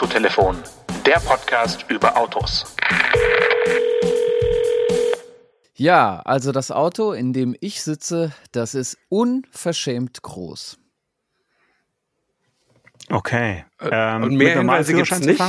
Autotelefon, 0.00 0.56
der 1.04 1.18
Podcast 1.18 1.84
über 1.88 2.16
Autos. 2.16 2.76
Ja, 5.74 6.20
also 6.20 6.52
das 6.52 6.70
Auto, 6.70 7.10
in 7.10 7.32
dem 7.32 7.56
ich 7.58 7.82
sitze, 7.82 8.32
das 8.52 8.76
ist 8.76 8.96
unverschämt 9.08 10.22
groß. 10.22 10.78
Okay. 13.10 13.64
Ähm, 13.80 14.22
und 14.22 14.36
mehr 14.36 14.58
Hinweise 14.58 14.94
gibt 14.94 15.10
es 15.10 15.18
nicht? 15.18 15.42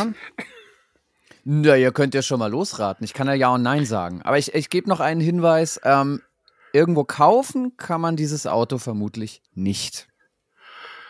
Na, 1.44 1.76
ihr 1.76 1.92
könnt 1.92 2.16
ja 2.16 2.24
schon 2.24 2.40
mal 2.40 2.50
losraten. 2.50 3.06
Ich 3.06 3.14
kann 3.14 3.28
ja 3.28 3.36
Ja 3.36 3.50
und 3.50 3.62
Nein 3.62 3.86
sagen. 3.86 4.24
Aber 4.24 4.40
ich, 4.40 4.56
ich 4.56 4.72
gebe 4.72 4.90
noch 4.90 5.00
einen 5.00 5.22
Hinweis. 5.22 5.80
Ähm, 5.84 6.24
irgendwo 6.74 7.04
kaufen 7.04 7.78
kann 7.78 8.02
man 8.02 8.16
dieses 8.16 8.48
Auto 8.48 8.80
vermutlich 8.80 9.44
nicht. 9.54 10.09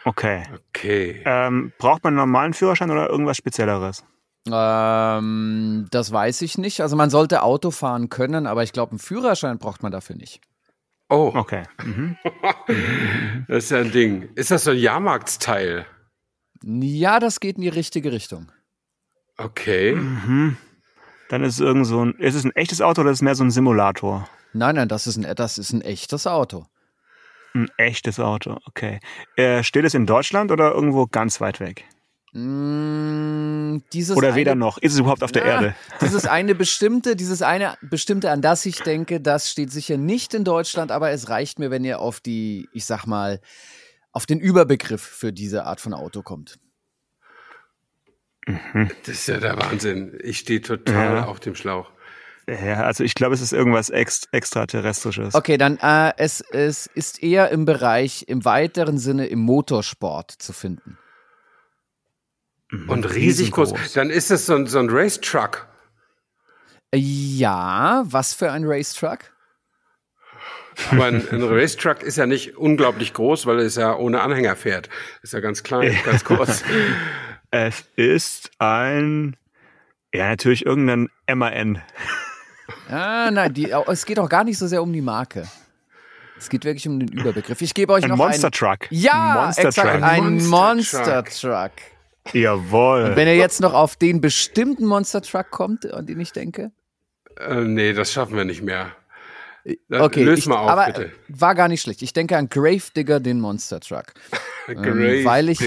Okay. 0.06 0.44
Okay. 0.70 1.22
Ähm, 1.26 1.74
braucht 1.78 2.04
man 2.04 2.12
einen 2.12 2.18
normalen 2.18 2.54
Führerschein 2.54 2.92
oder 2.92 3.10
irgendwas 3.10 3.38
Spezielleres? 3.38 4.04
Ähm, 4.52 5.88
das 5.92 6.12
weiß 6.12 6.42
ich 6.42 6.58
nicht. 6.58 6.82
Also 6.82 6.96
man 6.96 7.10
sollte 7.10 7.44
Auto 7.44 7.72
fahren 7.72 8.10
können, 8.10 8.48
aber 8.48 8.64
ich 8.64 8.74
glaube, 8.74 8.92
einen 8.92 9.00
Führerschein 9.00 9.60
braucht 9.60 9.84
man 9.84 9.92
dafür 9.92 10.16
nicht. 10.16 10.42
Oh. 11.10 11.32
Okay. 11.36 11.64
Mhm. 11.84 12.18
das 13.48 13.66
ist 13.66 13.72
ja 13.72 13.80
ein 13.80 13.92
Ding. 13.92 14.30
Ist 14.36 14.52
das 14.52 14.64
so 14.64 14.72
ein 14.72 14.78
Jahrmarktsteil? 14.78 15.86
Ja, 16.64 17.20
das 17.20 17.40
geht 17.40 17.56
in 17.56 17.64
die 17.64 17.70
richtige 17.70 18.12
Richtung. 18.12 18.52
Okay. 19.38 19.96
Mhm. 19.96 20.58
Dann 21.30 21.44
ist 21.44 21.56
es 21.56 21.60
irgend 21.60 21.88
so 21.88 22.04
ein. 22.04 22.14
Ist 22.16 22.36
es 22.36 22.44
ein 22.44 22.56
echtes 22.56 22.82
Auto 22.82 23.02
oder 23.02 23.12
ist 23.12 23.20
es 23.20 23.22
mehr 23.22 23.36
so 23.36 23.44
ein 23.44 23.52
Simulator? 23.52 24.28
Nein, 24.54 24.76
nein, 24.76 24.88
das 24.88 25.08
ist 25.08 25.18
ein, 25.18 25.36
das 25.36 25.58
ist 25.58 25.74
ein 25.74 25.82
echtes 25.82 26.28
Auto. 26.28 26.66
Ein 27.60 27.70
echtes 27.78 28.20
Auto, 28.20 28.58
okay. 28.66 29.00
Äh, 29.36 29.64
steht 29.64 29.84
es 29.84 29.94
in 29.94 30.06
Deutschland 30.06 30.52
oder 30.52 30.72
irgendwo 30.72 31.08
ganz 31.08 31.42
weit 31.42 31.60
weg? 31.60 31.86
Mm, 32.32 33.80
oder 34.16 34.36
weder 34.36 34.52
eine, 34.52 34.60
noch. 34.60 34.78
Ist 34.78 34.94
es 34.94 35.00
überhaupt 35.00 35.24
auf 35.24 35.32
der 35.32 35.46
ja, 35.46 35.54
Erde? 35.54 35.76
Dieses 36.02 36.26
eine 36.26 36.56
bestimmte, 36.56 37.16
dieses 37.16 37.42
eine 37.42 37.76
bestimmte, 37.82 38.30
an 38.30 38.42
das 38.42 38.66
ich 38.66 38.82
denke, 38.82 39.20
das 39.20 39.50
steht 39.50 39.72
sicher 39.72 39.98
nicht 39.98 40.34
in 40.34 40.44
Deutschland, 40.44 40.92
aber 40.92 41.10
es 41.10 41.30
reicht 41.30 41.60
mir, 41.60 41.72
wenn 41.72 41.84
ihr 41.84 42.00
auf 42.00 42.20
die, 42.20 42.70
ich 42.72 42.86
sag 42.86 43.06
mal, 43.08 43.42
auf 44.12 44.26
den 44.26 44.40
Überbegriff 44.40 45.02
für 45.02 45.34
diese 45.34 45.66
Art 45.66 45.82
von 45.82 45.94
Auto 45.94 46.22
kommt. 46.22 46.60
Mhm. 48.46 48.90
Das 49.06 49.16
ist 49.16 49.28
ja 49.28 49.38
der 49.38 49.58
Wahnsinn. 49.58 50.18
Ich 50.22 50.40
stehe 50.40 50.62
total 50.62 51.16
ja. 51.16 51.26
auf 51.26 51.40
dem 51.40 51.56
Schlauch. 51.56 51.92
Ja, 52.50 52.84
also 52.84 53.04
ich 53.04 53.14
glaube, 53.14 53.36
es 53.36 53.42
ist 53.42 53.54
irgendwas 53.54 53.90
ext 53.90 54.30
extraterrestrisches. 54.32 55.36
Okay, 55.36 55.58
dann 55.58 55.78
äh, 55.78 56.14
es, 56.18 56.42
es 56.42 56.88
ist 56.88 57.22
eher 57.22 57.50
im 57.50 57.66
Bereich, 57.66 58.26
im 58.28 58.44
weiteren 58.44 58.98
Sinne 58.98 59.28
im 59.28 59.40
Motorsport 59.40 60.32
zu 60.32 60.54
finden. 60.54 60.98
Mhm. 62.72 62.90
Und 62.90 63.14
riesig 63.14 63.52
groß. 63.52 63.94
Dann 63.94 64.10
ist 64.10 64.32
es 64.32 64.46
so 64.46 64.56
ein, 64.56 64.66
so 64.66 64.80
ein 64.80 64.90
Racetruck. 64.90 65.68
Ja, 66.94 68.04
was 68.06 68.34
für 68.34 68.52
ein 68.52 68.64
Racetruck? 68.66 69.20
Aber 70.92 71.06
ein, 71.06 71.28
ein 71.30 71.44
Racetruck 71.44 72.02
ist 72.02 72.18
ja 72.18 72.26
nicht 72.26 72.58
unglaublich 72.58 73.14
groß, 73.14 73.46
weil 73.46 73.60
es 73.60 73.76
ja 73.76 73.96
ohne 73.96 74.22
Anhänger 74.22 74.56
fährt. 74.56 74.90
Ist 75.22 75.34
ja 75.34 75.40
ganz 75.40 75.62
klein, 75.62 75.96
ganz 76.06 76.24
kurz. 76.24 76.64
es 77.52 77.84
ist 77.96 78.50
ein, 78.58 79.36
ja, 80.14 80.30
natürlich 80.30 80.66
irgendein 80.66 81.10
MAN. 81.32 81.82
Ah, 82.90 83.30
nein, 83.32 83.54
die, 83.54 83.72
es 83.72 84.06
geht 84.06 84.20
auch 84.20 84.30
gar 84.30 84.44
nicht 84.44 84.58
so 84.58 84.68
sehr 84.68 84.82
um 84.82 84.92
die 84.92 85.02
Marke. 85.02 85.48
Es 86.38 86.50
geht 86.50 86.64
wirklich 86.64 86.88
um 86.88 87.00
den 87.00 87.10
Überbegriff. 87.10 87.62
Ich 87.62 87.74
gebe 87.74 87.94
euch 87.94 88.04
ein 88.04 88.10
noch 88.10 88.18
Monster 88.18 88.48
einen. 88.48 88.52
Truck. 88.54 88.88
Ja, 88.92 89.44
Monster 89.44 89.68
exakt, 89.68 89.92
Truck. 89.92 90.04
ein 90.04 90.48
Monster, 90.48 91.24
Truck. 91.26 91.72
Jawohl. 92.34 93.04
Und 93.04 93.16
wenn 93.16 93.28
ihr 93.28 93.36
jetzt 93.36 93.60
noch 93.60 93.74
auf 93.74 93.96
den 93.96 94.22
bestimmten 94.22 94.86
Monster 94.86 95.22
Truck 95.22 95.52
kommt, 95.52 95.92
an 95.92 96.06
den 96.06 96.20
ich 96.20 96.32
denke? 96.32 96.72
Äh, 97.38 97.62
nee, 97.62 97.94
das 97.94 98.14
schaffen 98.14 98.38
wir 98.38 98.46
nicht 98.46 98.62
mehr. 98.62 98.92
Dann 99.90 100.02
okay, 100.02 100.32
ich, 100.34 100.48
mal 100.48 100.58
auf, 100.58 100.70
aber 100.70 100.86
bitte. 100.86 101.12
War 101.28 101.54
gar 101.54 101.68
nicht 101.68 101.82
schlecht. 101.82 102.02
Ich 102.02 102.14
denke 102.14 102.38
an 102.38 102.50
Gravedigger, 102.50 103.20
den 103.20 103.40
Monster 103.40 103.80
Truck. 103.80 104.14
ähm, 104.68 105.26
weil 105.26 105.50
ich 105.50 105.60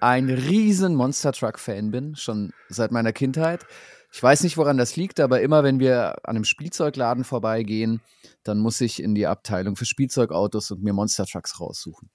ein 0.00 0.30
riesen 0.30 0.94
Monster 0.94 1.32
Truck-Fan 1.32 1.90
bin, 1.90 2.16
schon 2.16 2.52
seit 2.68 2.92
meiner 2.92 3.12
Kindheit. 3.12 3.66
Ich 4.12 4.22
weiß 4.22 4.42
nicht, 4.42 4.56
woran 4.56 4.76
das 4.76 4.96
liegt, 4.96 5.20
aber 5.20 5.40
immer 5.40 5.62
wenn 5.62 5.78
wir 5.78 6.16
an 6.24 6.36
einem 6.36 6.44
Spielzeugladen 6.44 7.24
vorbeigehen, 7.24 8.00
dann 8.42 8.58
muss 8.58 8.80
ich 8.80 9.02
in 9.02 9.14
die 9.14 9.26
Abteilung 9.26 9.76
für 9.76 9.86
Spielzeugautos 9.86 10.70
und 10.72 10.82
mir 10.82 10.92
Monster 10.92 11.26
Trucks 11.26 11.60
raussuchen. 11.60 12.10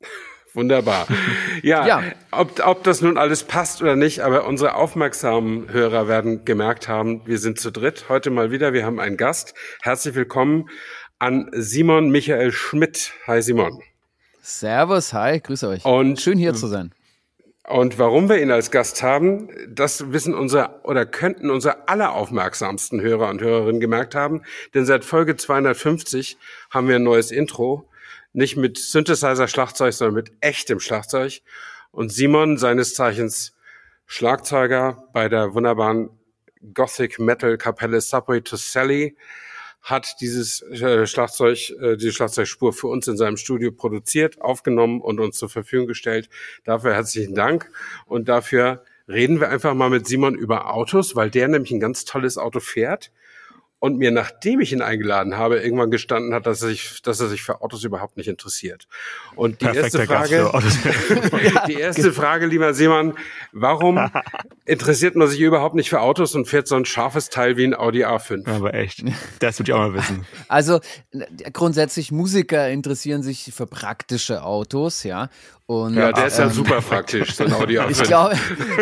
Wunderbar. 0.52 1.06
Ja, 1.62 1.86
ja. 1.86 2.02
Ob, 2.32 2.60
ob 2.66 2.82
das 2.82 3.02
nun 3.02 3.16
alles 3.18 3.44
passt 3.44 3.82
oder 3.82 3.94
nicht, 3.94 4.20
aber 4.20 4.46
unsere 4.46 4.74
aufmerksamen 4.74 5.70
Hörer 5.72 6.08
werden 6.08 6.44
gemerkt 6.44 6.88
haben, 6.88 7.24
wir 7.24 7.38
sind 7.38 7.60
zu 7.60 7.70
dritt 7.70 8.08
heute 8.08 8.30
mal 8.30 8.50
wieder. 8.50 8.72
Wir 8.72 8.84
haben 8.84 8.98
einen 8.98 9.16
Gast. 9.16 9.54
Herzlich 9.80 10.16
willkommen 10.16 10.68
an 11.20 11.50
Simon 11.52 12.10
Michael 12.10 12.50
Schmidt. 12.50 13.12
Hi 13.28 13.42
Simon. 13.42 13.80
Servus, 14.42 15.12
hi, 15.12 15.38
grüße 15.38 15.68
euch. 15.68 15.84
Und 15.84 16.20
schön 16.20 16.38
hier 16.38 16.54
zu 16.54 16.66
sein. 16.66 16.92
Und 17.70 18.00
warum 18.00 18.28
wir 18.28 18.42
ihn 18.42 18.50
als 18.50 18.72
Gast 18.72 19.00
haben, 19.00 19.48
das 19.68 20.10
wissen 20.10 20.34
unsere 20.34 20.80
oder 20.82 21.06
könnten 21.06 21.50
unsere 21.50 21.86
alleraufmerksamsten 21.88 23.00
Hörer 23.00 23.28
und 23.28 23.40
Hörerinnen 23.40 23.80
gemerkt 23.80 24.16
haben. 24.16 24.42
Denn 24.74 24.86
seit 24.86 25.04
Folge 25.04 25.36
250 25.36 26.36
haben 26.70 26.88
wir 26.88 26.96
ein 26.96 27.04
neues 27.04 27.30
Intro. 27.30 27.88
Nicht 28.32 28.56
mit 28.56 28.76
Synthesizer-Schlagzeug, 28.76 29.92
sondern 29.92 30.16
mit 30.16 30.32
echtem 30.40 30.80
Schlagzeug. 30.80 31.42
Und 31.92 32.10
Simon, 32.12 32.58
seines 32.58 32.94
Zeichens 32.94 33.54
Schlagzeuger 34.04 35.04
bei 35.12 35.28
der 35.28 35.54
wunderbaren 35.54 36.10
Gothic 36.74 37.20
Metal 37.20 37.56
Kapelle 37.56 38.00
Subway 38.00 38.40
to 38.40 38.56
Sally, 38.56 39.16
hat 39.82 40.16
dieses 40.20 40.62
äh, 40.62 41.06
Schlagzeug, 41.06 41.70
äh, 41.80 41.96
diese 41.96 42.12
Schlagzeugspur 42.12 42.72
für 42.72 42.88
uns 42.88 43.08
in 43.08 43.16
seinem 43.16 43.36
Studio 43.36 43.72
produziert, 43.72 44.40
aufgenommen 44.40 45.00
und 45.00 45.20
uns 45.20 45.38
zur 45.38 45.48
Verfügung 45.48 45.86
gestellt. 45.86 46.28
Dafür 46.64 46.94
herzlichen 46.94 47.34
Dank. 47.34 47.70
Und 48.06 48.28
dafür 48.28 48.84
reden 49.08 49.40
wir 49.40 49.48
einfach 49.48 49.74
mal 49.74 49.90
mit 49.90 50.06
Simon 50.06 50.34
über 50.34 50.72
Autos, 50.72 51.16
weil 51.16 51.30
der 51.30 51.48
nämlich 51.48 51.72
ein 51.72 51.80
ganz 51.80 52.04
tolles 52.04 52.38
Auto 52.38 52.60
fährt 52.60 53.10
und 53.80 53.96
mir, 53.96 54.10
nachdem 54.10 54.60
ich 54.60 54.72
ihn 54.72 54.82
eingeladen 54.82 55.38
habe, 55.38 55.58
irgendwann 55.58 55.90
gestanden 55.90 56.34
hat, 56.34 56.46
dass 56.46 56.62
er 56.62 56.68
sich, 56.68 57.00
dass 57.02 57.18
er 57.18 57.28
sich 57.28 57.42
für 57.42 57.62
Autos 57.62 57.82
überhaupt 57.82 58.18
nicht 58.18 58.28
interessiert. 58.28 58.86
Und 59.34 59.62
die 59.62 59.64
Perfekter 59.64 60.00
erste 60.00 60.06
Frage, 60.06 61.62
die 61.66 61.74
erste 61.74 62.12
Frage, 62.12 62.46
lieber 62.46 62.74
Seemann, 62.74 63.14
warum 63.52 63.98
interessiert 64.66 65.16
man 65.16 65.28
sich 65.28 65.40
überhaupt 65.40 65.74
nicht 65.74 65.88
für 65.88 66.02
Autos 66.02 66.34
und 66.34 66.46
fährt 66.46 66.68
so 66.68 66.76
ein 66.76 66.84
scharfes 66.84 67.30
Teil 67.30 67.56
wie 67.56 67.64
ein 67.64 67.74
Audi 67.74 68.04
A5? 68.04 68.46
Aber 68.50 68.74
echt, 68.74 69.02
das 69.38 69.58
würde 69.58 69.70
ich 69.70 69.74
auch 69.74 69.78
mal 69.78 69.94
wissen. 69.94 70.26
Also 70.48 70.80
grundsätzlich 71.54 72.12
Musiker 72.12 72.68
interessieren 72.68 73.22
sich 73.22 73.50
für 73.54 73.66
praktische 73.66 74.42
Autos, 74.42 75.04
ja. 75.04 75.30
Und, 75.70 75.94
ja, 75.94 76.10
der 76.10 76.26
ist 76.26 76.36
ja 76.36 76.46
ähm, 76.46 76.50
super 76.50 76.80
praktisch, 76.80 77.36
so 77.36 77.44
ein 77.44 77.52
Audi 77.54 77.78
A5. 77.78 77.90
ich, 77.92 78.02
glaube, 78.02 78.36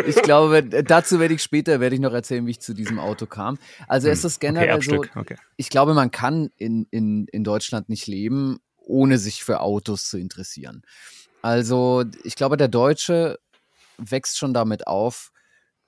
ich 0.07 0.15
glaube, 0.23 0.63
dazu 0.63 1.19
werde 1.19 1.35
ich 1.35 1.43
später, 1.43 1.79
werde 1.79 1.93
ich 1.93 2.01
noch 2.01 2.13
erzählen, 2.13 2.47
wie 2.47 2.49
ich 2.49 2.61
zu 2.61 2.73
diesem 2.73 2.97
Auto 2.97 3.27
kam. 3.27 3.59
Also 3.87 4.07
hm. 4.07 4.13
ist 4.13 4.23
es 4.23 4.39
generell 4.39 4.77
okay, 4.77 4.99
so, 5.13 5.19
okay. 5.19 5.35
ich 5.55 5.69
glaube, 5.69 5.93
man 5.93 6.09
kann 6.09 6.49
in, 6.57 6.87
in, 6.89 7.27
in 7.27 7.43
Deutschland 7.43 7.89
nicht 7.89 8.07
leben, 8.07 8.57
ohne 8.79 9.19
sich 9.19 9.43
für 9.43 9.59
Autos 9.59 10.09
zu 10.09 10.17
interessieren. 10.17 10.81
Also 11.43 12.05
ich 12.23 12.33
glaube, 12.33 12.57
der 12.57 12.69
Deutsche 12.69 13.37
wächst 13.99 14.39
schon 14.39 14.55
damit 14.55 14.87
auf, 14.87 15.31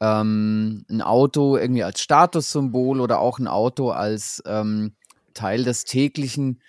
ähm, 0.02 0.86
ein 0.88 1.02
Auto 1.02 1.58
irgendwie 1.58 1.84
als 1.84 2.00
Statussymbol 2.00 3.02
oder 3.02 3.22
auch 3.22 3.40
ein 3.40 3.48
Auto 3.48 3.90
als 3.90 4.44
ähm, 4.46 4.94
Teil 5.34 5.64
des 5.64 5.84
täglichen 5.84 6.62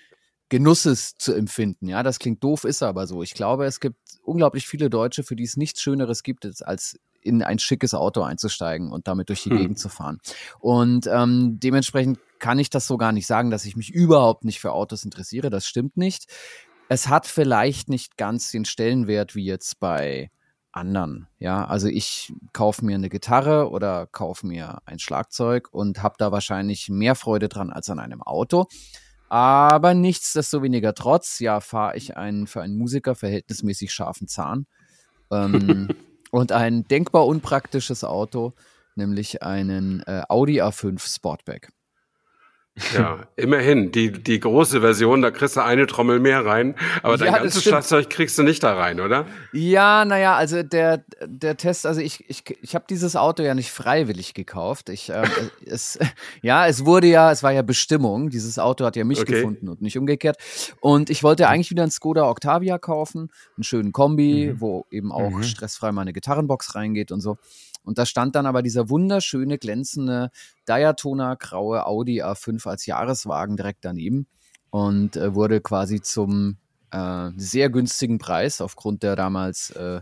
Genusses 0.53 1.17
zu 1.17 1.33
empfinden. 1.33 1.89
Ja, 1.89 2.03
das 2.03 2.19
klingt 2.19 2.45
doof, 2.45 2.65
ist 2.65 2.83
aber 2.83 3.07
so. 3.07 3.23
Ich 3.23 3.33
glaube, 3.33 3.65
es 3.65 3.81
gibt 3.81 3.97
unglaublich 4.23 4.69
viele 4.69 4.91
Deutsche, 4.91 5.23
für 5.23 5.35
die 5.35 5.45
es 5.45 5.57
nichts 5.57 5.81
Schöneres 5.81 6.23
gibt, 6.23 6.47
als 6.67 7.01
in 7.23 7.43
ein 7.43 7.59
schickes 7.59 7.95
Auto 7.95 8.21
einzusteigen 8.21 8.93
und 8.93 9.09
damit 9.09 9.31
durch 9.31 9.45
die 9.45 9.51
hm. 9.51 9.57
Gegend 9.57 9.79
zu 9.79 9.89
fahren. 9.89 10.21
Und 10.61 11.07
ähm, 11.07 11.59
dementsprechend 11.59 12.19
kann 12.39 12.59
ich 12.59 12.69
das 12.69 12.87
so 12.87 12.99
gar 12.99 13.13
nicht 13.13 13.27
sagen, 13.27 13.51
dass 13.51 13.65
ich 13.65 13.77
mich 13.77 13.95
überhaupt 13.95 14.45
nicht 14.45 14.61
für 14.61 14.73
Autos 14.73 15.07
interessiere. 15.07 15.49
Das 15.49 15.67
stimmt 15.67 15.97
nicht. 15.97 16.27
Es 16.91 17.09
hat 17.09 17.27
vielleicht 17.27 17.89
nicht 17.89 18.19
ganz 18.19 18.51
den 18.51 18.67
Stellenwert 18.67 19.35
wie 19.35 19.47
jetzt 19.47 19.81
bei 19.81 20.31
anderen. 20.71 21.29
Ja, 21.39 21.65
also 21.65 21.89
ich 21.89 22.31
kaufe 22.53 22.85
mir 22.85 22.97
eine 22.97 23.09
Gitarre 23.09 23.71
oder 23.71 24.07
kaufe 24.07 24.47
mir 24.47 24.83
ein 24.85 24.99
Schlagzeug 24.99 25.71
und 25.73 26.03
habe 26.03 26.17
da 26.19 26.31
wahrscheinlich 26.31 26.91
mehr 26.91 27.15
Freude 27.15 27.49
dran 27.49 27.71
als 27.71 27.89
an 27.89 27.99
einem 27.99 28.21
Auto. 28.21 28.67
Aber 29.33 29.95
nichtsdestoweniger 29.95 30.93
trotz, 30.93 31.39
ja, 31.39 31.61
fahre 31.61 31.97
ich 31.97 32.19
einen 32.19 32.47
für 32.47 32.61
einen 32.61 32.77
Musiker 32.77 33.15
verhältnismäßig 33.15 33.91
scharfen 33.91 34.29
Zahn. 34.29 34.67
Ähm, 35.31 35.89
und 36.31 36.53
ein 36.53 36.87
denkbar 36.87 37.27
unpraktisches 37.27 38.05
Auto, 38.05 38.53
nämlich 38.95 39.43
einen 39.43 40.03
äh, 40.03 40.23
Audi 40.29 40.61
A5 40.61 41.01
Sportback. 41.15 41.73
Ja, 42.95 43.27
immerhin. 43.37 43.93
Die, 43.93 44.11
die 44.11 44.41
große 44.41 44.81
Version, 44.81 45.21
da 45.21 45.31
kriegst 45.31 45.57
du 45.57 45.61
eine 45.63 45.87
Trommel 45.87 46.21
mehr 46.21 46.47
rein, 46.47 46.75
aber 47.03 47.19
dein 47.19 47.33
ja, 47.33 47.39
ganzes 47.39 47.63
Schlagzeug 47.63 48.09
kriegst 48.09 48.39
du 48.39 48.43
nicht 48.43 48.63
da 48.63 48.75
rein, 48.75 48.99
oder? 48.99 49.27
Ja, 49.53 50.07
naja, 50.07 50.37
also 50.37 50.63
der, 50.63 51.05
der 51.27 51.59
Test, 51.59 51.85
also 51.85 52.01
ich, 52.01 52.25
ich, 52.31 52.45
ich 52.63 52.75
habe 52.75 52.87
dieses 52.89 53.15
Auto 53.15 53.43
ja 53.43 53.55
nicht 53.55 53.71
freiwillig 53.71 54.33
gekauft. 54.33 54.89
Ich, 54.89 55.11
äh, 55.11 55.23
es, 55.67 55.99
ja, 56.41 56.67
es 56.67 56.87
wurde 56.87 57.09
ja, 57.09 57.31
es 57.31 57.43
war 57.43 57.53
ja 57.53 57.61
Bestimmung. 57.61 58.31
Dieses 58.31 58.59
Auto 58.59 58.87
hat 58.87 58.97
ja 58.97 59.05
mich 59.05 59.21
okay. 59.21 59.35
gefunden 59.35 59.69
und 59.69 59.83
nicht 59.83 59.99
umgekehrt. 59.99 60.39
Und 60.81 61.11
ich 61.11 61.23
wollte 61.23 61.49
eigentlich 61.49 61.71
wieder 61.71 61.83
einen 61.83 61.93
Skoda 61.93 62.29
Octavia 62.29 62.79
kaufen, 62.79 63.31
einen 63.57 63.65
schönen 63.65 63.93
Kombi, 63.93 64.53
mhm. 64.55 64.61
wo 64.63 64.87
eben 64.91 65.13
auch 65.13 65.31
mhm. 65.31 65.43
stressfrei 65.43 65.93
meine 65.93 66.15
Gitarrenbox 66.15 66.75
reingeht 66.75 67.13
und 67.13 67.21
so. 67.21 67.37
Und 67.85 67.99
da 67.99 68.07
stand 68.07 68.37
dann 68.37 68.47
aber 68.47 68.63
dieser 68.63 68.89
wunderschöne, 68.89 69.59
glänzende 69.59 70.31
Daytona 70.65 71.35
graue 71.35 71.87
Audi 71.87 72.23
A5 72.23 72.69
als 72.69 72.87
Jahreswagen 72.87 73.57
direkt 73.57 73.85
daneben 73.85 74.27
und 74.71 75.17
äh, 75.17 75.35
wurde 75.35 75.61
quasi 75.61 76.01
zum 76.01 76.59
äh, 76.91 77.31
sehr 77.37 77.71
günstigen 77.71 78.19
Preis 78.19 78.61
aufgrund 78.61 79.03
der 79.03 79.17
damals 79.17 79.71
äh, 79.71 80.01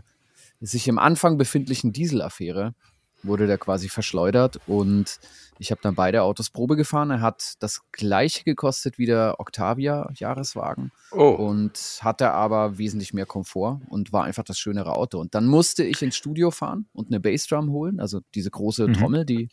sich 0.59 0.87
im 0.87 0.99
Anfang 0.99 1.37
befindlichen 1.37 1.91
Dieselaffäre 1.91 2.75
wurde 3.23 3.47
der 3.47 3.57
quasi 3.57 3.89
verschleudert 3.89 4.59
und 4.67 5.19
ich 5.61 5.69
habe 5.69 5.79
dann 5.83 5.93
beide 5.93 6.23
Autos 6.23 6.49
Probe 6.49 6.75
gefahren. 6.75 7.11
Er 7.11 7.21
hat 7.21 7.53
das 7.59 7.81
gleiche 7.91 8.43
gekostet 8.43 8.97
wie 8.97 9.05
der 9.05 9.35
Octavia 9.37 10.09
Jahreswagen 10.15 10.91
oh. 11.11 11.29
und 11.29 11.99
hatte 12.01 12.31
aber 12.31 12.79
wesentlich 12.79 13.13
mehr 13.13 13.27
Komfort 13.27 13.79
und 13.87 14.11
war 14.11 14.23
einfach 14.23 14.43
das 14.43 14.57
schönere 14.57 14.95
Auto. 14.95 15.19
Und 15.19 15.35
dann 15.35 15.45
musste 15.45 15.83
ich 15.83 16.01
ins 16.01 16.15
Studio 16.15 16.49
fahren 16.49 16.87
und 16.93 17.09
eine 17.09 17.19
Bassdrum 17.19 17.69
holen, 17.69 17.99
also 17.99 18.21
diese 18.33 18.49
große 18.49 18.87
mhm. 18.87 18.93
Trommel, 18.93 19.23
die 19.23 19.49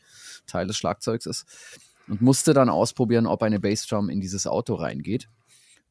Teil 0.46 0.66
des 0.66 0.78
Schlagzeugs 0.78 1.26
ist, 1.26 1.44
und 2.08 2.22
musste 2.22 2.54
dann 2.54 2.70
ausprobieren, 2.70 3.26
ob 3.26 3.42
eine 3.42 3.60
Bassdrum 3.60 4.08
in 4.08 4.22
dieses 4.22 4.46
Auto 4.46 4.76
reingeht. 4.76 5.28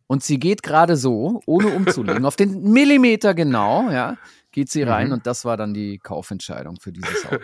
Und 0.07 0.23
sie 0.23 0.39
geht 0.39 0.63
gerade 0.63 0.97
so, 0.97 1.41
ohne 1.45 1.67
umzulegen, 1.67 2.25
auf 2.25 2.35
den 2.35 2.63
Millimeter 2.71 3.35
genau, 3.35 3.91
ja, 3.91 4.17
geht 4.51 4.71
sie 4.71 4.81
rein 4.81 5.07
mhm. 5.07 5.13
und 5.13 5.27
das 5.27 5.45
war 5.45 5.57
dann 5.57 5.75
die 5.75 5.99
Kaufentscheidung 5.99 6.77
für 6.81 6.91
dieses 6.91 7.23
Auto. 7.27 7.37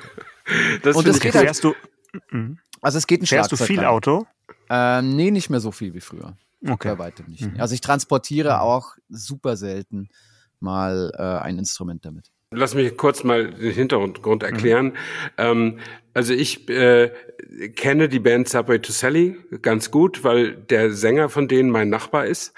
das 0.82 0.96
und 0.96 1.06
es 1.06 1.20
geht 1.20 1.36
halt, 1.36 1.64
du, 1.64 1.76
mhm. 2.32 2.60
Also 2.82 2.98
es 2.98 3.08
geht 3.08 3.22
ein 3.22 3.28
Fährst 3.28 3.52
du 3.52 3.58
viel 3.58 3.80
rein. 3.80 3.88
Auto? 3.88 4.26
Ähm, 4.70 5.16
nee, 5.16 5.32
nicht 5.32 5.50
mehr 5.50 5.60
so 5.60 5.72
viel 5.72 5.94
wie 5.94 6.02
früher. 6.02 6.36
Okay. 6.66 6.90
Bei 6.96 7.00
weitem 7.00 7.28
nicht. 7.28 7.46
Mhm. 7.46 7.60
Also 7.60 7.74
ich 7.74 7.82
transportiere 7.82 8.56
mhm. 8.56 8.60
auch 8.60 8.96
super 9.10 9.58
selten 9.58 10.10
mal 10.60 11.12
äh, 11.18 11.22
ein 11.22 11.58
Instrument 11.58 12.06
damit. 12.06 12.32
Lass 12.56 12.76
mich 12.76 12.96
kurz 12.98 13.24
mal 13.24 13.52
den 13.52 13.72
Hintergrund 13.72 14.44
erklären. 14.44 14.86
Mhm. 14.88 14.94
Ähm, 15.38 15.80
also 16.16 16.34
ich 16.34 16.70
äh, 16.70 17.12
kenne 17.76 18.08
die 18.08 18.20
Band 18.20 18.48
Subway 18.48 18.80
to 18.80 18.92
Sally 18.92 19.36
ganz 19.64 19.90
gut, 19.90 20.24
weil 20.24 20.54
der 20.54 20.92
Sänger 20.92 21.30
von 21.30 21.48
denen 21.48 21.72
mein 21.72 21.90
Nachbar 21.90 22.28
ist. 22.28 22.54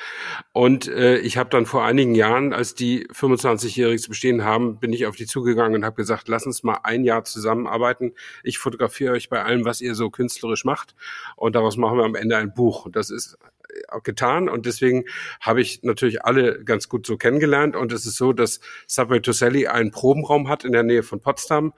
Und 0.52 0.90
äh, 0.90 1.20
ich 1.20 1.38
habe 1.38 1.50
dann 1.50 1.66
vor 1.66 1.86
einigen 1.86 2.16
Jahren, 2.16 2.52
als 2.52 2.76
die 2.76 3.08
25-jähriges 3.08 4.10
Bestehen 4.10 4.44
haben, 4.44 4.80
bin 4.80 4.92
ich 4.92 5.06
auf 5.06 5.16
die 5.16 5.26
zugegangen 5.26 5.76
und 5.76 5.86
habe 5.86 5.96
gesagt, 5.96 6.28
lass 6.28 6.46
uns 6.46 6.64
mal 6.64 6.80
ein 6.84 7.06
Jahr 7.06 7.24
zusammenarbeiten. 7.24 8.14
Ich 8.44 8.58
fotografiere 8.58 9.14
euch 9.14 9.30
bei 9.30 9.42
allem, 9.42 9.64
was 9.64 9.80
ihr 9.80 9.96
so 9.96 10.10
künstlerisch 10.10 10.66
macht. 10.66 10.94
Und 11.38 11.56
daraus 11.56 11.78
machen 11.78 11.98
wir 11.98 12.04
am 12.04 12.16
Ende 12.16 12.36
ein 12.36 12.54
Buch. 12.54 12.86
Und 12.86 12.98
das 12.98 13.10
ist 13.10 13.38
getan 14.04 14.50
und 14.50 14.66
deswegen 14.66 15.06
habe 15.40 15.62
ich 15.62 15.84
natürlich 15.84 16.24
alle 16.24 16.64
ganz 16.64 16.90
gut 16.90 17.06
so 17.06 17.18
kennengelernt 17.18 17.76
und 17.76 17.92
es 17.92 18.06
ist 18.06 18.18
so, 18.18 18.34
dass 18.34 18.60
Subway 18.88 19.20
to 19.20 19.32
Sally 19.32 19.68
einen 19.68 19.92
Probenraum 19.92 20.48
hat 20.50 20.64
in 20.64 20.72
der 20.72 20.84
Nähe 20.84 21.04
von 21.04 21.22
Potsdam. 21.22 21.74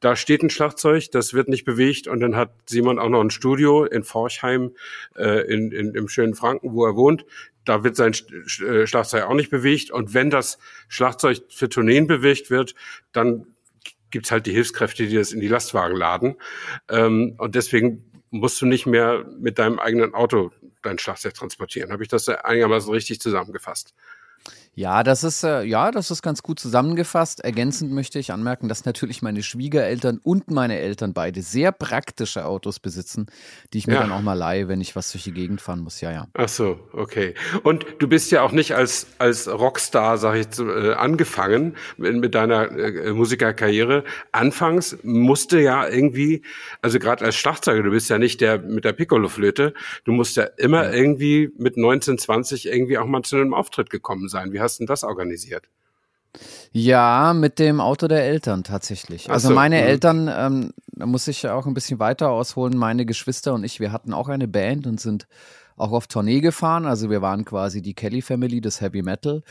Da 0.00 0.16
steht 0.16 0.42
ein 0.42 0.50
Schlagzeug, 0.50 1.10
das 1.12 1.32
wird 1.32 1.48
nicht 1.48 1.64
bewegt 1.64 2.08
und 2.08 2.20
dann 2.20 2.36
hat 2.36 2.52
Simon 2.66 2.98
auch 2.98 3.08
noch 3.08 3.20
ein 3.20 3.30
Studio 3.30 3.84
in 3.84 4.04
Forchheim 4.04 4.72
äh, 5.16 5.46
in, 5.50 5.72
in, 5.72 5.94
im 5.94 6.08
schönen 6.08 6.34
Franken, 6.34 6.72
wo 6.74 6.84
er 6.84 6.96
wohnt. 6.96 7.24
Da 7.64 7.84
wird 7.84 7.96
sein 7.96 8.12
äh, 8.12 8.86
Schlagzeug 8.86 9.24
auch 9.24 9.34
nicht 9.34 9.50
bewegt 9.50 9.90
und 9.90 10.12
wenn 10.12 10.30
das 10.30 10.58
Schlagzeug 10.88 11.38
für 11.48 11.68
Tourneen 11.68 12.06
bewegt 12.06 12.50
wird, 12.50 12.74
dann 13.12 13.46
gibt's 14.10 14.30
halt 14.30 14.46
die 14.46 14.52
Hilfskräfte, 14.52 15.06
die 15.06 15.16
das 15.16 15.32
in 15.32 15.40
die 15.40 15.48
Lastwagen 15.48 15.96
laden. 15.96 16.36
Ähm, 16.88 17.34
und 17.38 17.54
deswegen 17.54 18.04
musst 18.30 18.60
du 18.60 18.66
nicht 18.66 18.86
mehr 18.86 19.24
mit 19.38 19.58
deinem 19.58 19.78
eigenen 19.78 20.12
Auto 20.12 20.50
dein 20.84 20.98
Schlagzeug 20.98 21.34
transportieren. 21.34 21.92
Habe 21.92 22.02
ich 22.02 22.08
das 22.08 22.28
einigermaßen 22.28 22.90
richtig 22.90 23.20
zusammengefasst? 23.20 23.94
Ja, 24.76 25.04
das 25.04 25.22
ist 25.22 25.44
äh, 25.44 25.62
ja, 25.62 25.92
das 25.92 26.10
ist 26.10 26.22
ganz 26.22 26.42
gut 26.42 26.58
zusammengefasst. 26.58 27.44
Ergänzend 27.44 27.92
möchte 27.92 28.18
ich 28.18 28.32
anmerken, 28.32 28.68
dass 28.68 28.84
natürlich 28.84 29.22
meine 29.22 29.44
Schwiegereltern 29.44 30.18
und 30.22 30.50
meine 30.50 30.80
Eltern 30.80 31.12
beide 31.12 31.42
sehr 31.42 31.70
praktische 31.70 32.44
Autos 32.44 32.80
besitzen, 32.80 33.26
die 33.72 33.78
ich 33.78 33.86
mir 33.86 33.94
ja. 33.94 34.00
dann 34.00 34.10
auch 34.10 34.20
mal 34.20 34.34
leihe, 34.34 34.66
wenn 34.66 34.80
ich 34.80 34.96
was 34.96 35.12
durch 35.12 35.22
die 35.24 35.32
Gegend 35.32 35.60
fahren 35.60 35.80
muss. 35.80 36.00
Ja, 36.00 36.10
ja. 36.10 36.26
Ach 36.34 36.48
so, 36.48 36.80
okay. 36.92 37.34
Und 37.62 37.86
du 38.00 38.08
bist 38.08 38.32
ja 38.32 38.42
auch 38.42 38.50
nicht 38.50 38.74
als 38.74 39.06
als 39.18 39.46
Rockstar, 39.48 40.18
sag 40.18 40.34
ich, 40.34 40.58
äh, 40.58 40.94
angefangen 40.94 41.76
mit, 41.96 42.16
mit 42.16 42.34
deiner 42.34 42.70
äh, 42.72 43.12
Musikerkarriere. 43.12 44.02
Anfangs 44.32 44.98
musste 45.04 45.60
ja 45.60 45.86
irgendwie, 45.86 46.42
also 46.82 46.98
gerade 46.98 47.24
als 47.24 47.36
Schlagzeuger, 47.36 47.84
du 47.84 47.90
bist 47.90 48.10
ja 48.10 48.18
nicht 48.18 48.40
der 48.40 48.58
mit 48.58 48.84
der 48.84 48.92
Piccolo-Flöte, 48.92 49.72
du 50.04 50.12
musst 50.12 50.36
ja 50.36 50.44
immer 50.56 50.86
ja. 50.86 50.92
irgendwie 50.92 51.52
mit 51.58 51.76
19, 51.76 52.18
20 52.18 52.66
irgendwie 52.66 52.98
auch 52.98 53.06
mal 53.06 53.22
zu 53.22 53.36
einem 53.36 53.54
Auftritt 53.54 53.88
gekommen 53.88 54.28
sein. 54.28 54.52
Wie 54.52 54.63
hast 54.64 54.80
du 54.80 54.86
das 54.86 55.04
organisiert? 55.04 55.68
Ja, 56.72 57.32
mit 57.32 57.60
dem 57.60 57.80
Auto 57.80 58.08
der 58.08 58.24
Eltern 58.24 58.64
tatsächlich. 58.64 59.30
Also 59.30 59.48
so, 59.48 59.54
meine 59.54 59.76
mh. 59.76 59.82
Eltern, 59.82 60.30
ähm, 60.36 60.72
da 60.88 61.06
muss 61.06 61.28
ich 61.28 61.48
auch 61.48 61.66
ein 61.66 61.74
bisschen 61.74 62.00
weiter 62.00 62.30
ausholen, 62.30 62.76
meine 62.76 63.06
Geschwister 63.06 63.54
und 63.54 63.62
ich, 63.62 63.78
wir 63.78 63.92
hatten 63.92 64.12
auch 64.12 64.28
eine 64.28 64.48
Band 64.48 64.86
und 64.88 65.00
sind 65.00 65.28
auch 65.76 65.92
auf 65.92 66.06
Tournee 66.06 66.40
gefahren. 66.40 66.86
Also 66.86 67.10
wir 67.10 67.22
waren 67.22 67.44
quasi 67.44 67.82
die 67.82 67.94
Kelly 67.94 68.22
Family 68.22 68.60
des 68.60 68.80
Heavy 68.80 69.02
Metal. 69.02 69.42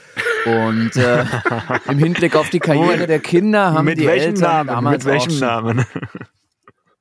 Und 0.45 0.95
äh, 0.95 1.25
im 1.87 1.97
Hinblick 1.97 2.35
auf 2.35 2.49
die 2.49 2.59
Karriere 2.59 3.07
der 3.07 3.19
Kinder 3.19 3.73
haben 3.73 3.85
mit 3.85 3.99
die 3.99 4.05
Eltern 4.05 4.41
Namen? 4.41 4.67
damals 4.67 5.05
mit 5.05 5.13
welchem 5.13 5.39
Namen? 5.39 5.85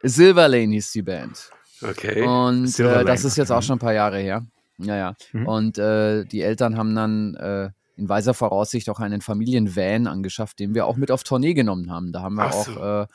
Silver 0.02 0.48
Lane 0.48 0.74
hieß 0.74 0.92
die 0.92 1.02
Band. 1.02 1.50
Okay. 1.82 2.22
Und 2.22 2.78
äh, 2.78 3.04
das 3.04 3.24
ist 3.24 3.36
jetzt 3.36 3.50
auch 3.50 3.62
schon 3.62 3.76
ein 3.76 3.80
paar 3.80 3.94
Jahre 3.94 4.18
her. 4.18 4.44
Ja, 4.78 4.96
ja. 4.96 5.14
Mhm. 5.32 5.46
Und 5.46 5.78
äh, 5.78 6.24
die 6.24 6.42
Eltern 6.42 6.76
haben 6.76 6.94
dann 6.94 7.34
äh, 7.34 7.70
in 7.96 8.08
weiser 8.08 8.34
Voraussicht 8.34 8.88
auch 8.88 9.00
einen 9.00 9.20
Familienvan 9.20 10.06
angeschafft, 10.06 10.58
den 10.58 10.74
wir 10.74 10.86
auch 10.86 10.96
mit 10.96 11.10
auf 11.10 11.24
Tournee 11.24 11.54
genommen 11.54 11.90
haben. 11.90 12.12
Da 12.12 12.22
haben 12.22 12.34
wir 12.34 12.50
so. 12.52 12.72
auch 12.72 13.02
äh, 13.02 13.06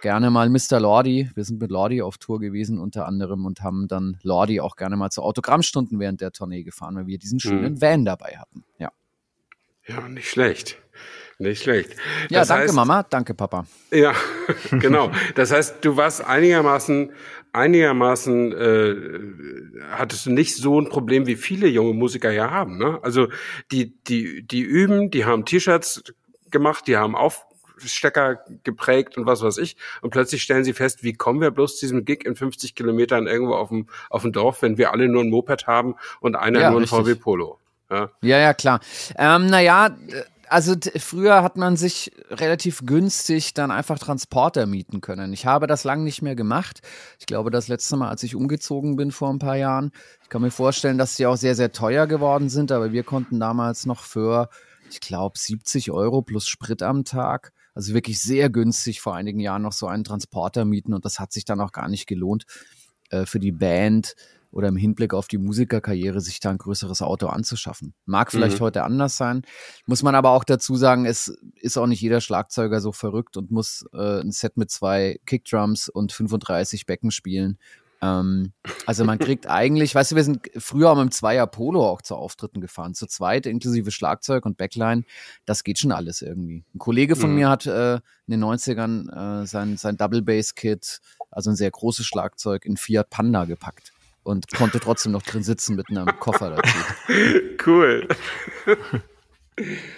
gerne 0.00 0.30
mal 0.30 0.48
Mr. 0.48 0.80
Lordi, 0.80 1.30
wir 1.34 1.44
sind 1.44 1.60
mit 1.60 1.70
Lordi 1.70 2.02
auf 2.02 2.18
Tour 2.18 2.40
gewesen 2.40 2.78
unter 2.78 3.06
anderem 3.06 3.44
und 3.44 3.62
haben 3.62 3.88
dann 3.88 4.18
Lordi 4.22 4.60
auch 4.60 4.76
gerne 4.76 4.96
mal 4.96 5.10
zu 5.10 5.22
Autogrammstunden 5.22 5.98
während 5.98 6.20
der 6.20 6.32
Tournee 6.32 6.62
gefahren, 6.62 6.96
weil 6.96 7.06
wir 7.06 7.18
diesen 7.18 7.36
mhm. 7.36 7.40
schönen 7.40 7.72
mhm. 7.74 7.82
Van 7.82 8.04
dabei 8.04 8.36
hatten. 8.38 8.64
Ja. 8.78 8.90
Ja, 9.86 10.08
nicht 10.08 10.28
schlecht. 10.28 10.78
Nicht 11.38 11.62
schlecht. 11.62 11.96
Ja, 12.28 12.44
danke 12.44 12.64
heißt, 12.64 12.74
Mama, 12.74 13.02
danke 13.02 13.32
Papa. 13.32 13.64
Ja, 13.90 14.12
genau. 14.70 15.10
Das 15.34 15.50
heißt, 15.50 15.76
du 15.82 15.96
warst 15.96 16.22
einigermaßen, 16.22 17.12
einigermaßen, 17.52 18.52
äh, 18.52 18.96
hattest 19.90 20.26
du 20.26 20.30
nicht 20.30 20.56
so 20.56 20.80
ein 20.80 20.88
Problem, 20.88 21.26
wie 21.26 21.36
viele 21.36 21.68
junge 21.68 21.94
Musiker 21.94 22.30
ja 22.30 22.50
haben. 22.50 22.78
Ne? 22.78 22.98
Also 23.02 23.28
die, 23.72 23.94
die, 24.04 24.42
die 24.42 24.60
üben, 24.60 25.10
die 25.10 25.24
haben 25.24 25.44
T-Shirts 25.44 26.04
gemacht, 26.50 26.86
die 26.86 26.96
haben 26.96 27.16
Aufstecker 27.16 28.40
geprägt 28.64 29.16
und 29.16 29.26
was 29.26 29.42
weiß 29.42 29.58
ich. 29.58 29.76
Und 30.00 30.10
plötzlich 30.10 30.42
stellen 30.42 30.64
sie 30.64 30.72
fest, 30.72 31.02
wie 31.02 31.12
kommen 31.12 31.40
wir 31.40 31.50
bloß 31.50 31.78
zu 31.78 31.86
diesem 31.86 32.04
Gig 32.04 32.24
in 32.24 32.36
50 32.36 32.74
Kilometern 32.74 33.26
irgendwo 33.26 33.54
auf 33.54 33.68
dem, 33.68 33.88
auf 34.08 34.22
dem 34.22 34.32
Dorf, 34.32 34.62
wenn 34.62 34.78
wir 34.78 34.92
alle 34.92 35.08
nur 35.08 35.22
ein 35.22 35.30
Moped 35.30 35.66
haben 35.66 35.94
und 36.20 36.36
einer 36.36 36.60
ja, 36.60 36.70
nur 36.70 36.80
ein 36.80 36.84
richtig. 36.84 36.98
VW 36.98 37.14
Polo. 37.16 37.58
Ja, 37.90 38.10
ja, 38.22 38.38
ja 38.38 38.54
klar. 38.54 38.80
Ähm, 39.18 39.46
naja, 39.46 39.96
also 40.50 40.74
früher 40.96 41.44
hat 41.44 41.56
man 41.56 41.76
sich 41.76 42.10
relativ 42.28 42.84
günstig 42.84 43.54
dann 43.54 43.70
einfach 43.70 44.00
Transporter 44.00 44.66
mieten 44.66 45.00
können. 45.00 45.32
Ich 45.32 45.46
habe 45.46 45.68
das 45.68 45.84
lang 45.84 46.02
nicht 46.02 46.22
mehr 46.22 46.34
gemacht. 46.34 46.80
Ich 47.20 47.26
glaube, 47.26 47.52
das 47.52 47.68
letzte 47.68 47.96
Mal, 47.96 48.08
als 48.08 48.24
ich 48.24 48.34
umgezogen 48.34 48.96
bin 48.96 49.12
vor 49.12 49.30
ein 49.30 49.38
paar 49.38 49.56
Jahren. 49.56 49.92
Ich 50.24 50.28
kann 50.28 50.42
mir 50.42 50.50
vorstellen, 50.50 50.98
dass 50.98 51.14
sie 51.14 51.26
auch 51.26 51.36
sehr, 51.36 51.54
sehr 51.54 51.70
teuer 51.70 52.08
geworden 52.08 52.48
sind, 52.48 52.72
aber 52.72 52.90
wir 52.90 53.04
konnten 53.04 53.38
damals 53.38 53.86
noch 53.86 54.02
für, 54.02 54.48
ich 54.90 55.00
glaube, 55.00 55.38
70 55.38 55.92
Euro 55.92 56.20
plus 56.20 56.48
Sprit 56.48 56.82
am 56.82 57.04
Tag, 57.04 57.52
also 57.74 57.94
wirklich 57.94 58.20
sehr 58.20 58.50
günstig 58.50 59.00
vor 59.00 59.14
einigen 59.14 59.38
Jahren 59.38 59.62
noch 59.62 59.72
so 59.72 59.86
einen 59.86 60.02
Transporter 60.02 60.64
mieten 60.64 60.94
und 60.94 61.04
das 61.04 61.20
hat 61.20 61.32
sich 61.32 61.44
dann 61.44 61.60
auch 61.60 61.70
gar 61.70 61.88
nicht 61.88 62.08
gelohnt 62.08 62.44
äh, 63.10 63.24
für 63.24 63.38
die 63.38 63.52
Band 63.52 64.16
oder 64.50 64.68
im 64.68 64.76
Hinblick 64.76 65.14
auf 65.14 65.28
die 65.28 65.38
Musikerkarriere 65.38 66.20
sich 66.20 66.40
da 66.40 66.50
ein 66.50 66.58
größeres 66.58 67.02
Auto 67.02 67.28
anzuschaffen. 67.28 67.94
Mag 68.04 68.30
vielleicht 68.30 68.58
mhm. 68.58 68.64
heute 68.64 68.84
anders 68.84 69.16
sein, 69.16 69.42
muss 69.86 70.02
man 70.02 70.14
aber 70.14 70.30
auch 70.30 70.44
dazu 70.44 70.76
sagen, 70.76 71.06
es 71.06 71.36
ist 71.56 71.76
auch 71.76 71.86
nicht 71.86 72.00
jeder 72.00 72.20
Schlagzeuger 72.20 72.80
so 72.80 72.92
verrückt 72.92 73.36
und 73.36 73.50
muss 73.50 73.84
äh, 73.92 74.20
ein 74.20 74.32
Set 74.32 74.56
mit 74.56 74.70
zwei 74.70 75.20
Kickdrums 75.26 75.88
und 75.88 76.12
35 76.12 76.86
Becken 76.86 77.10
spielen. 77.10 77.58
Ähm, 78.02 78.52
also 78.86 79.04
man 79.04 79.18
kriegt 79.18 79.46
eigentlich, 79.50 79.94
weißt 79.94 80.12
du, 80.12 80.16
wir 80.16 80.24
sind 80.24 80.50
früher 80.56 80.90
auch 80.90 80.96
mit 80.96 81.04
dem 81.04 81.10
Zweier 81.10 81.46
Polo 81.46 81.86
auch 81.86 82.02
zu 82.02 82.16
Auftritten 82.16 82.60
gefahren, 82.60 82.94
zu 82.94 83.06
zweit, 83.06 83.46
inklusive 83.46 83.90
Schlagzeug 83.90 84.46
und 84.46 84.56
Backline, 84.56 85.04
das 85.44 85.64
geht 85.64 85.78
schon 85.78 85.92
alles 85.92 86.22
irgendwie. 86.22 86.64
Ein 86.74 86.78
Kollege 86.78 87.16
von 87.16 87.30
mhm. 87.30 87.36
mir 87.36 87.48
hat 87.48 87.66
äh, 87.66 87.94
in 87.94 88.00
den 88.40 88.44
90ern 88.44 89.42
äh, 89.42 89.46
sein, 89.46 89.76
sein 89.76 89.96
Double 89.96 90.22
Bass 90.22 90.54
Kit, 90.54 91.00
also 91.30 91.50
ein 91.50 91.56
sehr 91.56 91.70
großes 91.70 92.06
Schlagzeug, 92.06 92.64
in 92.64 92.76
Fiat 92.76 93.10
Panda 93.10 93.44
gepackt. 93.44 93.89
Und 94.22 94.46
konnte 94.52 94.80
trotzdem 94.80 95.12
noch 95.12 95.22
drin 95.22 95.42
sitzen 95.42 95.76
mit 95.76 95.88
einem 95.90 96.06
Koffer 96.18 96.50
dazu. 96.50 96.78
Cool. 97.66 98.08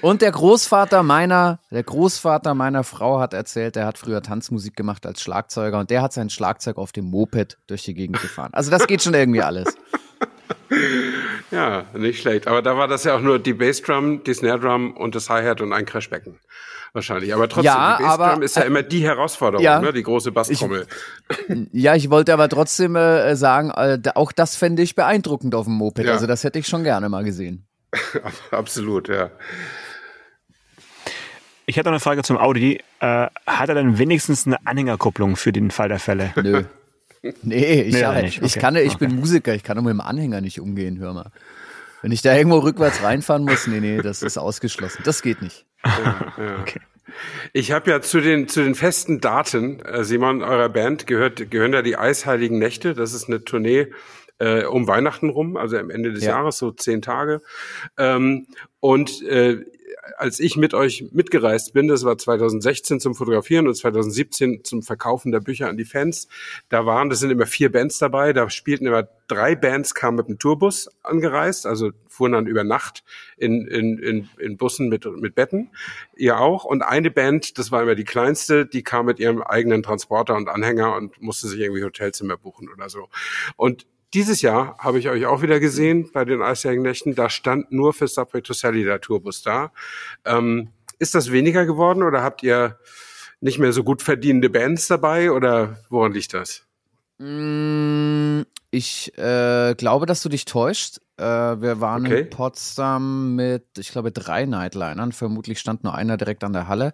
Und 0.01 0.21
der 0.21 0.33
Großvater 0.33 1.05
meiner, 1.05 1.61
der 1.71 1.85
Großvater 1.85 2.55
meiner 2.55 2.83
Frau 2.83 3.21
hat 3.21 3.35
erzählt, 3.35 3.77
er 3.77 3.87
hat 3.87 3.99
früher 3.99 4.21
Tanzmusik 4.21 4.75
gemacht 4.75 5.07
als 5.07 5.23
Schlagzeuger 5.23 5.79
und 5.79 5.91
der 5.91 6.03
hat 6.03 6.13
sein 6.13 6.29
Schlagzeug 6.29 6.79
auf 6.79 6.91
dem 6.91 7.05
Moped 7.05 7.59
durch 7.69 7.85
die 7.85 7.95
Gegend 7.95 8.21
gefahren. 8.21 8.51
Also 8.53 8.73
das 8.73 8.89
geht 8.89 9.03
schon 9.03 9.15
irgendwie 9.15 9.43
alles. 9.43 9.73
Ja, 11.51 11.85
nicht 11.93 12.23
schlecht. 12.23 12.49
Aber 12.49 12.63
da 12.63 12.79
war 12.79 12.89
das 12.89 13.05
ja 13.05 13.15
auch 13.15 13.21
nur 13.21 13.39
die 13.39 13.53
Bassdrum, 13.53 14.25
die 14.25 14.33
Snare 14.33 14.59
Drum 14.59 14.97
und 14.97 15.15
das 15.15 15.29
Hi-Hat 15.29 15.61
und 15.61 15.75
ein 15.75 15.85
Crashbecken. 15.85 16.41
Wahrscheinlich. 16.95 17.33
Aber 17.35 17.49
trotzdem, 17.49 17.65
ja, 17.65 17.97
die 17.97 18.03
Bassdrum 18.05 18.29
aber, 18.29 18.43
ist 18.43 18.57
ja 18.57 18.63
immer 18.63 18.83
die 18.83 19.03
Herausforderung, 19.03 19.65
ja, 19.65 19.81
ne? 19.81 19.93
die 19.95 20.03
große 20.03 20.31
Basstrommel. 20.31 20.87
Ich, 21.49 21.69
ja, 21.73 21.95
ich 21.95 22.11
wollte 22.11 22.35
aber 22.35 22.51
trotzdem 22.51 22.97
äh, 22.97 23.35
sagen, 23.35 23.71
äh, 23.71 23.99
auch 24.15 24.31
das 24.31 24.57
fände 24.57 24.83
ich 24.83 24.95
beeindruckend 24.95 25.55
auf 25.55 25.65
dem 25.65 25.75
Moped. 25.75 26.05
Ja. 26.05 26.13
Also 26.13 26.27
das 26.27 26.45
hätte 26.45 26.59
ich 26.59 26.67
schon 26.67 26.85
gerne 26.85 27.09
mal 27.09 27.25
gesehen. 27.25 27.67
Absolut, 28.51 29.09
ja. 29.09 29.31
Ich 31.65 31.77
hätte 31.77 31.87
noch 31.87 31.93
eine 31.93 32.01
Frage 32.01 32.23
zum 32.23 32.37
Audi. 32.37 32.81
Äh, 33.01 33.29
hat 33.47 33.69
er 33.69 33.75
denn 33.75 33.97
wenigstens 33.97 34.47
eine 34.47 34.67
Anhängerkupplung 34.67 35.37
für 35.37 35.53
den 35.53 35.71
Fall 35.71 35.89
der 35.89 35.99
Fälle? 35.99 36.33
Nö. 36.37 36.65
Nee, 37.43 37.83
ich, 37.83 37.95
nee, 37.95 38.01
ja, 38.01 38.19
ich, 38.19 38.43
okay. 38.43 38.59
kann, 38.59 38.75
ich 38.75 38.97
okay. 38.97 39.07
bin 39.07 39.15
Musiker, 39.15 39.55
ich 39.55 39.63
kann 39.63 39.77
nur 39.77 39.85
mit 39.85 39.93
dem 39.93 40.01
Anhänger 40.01 40.41
nicht 40.41 40.61
umgehen, 40.61 40.99
hör 40.99 41.15
mal. 41.15 41.31
Wenn 42.03 42.11
ich 42.11 42.21
da 42.21 42.35
irgendwo 42.35 42.59
rückwärts 42.59 43.01
reinfahren 43.05 43.45
muss, 43.45 43.69
nee, 43.69 43.79
nee, 43.79 44.03
das 44.03 44.25
ist 44.25 44.39
ausgeschlossen. 44.39 45.03
Das 45.05 45.23
geht 45.23 45.41
nicht. 45.41 45.65
Ja, 45.85 46.33
ja. 46.39 46.59
Okay. 46.61 46.81
Ich 47.53 47.73
habe 47.73 47.91
ja 47.91 48.01
zu 48.01 48.21
den 48.21 48.49
zu 48.49 48.63
den 48.63 48.75
festen 48.75 49.21
Daten, 49.21 49.81
äh, 49.81 50.03
Simon, 50.03 50.43
eurer 50.43 50.71
Band 50.71 51.07
gehört 51.07 51.51
gehören 51.51 51.75
ja 51.75 51.83
die 51.83 51.97
Eisheiligen 51.97 52.59
Nächte. 52.59 52.95
Das 52.95 53.13
ist 53.13 53.29
eine 53.29 53.45
Tournee 53.45 53.89
äh, 54.39 54.65
um 54.65 54.89
Weihnachten 54.89 55.29
rum, 55.29 55.57
also 55.57 55.77
am 55.77 55.91
Ende 55.91 56.13
des 56.13 56.25
ja. 56.25 56.31
Jahres, 56.31 56.59
so 56.59 56.71
zehn 56.73 57.03
Tage. 57.03 57.43
Ähm, 57.99 58.47
und 58.81 59.23
äh, 59.23 59.65
als 60.17 60.41
ich 60.41 60.57
mit 60.57 60.75
euch 60.75 61.07
mitgereist 61.13 61.73
bin, 61.73 61.89
das 61.89 62.05
war 62.05 62.19
2016 62.19 63.01
zum 63.01 63.15
Fotografieren 63.15 63.69
und 63.69 63.75
2017 63.75 64.65
zum 64.65 64.83
Verkaufen 64.83 65.31
der 65.31 65.41
Bücher 65.41 65.69
an 65.69 65.77
die 65.77 65.85
Fans, 65.85 66.29
da 66.69 66.87
waren, 66.87 67.09
das 67.09 67.21
sind 67.21 67.31
immer 67.31 67.47
vier 67.47 67.71
Bands 67.71 67.99
dabei, 67.99 68.33
da 68.33 68.51
spielten 68.51 68.87
immer 68.87 69.09
drei 69.29 69.55
Bands, 69.55 69.95
kamen 69.95 70.17
mit 70.17 70.29
dem 70.29 70.39
Tourbus 70.39 70.91
angereist, 71.03 71.67
also 71.67 71.91
fuhren 72.09 72.33
dann 72.33 72.47
über 72.47 72.65
Nacht 72.65 73.05
in, 73.37 73.67
in, 73.67 73.99
in, 73.99 74.29
in 74.39 74.57
Bussen 74.57 74.89
mit, 74.89 75.07
mit 75.07 75.35
Betten, 75.35 75.71
ihr 76.17 76.39
auch. 76.39 76.65
Und 76.65 76.83
eine 76.83 77.11
Band, 77.11 77.59
das 77.59 77.71
war 77.71 77.83
immer 77.83 77.95
die 77.95 78.05
kleinste, 78.05 78.67
die 78.67 78.83
kam 78.83 79.07
mit 79.07 79.19
ihrem 79.21 79.41
eigenen 79.41 79.83
Transporter 79.83 80.35
und 80.37 80.49
Anhänger 80.49 80.97
und 80.97 81.21
musste 81.23 81.49
sich 81.49 81.61
irgendwie 81.61 81.85
Hotelzimmer 81.85 82.37
buchen 82.37 82.69
oder 82.69 82.89
so. 82.89 83.09
Und 83.57 83.87
dieses 84.15 84.43
Jahr 84.43 84.77
habe 84.79 84.99
ich 84.99 85.09
euch 85.09 85.27
auch 85.27 85.43
wieder 85.43 85.61
gesehen 85.61 86.11
bei 86.13 86.25
den 86.25 86.43
Eisjährigen 86.43 86.83
Nächten. 86.83 87.15
Da 87.15 87.31
stand 87.31 87.73
nur 87.73 87.93
für 87.93 88.09
Subway 88.09 88.43
to 88.43 88.53
Sally 88.53 88.85
der 88.85 89.01
Tourbus 89.01 89.43
da. 89.43 89.73
Ähm, 90.25 90.69
ist 90.99 91.15
das 91.15 91.33
weniger 91.33 91.67
geworden 91.67 92.03
oder 92.03 92.23
habt 92.23 92.43
ihr 92.43 92.79
nicht 93.41 93.59
mehr 93.59 93.73
so 93.73 93.83
gut 93.83 94.03
verdienende 94.03 94.51
Bands 94.51 94.87
dabei 94.87 95.33
oder 95.33 95.79
woran 95.89 96.13
liegt 96.13 96.35
das? 96.35 96.63
Mm, 97.19 98.43
ich 98.71 99.17
äh, 99.19 99.75
glaube, 99.75 100.07
dass 100.07 100.23
du 100.23 100.29
dich 100.29 100.45
täuscht. 100.45 100.99
Äh, 101.17 101.25
wir 101.25 101.81
waren 101.81 102.07
okay. 102.07 102.21
in 102.21 102.31
Potsdam 102.31 103.35
mit, 103.35 103.67
ich 103.79 103.91
glaube, 103.91 104.13
drei 104.13 104.45
Nightlinern. 104.45 105.13
Vermutlich 105.13 105.59
stand 105.59 105.85
nur 105.85 105.95
einer 105.95 106.17
direkt 106.17 106.45
an 106.45 106.53
der 106.53 106.69
Halle. 106.69 106.93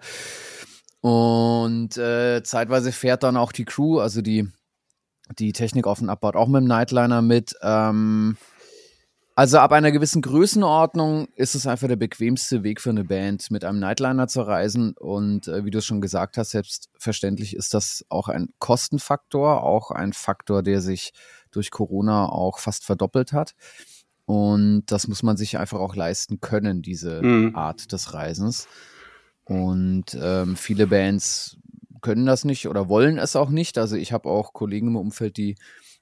Und 1.01 1.97
äh, 1.97 2.43
zeitweise 2.43 2.93
fährt 2.93 3.23
dann 3.23 3.37
auch 3.37 3.53
die 3.53 3.65
Crew, 3.65 4.01
also 4.01 4.21
die 4.21 4.49
die 5.39 5.53
Technik 5.53 5.87
auf 5.87 6.01
und 6.01 6.11
abbaut, 6.11 6.37
auch 6.37 6.49
mit 6.49 6.63
dem 6.63 6.69
Nightliner 6.69 7.23
mit. 7.23 7.55
Ähm, 7.63 8.37
also 9.39 9.59
ab 9.59 9.71
einer 9.71 9.93
gewissen 9.93 10.21
Größenordnung 10.21 11.29
ist 11.37 11.55
es 11.55 11.67
einfach 11.69 11.87
der 11.87 11.95
bequemste 11.95 12.65
Weg 12.65 12.81
für 12.81 12.91
eine 12.91 13.05
Band, 13.05 13.53
mit 13.53 13.65
einem 13.65 13.79
Nightliner 13.79 14.27
zu 14.27 14.43
reisen. 14.43 14.95
Und 14.95 15.47
äh, 15.47 15.65
wie 15.65 15.71
du 15.71 15.81
schon 15.81 16.01
gesagt 16.01 16.39
hast, 16.39 16.51
selbstverständlich 16.51 17.55
ist 17.55 17.73
das 17.73 18.05
auch 18.09 18.29
ein 18.29 18.49
Kostenfaktor, 18.59 19.63
auch 19.63 19.93
ein 19.93 20.13
Faktor, 20.13 20.65
der 20.65 20.81
sich 20.81 21.13
durch 21.53 21.71
Corona 21.71 22.27
auch 22.27 22.59
fast 22.59 22.85
verdoppelt 22.85 23.33
hat. 23.33 23.55
Und 24.25 24.87
das 24.87 25.07
muss 25.07 25.23
man 25.23 25.37
sich 25.37 25.57
einfach 25.57 25.79
auch 25.79 25.95
leisten 25.95 26.41
können, 26.41 26.83
diese 26.83 27.23
mhm. 27.23 27.55
Art 27.55 27.93
des 27.93 28.15
Reisens. 28.15 28.67
Und 29.45 30.19
ähm, 30.21 30.57
viele 30.57 30.89
Bands 30.89 31.59
können 32.01 32.27
das 32.27 32.45
nicht 32.45 32.69
oder 32.69 32.89
wollen 32.89 33.19
es 33.19 33.37
auch 33.37 33.51
nicht. 33.51 33.79
Also 33.79 33.97
ich 33.97 34.13
habe 34.13 34.29
auch 34.29 34.53
Kollegen 34.53 34.89
im 34.89 34.97
Umfeld, 34.97 35.37
die 35.37 35.57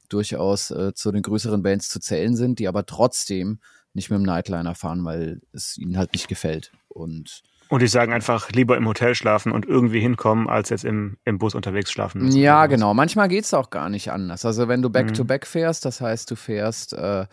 durchaus 0.09 0.71
äh, 0.71 0.95
zu 0.95 1.12
den 1.12 1.23
größeren 1.23 1.62
Bands 1.62 1.88
zu 1.88 2.00
zählen 2.00 2.37
sind, 2.37 2.59
die 2.59 2.69
aber 2.69 2.87
trotzdem 2.87 3.61
nicht 3.93 4.11
mit 4.11 4.19
dem 4.19 4.25
Nightliner 4.25 4.75
fahren, 4.75 5.05
weil 5.05 5.41
es 5.53 5.79
ihnen 5.79 5.97
halt 5.97 6.12
nicht 6.12 6.29
gefällt. 6.29 6.73
Und 6.88 7.43
und 7.69 7.83
die 7.83 7.88
sagen 7.88 8.12
einfach, 8.12 8.50
lieber 8.53 8.76
im 8.76 8.87
Hotel 8.87 9.17
schlafen 9.17 9.50
und 9.50 9.67
irgendwie 9.67 9.99
hinkommen, 9.99 10.49
als 10.49 10.69
jetzt 10.69 10.85
im, 10.85 11.17
im 11.25 11.38
Bus 11.38 11.55
unterwegs 11.55 11.91
schlafen 11.91 12.23
müssen. 12.23 12.38
Ja, 12.38 12.67
genau. 12.67 12.95
Manchmal 12.95 13.26
geht 13.26 13.45
es 13.45 13.55
auch 13.55 13.71
gar 13.71 13.88
nicht 13.88 14.12
anders. 14.12 14.45
Also 14.45 14.69
wenn 14.69 14.83
du 14.83 14.91
Back-to-Back 14.91 15.43
-back 15.43 15.47
fährst, 15.47 15.85
das 15.85 16.00
heißt, 16.00 16.31
du 16.31 16.37
fährst 16.37 16.93
äh, 16.93 17.26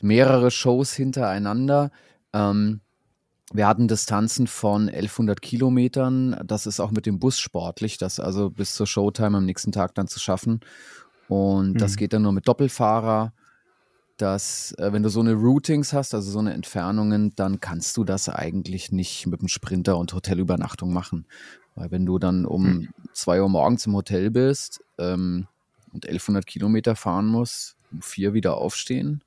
mehrere 0.00 0.52
Shows 0.52 0.92
hintereinander, 0.92 1.90
ähm, 2.32 2.80
wir 3.52 3.66
hatten 3.66 3.86
Distanzen 3.88 4.46
von 4.46 4.88
1100 4.88 5.40
Kilometern. 5.40 6.40
Das 6.44 6.66
ist 6.66 6.80
auch 6.80 6.90
mit 6.90 7.06
dem 7.06 7.18
Bus 7.18 7.38
sportlich, 7.38 7.96
das 7.96 8.18
also 8.18 8.50
bis 8.50 8.74
zur 8.74 8.86
Showtime 8.86 9.38
am 9.38 9.44
nächsten 9.44 9.72
Tag 9.72 9.94
dann 9.94 10.08
zu 10.08 10.18
schaffen. 10.18 10.60
Und 11.28 11.74
mhm. 11.74 11.78
das 11.78 11.96
geht 11.96 12.12
dann 12.12 12.22
nur 12.22 12.32
mit 12.32 12.48
Doppelfahrer. 12.48 13.32
Das, 14.16 14.74
äh, 14.78 14.92
wenn 14.92 15.02
du 15.02 15.10
so 15.10 15.20
eine 15.20 15.34
Routings 15.34 15.92
hast, 15.92 16.14
also 16.14 16.30
so 16.30 16.38
eine 16.38 16.54
Entfernungen, 16.54 17.34
dann 17.36 17.60
kannst 17.60 17.96
du 17.96 18.04
das 18.04 18.28
eigentlich 18.28 18.90
nicht 18.90 19.26
mit 19.26 19.42
dem 19.42 19.48
Sprinter 19.48 19.98
und 19.98 20.12
Hotelübernachtung 20.12 20.92
machen. 20.92 21.26
Weil 21.74 21.90
wenn 21.90 22.06
du 22.06 22.18
dann 22.18 22.46
um 22.46 22.62
mhm. 22.64 22.88
zwei 23.12 23.42
Uhr 23.42 23.48
morgens 23.48 23.86
im 23.86 23.94
Hotel 23.94 24.30
bist 24.30 24.82
ähm, 24.98 25.46
und 25.92 26.06
1100 26.06 26.46
Kilometer 26.46 26.96
fahren 26.96 27.26
musst, 27.26 27.76
um 27.92 28.00
vier 28.02 28.32
wieder 28.32 28.56
aufstehen, 28.56 29.22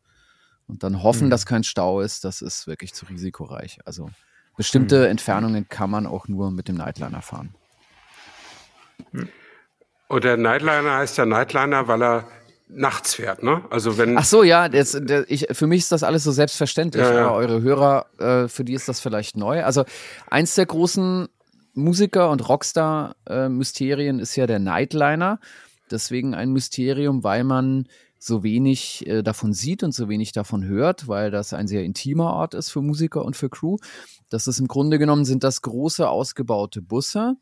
und 0.69 0.83
dann 0.83 1.03
hoffen, 1.03 1.25
mhm. 1.25 1.29
dass 1.31 1.45
kein 1.45 1.63
Stau 1.63 1.99
ist, 1.99 2.23
das 2.23 2.41
ist 2.41 2.67
wirklich 2.67 2.93
zu 2.93 3.05
risikoreich. 3.07 3.79
Also 3.85 4.09
bestimmte 4.55 4.99
mhm. 4.99 5.11
Entfernungen 5.11 5.67
kann 5.67 5.89
man 5.89 6.05
auch 6.05 6.27
nur 6.27 6.51
mit 6.51 6.67
dem 6.67 6.75
Nightliner 6.75 7.21
fahren. 7.21 7.55
Und 10.07 10.23
der 10.23 10.37
Nightliner 10.37 10.97
heißt 10.97 11.17
ja 11.17 11.25
Nightliner, 11.25 11.87
weil 11.87 12.01
er 12.03 12.27
nachts 12.67 13.15
fährt, 13.15 13.41
ne? 13.41 13.63
Also 13.69 13.97
wenn. 13.97 14.17
Ach 14.17 14.25
so, 14.25 14.43
ja, 14.43 14.69
das, 14.69 14.97
das, 15.01 15.25
ich, 15.27 15.47
für 15.51 15.65
mich 15.65 15.79
ist 15.79 15.91
das 15.91 16.03
alles 16.03 16.23
so 16.23 16.31
selbstverständlich. 16.31 17.03
Ja, 17.03 17.13
ja. 17.13 17.27
Aber 17.27 17.35
eure 17.35 17.61
Hörer, 17.61 18.05
äh, 18.19 18.47
für 18.47 18.63
die 18.63 18.73
ist 18.73 18.87
das 18.87 18.99
vielleicht 18.99 19.37
neu. 19.37 19.63
Also 19.63 19.85
eins 20.29 20.55
der 20.55 20.67
großen 20.67 21.27
Musiker- 21.73 22.29
und 22.29 22.47
Rockstar-Mysterien 22.47 24.19
äh, 24.19 24.21
ist 24.21 24.35
ja 24.35 24.45
der 24.45 24.59
Nightliner. 24.59 25.39
Deswegen 25.89 26.35
ein 26.35 26.51
Mysterium, 26.51 27.23
weil 27.23 27.43
man 27.43 27.87
so 28.19 28.43
wenig 28.43 29.07
äh, 29.07 29.23
davon 29.23 29.53
sieht 29.53 29.81
und 29.81 29.93
so 29.93 30.09
wenig 30.09 30.33
davon 30.33 30.65
hört, 30.65 31.07
weil 31.07 31.31
das 31.31 31.53
ein 31.53 31.67
sehr 31.67 31.83
intimer 31.83 32.33
Ort 32.33 32.53
ist 32.53 32.69
für 32.69 32.81
Musiker 32.81 33.23
und 33.23 33.37
für 33.37 33.49
Crew. 33.49 33.77
Das 34.29 34.47
ist 34.47 34.59
im 34.59 34.67
Grunde 34.67 34.99
genommen 34.99 35.25
sind 35.25 35.43
das 35.43 35.61
große 35.61 36.07
ausgebaute 36.07 36.81
Busse. 36.81 37.37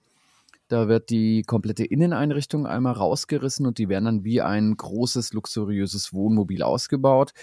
Da 0.70 0.88
wird 0.88 1.10
die 1.10 1.44
komplette 1.44 1.86
Inneneinrichtung 1.86 2.68
einmal 2.68 2.94
rausgerissen 2.94 3.66
und 3.66 3.78
die 3.78 3.90
werden 3.90 4.06
dann 4.06 4.24
wie 4.24 4.42
ein 4.42 4.76
großes, 4.76 5.34
luxuriöses 5.34 6.14
Wohnmobil 6.14 6.62
ausgebaut. 6.62 7.34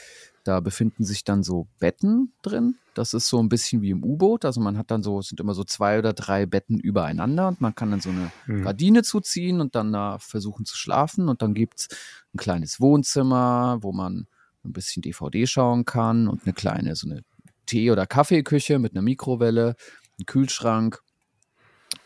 Da 0.45 0.61
befinden 0.61 1.05
sich 1.05 1.25
dann 1.25 1.43
so 1.43 1.67
Betten 1.81 2.33
drin. 2.43 2.76
Das 2.93 3.14
ist 3.14 3.29
so 3.29 3.43
ein 3.43 3.49
bisschen 3.49 3.81
wie 3.81 3.91
im 3.91 4.05
U-Boot. 4.05 4.45
Also 4.45 4.61
man 4.61 4.76
hat 4.76 4.91
dann 4.91 5.03
so, 5.03 5.19
es 5.19 5.29
sind 5.29 5.41
immer 5.41 5.55
so 5.55 5.64
zwei 5.64 5.99
oder 5.99 6.12
drei 6.12 6.45
Betten 6.45 6.79
übereinander 6.79 7.49
und 7.49 7.62
man 7.62 7.75
kann 7.75 7.91
dann 7.91 8.00
so 8.00 8.11
eine 8.11 8.31
mhm. 8.47 8.62
Gardine 8.62 9.03
zuziehen 9.03 9.62
und 9.62 9.75
dann 9.75 9.91
da 9.91 10.19
versuchen 10.19 10.67
zu 10.67 10.76
schlafen. 10.76 11.31
Und 11.31 11.41
dann 11.41 11.55
gibt's 11.55 11.88
ein 12.35 12.38
kleines 12.38 12.81
Wohnzimmer, 12.81 13.79
wo 13.81 13.93
man 13.93 14.26
ein 14.64 14.73
bisschen 14.73 15.03
DVD 15.03 15.47
schauen 15.47 15.85
kann 15.85 16.29
und 16.29 16.45
eine 16.45 16.53
kleine, 16.53 16.97
so 16.97 17.09
eine 17.09 17.23
Tee- 17.67 17.91
oder 17.91 18.07
Kaffeeküche 18.07 18.79
mit 18.79 18.93
einer 18.93 19.03
Mikrowelle, 19.03 19.76
ein 20.19 20.26
Kühlschrank, 20.26 21.00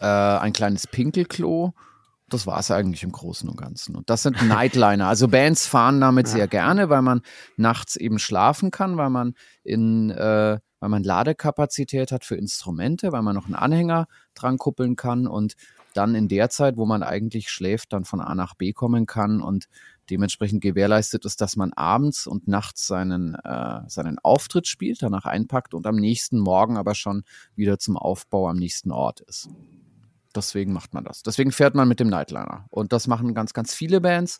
äh, 0.01 0.07
ein 0.07 0.53
kleines 0.53 0.87
Pinkelklo 0.87 1.75
das 2.29 2.47
war 2.47 2.59
es 2.59 2.71
eigentlich 2.71 3.03
im 3.03 3.13
Großen 3.13 3.49
und 3.49 3.57
Ganzen. 3.57 3.97
Und 3.97 4.11
das 4.11 4.23
sind 4.23 4.43
Nightliner. 4.47 5.07
Also 5.07 5.29
Bands 5.29 5.67
fahren 5.67 6.01
damit 6.01 6.27
ja. 6.29 6.35
sehr 6.35 6.49
gerne, 6.49 6.89
weil 6.89 7.03
man 7.03 7.23
nachts 7.57 7.97
eben 7.97 8.19
schlafen 8.19 8.71
kann, 8.71 8.97
weil 8.97 9.11
man 9.11 9.35
in, 9.65 10.11
äh, 10.11 10.59
weil 10.81 10.89
man 10.89 11.03
Ladekapazität 11.03 12.13
hat 12.13 12.25
für 12.25 12.37
Instrumente, 12.37 13.13
weil 13.13 13.23
man 13.23 13.35
noch 13.35 13.47
einen 13.47 13.55
Anhänger 13.55 14.07
dran 14.35 14.59
kuppeln 14.59 14.97
kann 14.97 15.27
und 15.27 15.55
dann 15.95 16.15
in 16.15 16.29
der 16.29 16.51
Zeit, 16.51 16.77
wo 16.77 16.87
man 16.87 17.03
eigentlich 17.03 17.51
schläft, 17.51 17.93
dann 17.93 18.05
von 18.05 18.21
A 18.21 18.35
nach 18.35 18.55
B 18.55 18.73
kommen 18.73 19.07
kann 19.07 19.41
und 19.41 19.69
dementsprechend 20.11 20.63
gewährleistet 20.63 21.25
ist, 21.25 21.41
dass 21.41 21.57
man 21.57 21.73
abends 21.73 22.27
und 22.27 22.49
nachts 22.49 22.87
seinen, 22.87 23.35
äh, 23.35 23.81
seinen 23.89 24.19
Auftritt 24.19 24.67
spielt, 24.67 25.03
danach 25.03 25.25
einpackt 25.25 25.75
und 25.75 25.87
am 25.87 25.97
nächsten 25.97 26.39
Morgen 26.39 26.77
aber 26.77 26.95
schon 26.95 27.23
wieder 27.55 27.79
zum 27.79 27.97
Aufbau 27.97 28.49
am 28.49 28.57
nächsten 28.57 28.91
Ort 28.91 29.21
ist. 29.21 29.49
Deswegen 30.35 30.73
macht 30.73 30.95
man 30.95 31.05
das. 31.05 31.23
Deswegen 31.23 31.53
fährt 31.53 31.75
man 31.75 31.89
mit 31.89 32.01
dem 32.01 32.09
Nightliner. 32.09 32.67
Und 32.71 32.93
das 32.93 33.07
machen 33.07 33.35
ganz, 33.35 33.55
ganz 33.55 33.75
viele 33.75 34.01
Bands. 34.01 34.39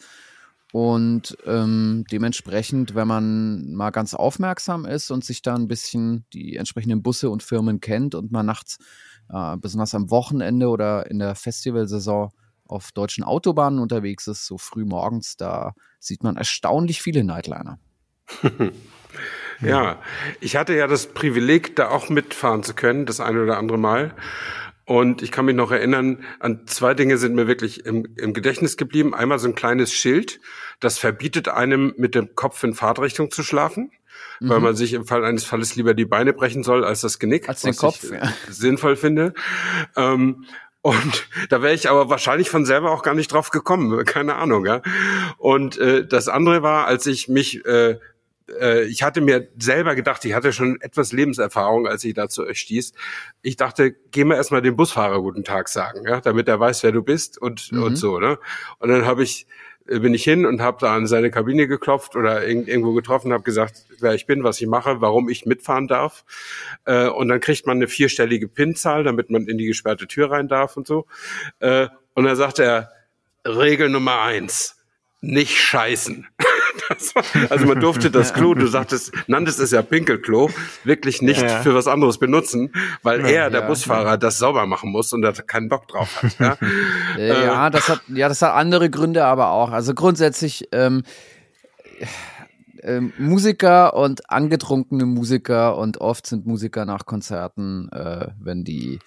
Und 0.73 1.37
ähm, 1.47 2.05
dementsprechend, 2.11 2.95
wenn 2.95 3.09
man 3.09 3.73
mal 3.73 3.91
ganz 3.91 4.13
aufmerksam 4.13 4.85
ist 4.85 5.11
und 5.11 5.25
sich 5.25 5.41
da 5.41 5.55
ein 5.55 5.67
bisschen 5.67 6.27
die 6.35 6.57
entsprechenden 6.57 7.03
Busse 7.03 7.31
und 7.31 7.43
Firmen 7.43 7.81
kennt 7.81 8.15
und 8.15 8.33
mal 8.33 8.43
nachts, 8.43 8.79
äh, 9.31 9.57
besonders 9.57 9.95
am 9.95 10.11
Wochenende 10.11 10.69
oder 10.69 11.11
in 11.11 11.19
der 11.19 11.35
Festivalsaison 11.35 12.33
auf 12.69 12.93
deutschen 12.93 13.25
Autobahnen 13.25 13.79
unterwegs 13.79 14.27
ist, 14.27 14.47
so 14.47 14.59
früh 14.59 14.85
morgens, 14.85 15.37
da 15.37 15.73
sieht 15.99 16.23
man 16.23 16.37
erstaunlich 16.37 17.03
viele 17.03 17.25
Nightliner. 17.25 17.79
ja, 19.61 20.01
ich 20.41 20.57
hatte 20.57 20.75
ja 20.75 20.87
das 20.87 21.07
Privileg, 21.07 21.77
da 21.77 21.89
auch 21.89 22.09
mitfahren 22.09 22.63
zu 22.63 22.75
können, 22.75 23.07
das 23.07 23.21
eine 23.21 23.43
oder 23.43 23.59
andere 23.59 23.79
Mal. 23.79 24.15
Und 24.85 25.21
ich 25.21 25.31
kann 25.31 25.45
mich 25.45 25.55
noch 25.55 25.71
erinnern, 25.71 26.25
an 26.41 26.67
zwei 26.67 26.95
Dinge 26.95 27.19
sind 27.19 27.35
mir 27.35 27.47
wirklich 27.47 27.85
im, 27.85 28.09
im, 28.17 28.33
Gedächtnis 28.33 28.79
geblieben. 28.79 29.15
Einmal 29.15 29.39
so 29.39 29.47
ein 29.47 29.55
kleines 29.55 29.93
Schild, 29.93 30.41
das 30.81 30.99
verbietet 30.99 31.49
einem, 31.49 31.93
mit 31.99 32.15
dem 32.15 32.35
Kopf 32.35 32.65
in 32.65 32.73
Fahrtrichtung 32.73 33.31
zu 33.31 33.43
schlafen, 33.43 33.91
mhm. 34.41 34.49
weil 34.49 34.61
man 34.61 34.77
sich 34.77 34.95
im 34.95 35.05
Fall 35.05 35.27
eines 35.27 35.45
Falles 35.45 35.77
lieber 35.77 35.93
die 35.93 36.07
Beine 36.07 36.33
brechen 36.33 36.63
soll 36.63 36.87
als 36.87 37.03
das 37.03 37.19
Genick. 37.19 37.51
Als 37.51 37.61
den 37.61 37.77
Kopf, 37.77 38.03
ich 38.05 38.13
ja. 38.13 38.33
sinnvoll 38.49 38.97
finde. 38.97 39.35
Ähm, 39.95 40.47
und 40.89 41.29
da 41.49 41.63
wäre 41.63 41.75
ich 41.75 41.89
aber 41.89 42.11
wahrscheinlich 42.11 42.51
von 42.51 42.65
selber 42.65 42.91
auch 42.91 43.03
gar 43.03 43.15
nicht 43.15 43.33
drauf 43.33 43.51
gekommen, 43.51 44.05
keine 44.05 44.37
Ahnung. 44.37 44.67
Ja. 44.67 44.83
Und 45.37 45.79
äh, 45.79 46.07
das 46.07 46.29
andere 46.29 46.63
war, 46.63 46.87
als 46.87 47.07
ich 47.07 47.29
mich 47.29 47.65
äh, 47.65 47.99
äh, 48.61 48.85
ich 48.85 49.03
hatte 49.03 49.21
mir 49.21 49.49
selber 49.59 49.95
gedacht, 49.95 50.25
ich 50.25 50.35
hatte 50.35 50.53
schon 50.53 50.81
etwas 50.81 51.13
Lebenserfahrung, 51.13 51.87
als 51.87 52.05
ich 52.05 52.15
da 52.15 52.29
zu 52.29 52.45
euch 52.45 52.61
stieß. 52.61 52.93
Ich 53.43 53.57
dachte, 53.57 53.93
geh 54.11 54.25
mal 54.25 54.37
erstmal 54.37 54.63
dem 54.63 54.77
Busfahrer 54.77 55.21
guten 55.21 55.45
Tag 55.45 55.69
sagen, 55.69 56.05
ja, 56.07 56.21
damit 56.21 56.49
er 56.49 56.61
weiß, 56.61 56.83
wer 56.83 56.93
du 56.93 57.03
bist 57.03 57.39
und, 57.39 57.73
mhm. 57.73 57.83
und 57.83 57.97
so, 57.97 58.19
ne? 58.19 58.39
Und 58.79 58.89
dann 58.89 59.07
habe 59.07 59.23
ich 59.23 59.47
bin 59.89 60.13
ich 60.15 60.23
hin 60.23 60.45
und 60.45 60.61
habe 60.61 60.79
da 60.81 60.95
an 60.95 61.07
seine 61.07 61.31
Kabine 61.31 61.67
geklopft 61.67 62.15
oder 62.15 62.47
irgendwo 62.47 62.93
getroffen, 62.93 63.33
habe 63.33 63.43
gesagt, 63.43 63.87
wer 64.01 64.15
ich 64.15 64.27
bin, 64.27 64.45
was 64.45 64.61
ich 64.61 64.67
mache, 64.67 65.01
warum 65.01 65.29
ich 65.29 65.47
mitfahren 65.47 65.89
darf. 65.89 66.25
Äh, 66.85 67.09
und 67.09 67.29
dann 67.29 67.41
kriegt 67.41 67.67
man 67.67 67.79
eine 67.79 67.89
vierstellige 67.89 68.49
PIN-Zahl, 68.49 69.05
damit 69.05 69.31
man 69.31 69.47
in 69.47 69.59
die 69.59 69.67
gesperrte 69.67 70.07
Tür 70.07 70.31
rein 70.31 70.49
darf 70.49 70.77
und 70.77 70.87
so. 70.87 71.07
Äh, 71.61 71.89
und 72.15 72.25
dann 72.25 72.37
sagt 72.37 72.59
er, 72.59 72.93
Regel 73.47 73.89
Nummer 73.89 74.21
eins, 74.21 74.77
nicht 75.21 75.57
scheißen. 75.57 76.27
War, 77.15 77.51
also 77.51 77.67
man 77.67 77.81
durfte 77.81 78.11
das 78.11 78.35
Klo, 78.35 78.55
du 78.55 78.67
sagtest, 78.67 79.13
nanntest 79.27 79.61
es 79.61 79.71
ja 79.71 79.83
Pinkelklo, 79.83 80.51
wirklich 80.85 81.23
nicht 81.23 81.43
ja. 81.43 81.61
für 81.61 81.75
was 81.75 81.87
anderes 81.87 82.19
benutzen, 82.19 82.73
weil 83.03 83.21
ja, 83.21 83.29
er, 83.29 83.51
der 83.51 83.61
ja, 83.63 83.67
Busfahrer, 83.67 84.19
das 84.19 84.39
sauber 84.39 84.67
machen 84.67 84.91
muss 84.91 85.13
und 85.13 85.23
da 85.23 85.33
keinen 85.33 85.69
Bock 85.69 85.89
drauf 85.89 86.23
hat. 86.23 86.39
Ja, 86.39 86.57
ja 87.19 87.71
das 87.71 87.89
hat, 87.89 88.03
ja, 88.09 88.29
das 88.29 88.43
hat 88.43 88.55
andere 88.55 88.91
Gründe 88.91 89.25
aber 89.25 89.51
auch. 89.51 89.71
Also 89.71 89.95
grundsätzlich, 89.95 90.69
ähm, 90.73 91.03
ähm, 92.83 93.13
Musiker 93.19 93.95
und 93.95 94.31
angetrunkene 94.31 95.05
Musiker 95.05 95.77
und 95.77 96.01
oft 96.01 96.27
sind 96.27 96.47
Musiker 96.47 96.85
nach 96.85 97.07
Konzerten, 97.07 97.89
äh, 97.93 98.29
wenn 98.41 98.65
die 98.65 98.99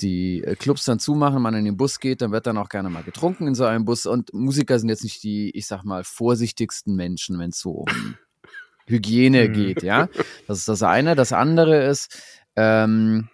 die 0.00 0.42
äh, 0.42 0.56
Clubs 0.56 0.84
dann 0.84 0.98
zumachen, 0.98 1.42
man 1.42 1.54
in 1.54 1.64
den 1.64 1.76
Bus 1.76 2.00
geht, 2.00 2.22
dann 2.22 2.32
wird 2.32 2.46
dann 2.46 2.58
auch 2.58 2.68
gerne 2.68 2.90
mal 2.90 3.02
getrunken 3.02 3.46
in 3.46 3.54
so 3.54 3.64
einem 3.64 3.84
Bus. 3.84 4.06
Und 4.06 4.32
Musiker 4.34 4.78
sind 4.78 4.88
jetzt 4.88 5.04
nicht 5.04 5.22
die, 5.22 5.50
ich 5.50 5.66
sag 5.66 5.84
mal, 5.84 6.04
vorsichtigsten 6.04 6.94
Menschen, 6.94 7.38
wenn 7.38 7.50
es 7.50 7.60
so 7.60 7.70
um 7.70 7.86
Hygiene 8.86 9.48
mhm. 9.48 9.52
geht, 9.52 9.82
ja. 9.82 10.08
Das 10.46 10.58
ist 10.58 10.68
das 10.68 10.82
eine. 10.82 11.14
Das 11.16 11.32
andere 11.32 11.84
ist, 11.84 12.20
ähm, 12.54 13.28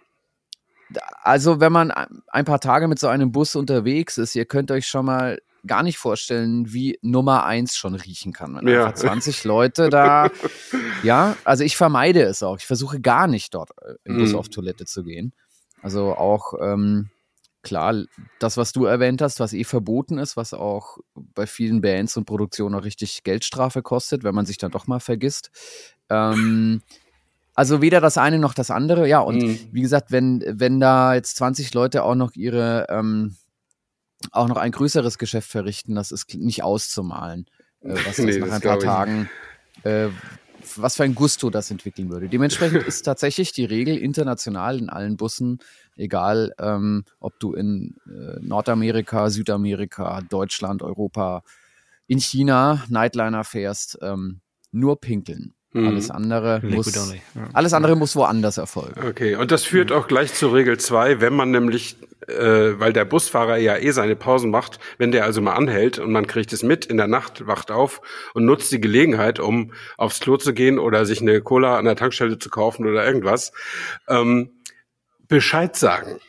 also 1.21 1.59
wenn 1.59 1.71
man 1.71 1.91
ein 1.91 2.45
paar 2.45 2.59
Tage 2.59 2.87
mit 2.87 2.99
so 2.99 3.07
einem 3.07 3.31
Bus 3.31 3.55
unterwegs 3.55 4.17
ist, 4.17 4.35
ihr 4.35 4.45
könnt 4.45 4.71
euch 4.71 4.87
schon 4.87 5.05
mal 5.05 5.39
gar 5.65 5.83
nicht 5.83 5.97
vorstellen, 5.97 6.73
wie 6.73 6.99
Nummer 7.01 7.45
eins 7.45 7.75
schon 7.75 7.95
riechen 7.95 8.33
kann. 8.33 8.55
Wenn 8.55 8.67
ja. 8.67 8.85
einfach 8.85 8.99
20 8.99 9.43
Leute 9.45 9.89
da, 9.89 10.29
ja, 11.03 11.37
also 11.45 11.63
ich 11.63 11.77
vermeide 11.77 12.23
es 12.23 12.43
auch. 12.43 12.57
Ich 12.57 12.65
versuche 12.65 12.99
gar 12.99 13.27
nicht 13.27 13.53
dort 13.53 13.71
äh, 13.81 13.95
im 14.03 14.17
Bus 14.17 14.33
mm. 14.33 14.35
auf 14.35 14.49
Toilette 14.49 14.85
zu 14.85 15.03
gehen. 15.03 15.33
Also 15.83 16.15
auch 16.15 16.53
ähm, 16.61 17.09
klar, 17.61 18.03
das, 18.39 18.57
was 18.57 18.71
du 18.71 18.85
erwähnt 18.85 19.21
hast, 19.21 19.39
was 19.39 19.53
eh 19.53 19.63
verboten 19.63 20.17
ist, 20.17 20.37
was 20.37 20.53
auch 20.53 20.97
bei 21.13 21.45
vielen 21.45 21.81
Bands 21.81 22.15
und 22.17 22.25
Produktionen 22.25 22.75
auch 22.75 22.83
richtig 22.83 23.23
Geldstrafe 23.23 23.81
kostet, 23.81 24.23
wenn 24.23 24.33
man 24.33 24.45
sich 24.45 24.57
dann 24.57 24.71
doch 24.71 24.87
mal 24.87 24.99
vergisst. 24.99 25.51
Ähm, 26.09 26.81
also 27.53 27.81
weder 27.81 28.01
das 28.01 28.17
eine 28.17 28.39
noch 28.39 28.53
das 28.53 28.71
andere. 28.71 29.07
Ja, 29.07 29.19
und 29.19 29.41
mhm. 29.41 29.59
wie 29.71 29.81
gesagt, 29.81 30.11
wenn, 30.11 30.43
wenn 30.47 30.79
da 30.79 31.15
jetzt 31.15 31.35
20 31.35 31.73
Leute 31.73 32.03
auch 32.03 32.15
noch 32.15 32.33
ihre, 32.33 32.87
ähm, 32.89 33.35
auch 34.31 34.47
noch 34.47 34.57
ein 34.57 34.71
größeres 34.71 35.17
Geschäft 35.17 35.49
verrichten, 35.49 35.95
das 35.95 36.11
ist 36.11 36.33
nicht 36.33 36.63
auszumalen, 36.63 37.45
äh, 37.81 37.95
was 38.05 38.17
nee, 38.19 38.39
das 38.39 38.49
nach 38.49 38.55
ein 38.55 38.61
paar 38.61 38.79
Tagen, 38.79 39.29
äh, 39.83 40.07
was 40.75 40.95
für 40.95 41.03
ein 41.03 41.15
Gusto 41.15 41.49
das 41.49 41.71
entwickeln 41.71 42.09
würde. 42.09 42.29
Dementsprechend 42.29 42.83
ist 42.83 43.03
tatsächlich 43.03 43.51
die 43.51 43.65
Regel 43.65 43.97
international 43.97 44.79
in 44.79 44.89
allen 44.89 45.17
Bussen, 45.17 45.59
egal 45.95 46.53
ähm, 46.59 47.05
ob 47.19 47.39
du 47.39 47.53
in 47.53 47.95
äh, 48.07 48.39
Nordamerika, 48.41 49.29
Südamerika, 49.29 50.21
Deutschland, 50.21 50.81
Europa, 50.81 51.43
in 52.07 52.19
China 52.19 52.83
Nightliner 52.89 53.43
fährst, 53.43 53.97
ähm, 54.01 54.41
nur 54.71 54.99
pinkeln. 54.99 55.53
Mhm. 55.73 55.87
Alles 55.87 56.11
andere 56.11 56.61
muss, 56.63 56.93
ja. 56.95 57.49
alles 57.53 57.73
andere 57.73 57.95
muss 57.95 58.15
woanders 58.15 58.57
erfolgen. 58.57 59.01
Okay, 59.07 59.35
und 59.35 59.51
das 59.51 59.65
führt 59.65 59.91
auch 59.91 60.07
gleich 60.07 60.33
zur 60.33 60.53
Regel 60.53 60.77
2, 60.77 61.19
wenn 61.19 61.33
man 61.33 61.49
nämlich, 61.49 61.97
äh, 62.27 62.79
weil 62.79 62.93
der 62.93 63.05
Busfahrer 63.05 63.57
ja 63.57 63.77
eh 63.77 63.89
seine 63.89 64.15
Pausen 64.15 64.51
macht, 64.51 64.79
wenn 64.99 65.11
der 65.11 65.25
also 65.25 65.41
mal 65.41 65.53
anhält 65.53 65.97
und 65.97 66.11
man 66.11 66.27
kriegt 66.27 66.53
es 66.53 66.61
mit 66.61 66.85
in 66.85 66.97
der 66.97 67.07
Nacht, 67.07 67.47
wacht 67.47 67.71
auf 67.71 68.01
und 68.35 68.45
nutzt 68.45 68.71
die 68.71 68.79
Gelegenheit, 68.79 69.39
um 69.39 69.73
aufs 69.97 70.19
Klo 70.19 70.37
zu 70.37 70.53
gehen 70.53 70.77
oder 70.77 71.07
sich 71.07 71.21
eine 71.21 71.41
Cola 71.41 71.79
an 71.79 71.85
der 71.85 71.95
Tankstelle 71.95 72.37
zu 72.37 72.51
kaufen 72.51 72.85
oder 72.85 73.03
irgendwas, 73.03 73.51
ähm, 74.07 74.51
Bescheid 75.27 75.75
sagen 75.75 76.19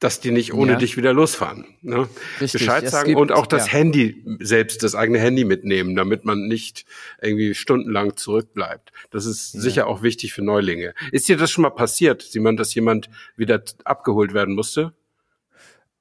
dass 0.00 0.18
die 0.18 0.30
nicht 0.30 0.54
ohne 0.54 0.72
ja. 0.72 0.78
dich 0.78 0.96
wieder 0.96 1.12
losfahren. 1.12 1.66
Ne? 1.82 2.08
Richtig, 2.40 2.60
Bescheid 2.60 2.88
sagen 2.88 3.08
gibt, 3.08 3.20
und 3.20 3.32
auch 3.32 3.46
das 3.46 3.66
ja. 3.66 3.74
Handy 3.74 4.24
selbst, 4.40 4.82
das 4.82 4.94
eigene 4.94 5.18
Handy 5.18 5.44
mitnehmen, 5.44 5.94
damit 5.94 6.24
man 6.24 6.48
nicht 6.48 6.86
irgendwie 7.20 7.54
stundenlang 7.54 8.16
zurückbleibt. 8.16 8.92
Das 9.10 9.26
ist 9.26 9.54
ja. 9.54 9.60
sicher 9.60 9.86
auch 9.86 10.02
wichtig 10.02 10.32
für 10.32 10.42
Neulinge. 10.42 10.94
Ist 11.12 11.28
dir 11.28 11.36
das 11.36 11.50
schon 11.50 11.62
mal 11.62 11.70
passiert, 11.70 12.22
Simon, 12.22 12.56
dass 12.56 12.74
jemand 12.74 13.10
wieder 13.36 13.62
abgeholt 13.84 14.32
werden 14.32 14.54
musste? 14.54 14.94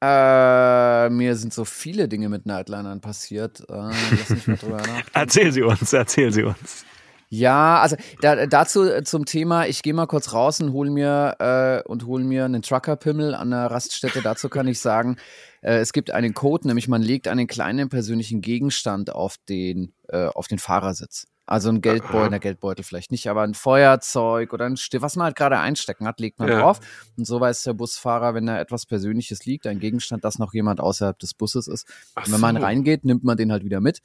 Äh, 0.01 1.09
mir 1.09 1.35
sind 1.35 1.53
so 1.53 1.65
viele 1.65 2.07
Dinge 2.07 2.29
mit 2.29 2.45
Nightlinern 2.45 3.01
passiert. 3.01 3.59
Äh, 3.69 3.73
lass 3.73 4.29
mich 4.29 4.47
mal 4.47 4.55
drüber 4.55 4.77
nachdenken. 4.77 5.09
Erzähl 5.12 5.51
sie 5.51 5.62
uns, 5.62 5.91
erzähl 5.91 6.31
sie 6.31 6.43
uns. 6.43 6.85
Ja, 7.32 7.80
also 7.80 7.96
da, 8.22 8.48
dazu 8.48 8.84
äh, 8.89 9.04
zum 9.04 9.26
Thema, 9.26 9.68
ich 9.68 9.84
gehe 9.84 9.94
mal 9.94 10.08
kurz 10.08 10.34
raus 10.34 10.60
und 10.62 10.74
hol 10.74 10.89
mir 10.89 11.36
äh, 11.39 11.88
und 11.88 12.08
hol 12.08 12.24
mir 12.24 12.46
einen 12.46 12.63
Truckerpimmel 12.63 13.36
an 13.36 13.52
der 13.52 13.68
Raststätte. 13.68 14.22
Dazu 14.24 14.50
kann 14.50 14.68
ich 14.68 14.80
sagen, 14.80 15.18
äh, 15.62 15.78
es 15.78 15.94
gibt 15.94 16.10
einen 16.10 16.34
Code, 16.34 16.68
nämlich 16.68 16.88
man 16.88 17.04
legt 17.04 17.28
einen 17.28 17.46
kleinen 17.46 17.89
persönlichen 17.89 18.42
Gegenstand 18.42 19.13
auf 19.13 19.36
den 19.48 19.94
äh, 20.08 20.26
auf 20.26 20.48
den 20.48 20.58
Fahrersitz. 20.58 21.28
Also 21.46 21.70
ein 21.70 21.82
Geldbeutel, 21.82 22.30
der 22.30 22.39
Geldbeutel 22.39 22.84
vielleicht 22.84 23.12
nicht, 23.12 23.28
aber 23.28 23.42
ein 23.42 23.56
Feuerzeug 23.56 24.54
oder 24.54 24.65
ein 24.65 24.78
Stift, 24.78 25.02
was 25.02 25.15
man 25.15 25.26
halt 25.26 25.36
gerade 25.36 25.60
einstecken 25.60 26.08
hat, 26.08 26.20
legt 26.20 26.38
man 26.38 26.48
ja. 26.48 26.60
drauf. 26.60 26.80
Und 27.18 27.26
so 27.26 27.39
weiß 27.39 27.63
der 27.63 27.74
Busfahrer, 27.74 28.36
wenn 28.36 28.46
da 28.46 28.60
etwas 28.60 28.86
Persönliches 28.86 29.46
liegt, 29.46 29.65
ein 29.65 29.80
Gegenstand, 29.80 30.24
das 30.24 30.38
noch 30.38 30.54
jemand 30.54 30.80
außerhalb 30.80 31.18
des 31.18 31.34
Busses 31.34 31.68
ist. 31.68 31.88
Ach 32.13 32.28
und 32.28 32.34
wenn 32.34 32.39
man 32.39 32.56
reingeht, 32.58 33.04
nimmt 33.04 33.24
man 33.24 33.36
den 33.36 33.52
halt 33.52 33.63
wieder 33.63 33.82
mit. 33.82 34.02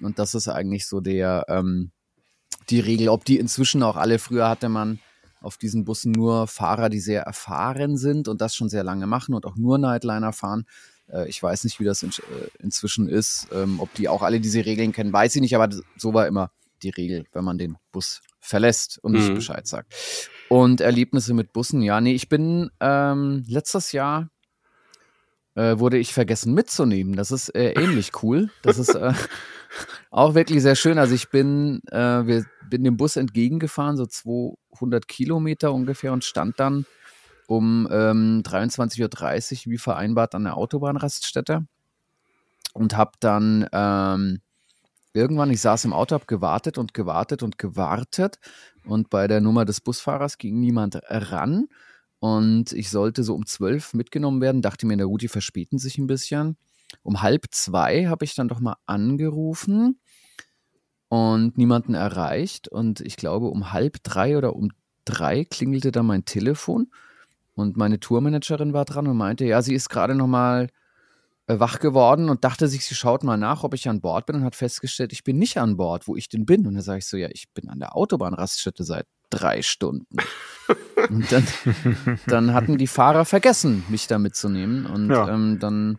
Und 0.00 0.18
das 0.18 0.34
ist 0.34 0.48
eigentlich 0.48 0.86
so 0.86 1.00
der, 1.00 1.44
ähm, 1.48 1.90
die 2.70 2.80
Regel. 2.80 3.08
Ob 3.08 3.24
die 3.24 3.38
inzwischen 3.38 3.82
auch 3.82 3.96
alle, 3.96 4.18
früher 4.18 4.48
hatte 4.48 4.68
man 4.68 4.98
auf 5.40 5.56
diesen 5.56 5.84
Bussen 5.84 6.12
nur 6.12 6.46
Fahrer, 6.46 6.88
die 6.88 7.00
sehr 7.00 7.22
erfahren 7.22 7.96
sind 7.96 8.28
und 8.28 8.40
das 8.40 8.54
schon 8.54 8.68
sehr 8.68 8.84
lange 8.84 9.06
machen 9.06 9.34
und 9.34 9.46
auch 9.46 9.56
nur 9.56 9.78
Nightliner 9.78 10.32
fahren. 10.32 10.66
Äh, 11.08 11.28
ich 11.28 11.42
weiß 11.42 11.64
nicht, 11.64 11.78
wie 11.80 11.84
das 11.84 12.02
in, 12.02 12.10
äh, 12.10 12.48
inzwischen 12.58 13.08
ist. 13.08 13.48
Ähm, 13.52 13.80
ob 13.80 13.92
die 13.94 14.08
auch 14.08 14.22
alle 14.22 14.40
diese 14.40 14.64
Regeln 14.64 14.92
kennen, 14.92 15.12
weiß 15.12 15.36
ich 15.36 15.42
nicht, 15.42 15.54
aber 15.54 15.74
so 15.96 16.14
war 16.14 16.26
immer 16.26 16.50
die 16.82 16.90
Regel, 16.90 17.24
wenn 17.32 17.44
man 17.44 17.58
den 17.58 17.76
Bus 17.92 18.20
verlässt 18.40 18.98
und 19.02 19.12
nicht 19.12 19.28
mhm. 19.28 19.34
Bescheid 19.34 19.66
sagt. 19.66 19.94
Und 20.48 20.80
Erlebnisse 20.80 21.34
mit 21.34 21.52
Bussen, 21.52 21.82
ja, 21.82 22.00
nee, 22.00 22.14
ich 22.14 22.28
bin 22.28 22.70
ähm, 22.80 23.44
letztes 23.48 23.92
Jahr 23.92 24.30
äh, 25.56 25.78
wurde 25.78 25.98
ich 25.98 26.12
vergessen 26.12 26.54
mitzunehmen. 26.54 27.16
Das 27.16 27.30
ist 27.30 27.48
äh, 27.54 27.72
ähnlich 27.72 28.12
cool. 28.22 28.50
Das 28.62 28.78
ist 28.78 28.94
äh, 28.94 29.12
auch 30.10 30.34
wirklich 30.34 30.62
sehr 30.62 30.76
schön. 30.76 30.98
Also 30.98 31.14
ich 31.14 31.28
bin, 31.28 31.80
äh, 31.90 32.26
wir 32.26 32.44
bin 32.68 32.84
dem 32.84 32.96
Bus 32.96 33.16
entgegengefahren, 33.16 33.96
so 33.96 34.06
200 34.06 35.08
Kilometer 35.08 35.72
ungefähr 35.72 36.12
und 36.12 36.24
stand 36.24 36.58
dann 36.60 36.86
um 37.46 37.88
ähm, 37.90 38.42
23.30 38.44 39.66
Uhr 39.66 39.72
wie 39.72 39.78
vereinbart 39.78 40.34
an 40.34 40.44
der 40.44 40.56
Autobahnraststätte 40.56 41.66
und 42.74 42.96
habe 42.96 43.12
dann 43.20 43.68
ähm, 43.72 44.40
irgendwann, 45.12 45.50
ich 45.50 45.60
saß 45.60 45.84
im 45.84 45.92
Auto, 45.92 46.14
habe 46.14 46.26
gewartet 46.26 46.76
und 46.76 46.92
gewartet 46.92 47.42
und 47.42 47.58
gewartet 47.58 48.38
und 48.84 49.10
bei 49.10 49.28
der 49.28 49.40
Nummer 49.40 49.64
des 49.64 49.80
Busfahrers 49.80 50.38
ging 50.38 50.58
niemand 50.58 51.00
ran 51.08 51.68
und 52.18 52.72
ich 52.72 52.90
sollte 52.90 53.22
so 53.22 53.34
um 53.34 53.46
12 53.46 53.94
mitgenommen 53.94 54.40
werden, 54.40 54.62
dachte 54.62 54.86
mir, 54.86 54.96
na 54.96 55.04
gut, 55.04 55.22
die 55.22 55.28
verspäten 55.28 55.78
sich 55.78 55.98
ein 55.98 56.06
bisschen. 56.06 56.56
Um 57.02 57.22
halb 57.22 57.46
zwei 57.50 58.06
habe 58.06 58.24
ich 58.24 58.34
dann 58.34 58.48
doch 58.48 58.60
mal 58.60 58.76
angerufen 58.86 60.00
und 61.08 61.56
niemanden 61.56 61.94
erreicht. 61.94 62.68
Und 62.68 63.00
ich 63.00 63.16
glaube, 63.16 63.48
um 63.48 63.72
halb 63.72 64.02
drei 64.02 64.36
oder 64.36 64.54
um 64.54 64.70
drei 65.04 65.44
klingelte 65.44 65.92
dann 65.92 66.06
mein 66.06 66.24
Telefon 66.24 66.90
und 67.54 67.76
meine 67.76 67.98
Tourmanagerin 68.00 68.72
war 68.72 68.84
dran 68.84 69.06
und 69.06 69.16
meinte, 69.16 69.44
ja, 69.44 69.62
sie 69.62 69.74
ist 69.74 69.88
gerade 69.88 70.14
noch 70.14 70.26
mal 70.26 70.68
äh, 71.46 71.58
wach 71.58 71.78
geworden 71.78 72.28
und 72.28 72.44
dachte 72.44 72.68
sich, 72.68 72.84
sie 72.84 72.94
schaut 72.94 73.24
mal 73.24 73.38
nach, 73.38 73.64
ob 73.64 73.72
ich 73.72 73.88
an 73.88 74.00
Bord 74.00 74.26
bin 74.26 74.36
und 74.36 74.44
hat 74.44 74.56
festgestellt, 74.56 75.12
ich 75.12 75.24
bin 75.24 75.38
nicht 75.38 75.56
an 75.58 75.76
Bord, 75.76 76.06
wo 76.06 76.16
ich 76.16 76.28
denn 76.28 76.44
bin. 76.44 76.66
Und 76.66 76.74
dann 76.74 76.82
sage 76.82 76.98
ich 76.98 77.06
so, 77.06 77.16
ja, 77.16 77.28
ich 77.30 77.48
bin 77.54 77.70
an 77.70 77.78
der 77.78 77.96
Autobahnraststätte 77.96 78.84
seit 78.84 79.06
drei 79.30 79.62
Stunden. 79.62 80.16
und 81.08 81.32
dann, 81.32 81.46
dann, 82.26 82.52
hatten 82.52 82.78
die 82.78 82.86
Fahrer 82.86 83.24
vergessen, 83.24 83.84
mich 83.88 84.06
da 84.06 84.18
mitzunehmen. 84.18 84.84
Und 84.84 85.10
ja. 85.10 85.28
ähm, 85.28 85.58
dann 85.58 85.98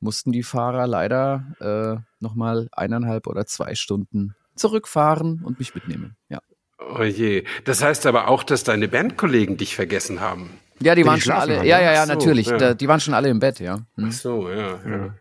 mussten 0.00 0.32
die 0.32 0.42
Fahrer 0.42 0.86
leider 0.86 1.44
äh, 1.60 2.02
nochmal 2.20 2.68
eineinhalb 2.72 3.26
oder 3.26 3.46
zwei 3.46 3.74
Stunden 3.74 4.34
zurückfahren 4.54 5.42
und 5.44 5.58
mich 5.58 5.74
mitnehmen. 5.74 6.16
Ja. 6.28 6.40
Oh 6.78 7.02
je. 7.02 7.44
Das 7.64 7.82
heißt 7.82 8.06
aber 8.06 8.28
auch, 8.28 8.42
dass 8.42 8.64
deine 8.64 8.88
Bandkollegen 8.88 9.56
dich 9.56 9.74
vergessen 9.74 10.20
haben. 10.20 10.50
Ja, 10.80 10.94
die, 10.94 11.02
die 11.02 11.08
waren 11.08 11.20
schon 11.20 11.32
alle. 11.32 11.58
Haben. 11.58 11.66
Ja, 11.66 11.80
ja, 11.80 11.92
ja, 11.92 12.06
so, 12.06 12.12
natürlich. 12.12 12.46
Ja. 12.46 12.74
Die 12.74 12.88
waren 12.88 13.00
schon 13.00 13.14
alle 13.14 13.28
im 13.28 13.40
Bett, 13.40 13.60
ja. 13.60 13.78
Hm. 13.96 14.08
Ach 14.08 14.12
so, 14.12 14.50
ja, 14.50 14.78
ja. 14.86 15.14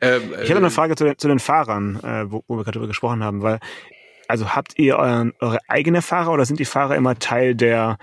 Ähm, 0.00 0.22
ich 0.42 0.48
hätte 0.48 0.56
eine 0.56 0.66
äh, 0.68 0.70
Frage 0.70 0.96
zu 0.96 1.04
den, 1.04 1.18
zu 1.18 1.28
den 1.28 1.38
Fahrern, 1.38 1.96
äh, 2.02 2.30
wo, 2.30 2.42
wo 2.46 2.56
wir 2.56 2.64
gerade 2.64 2.78
drüber 2.78 2.88
gesprochen 2.88 3.22
haben, 3.22 3.42
weil 3.42 3.58
also 4.28 4.54
habt 4.54 4.78
ihr 4.78 4.96
euren, 4.96 5.34
eure 5.40 5.58
eigene 5.68 6.00
Fahrer 6.00 6.32
oder 6.32 6.46
sind 6.46 6.58
die 6.58 6.64
Fahrer 6.64 6.96
immer 6.96 7.18
Teil 7.18 7.54
der 7.54 7.98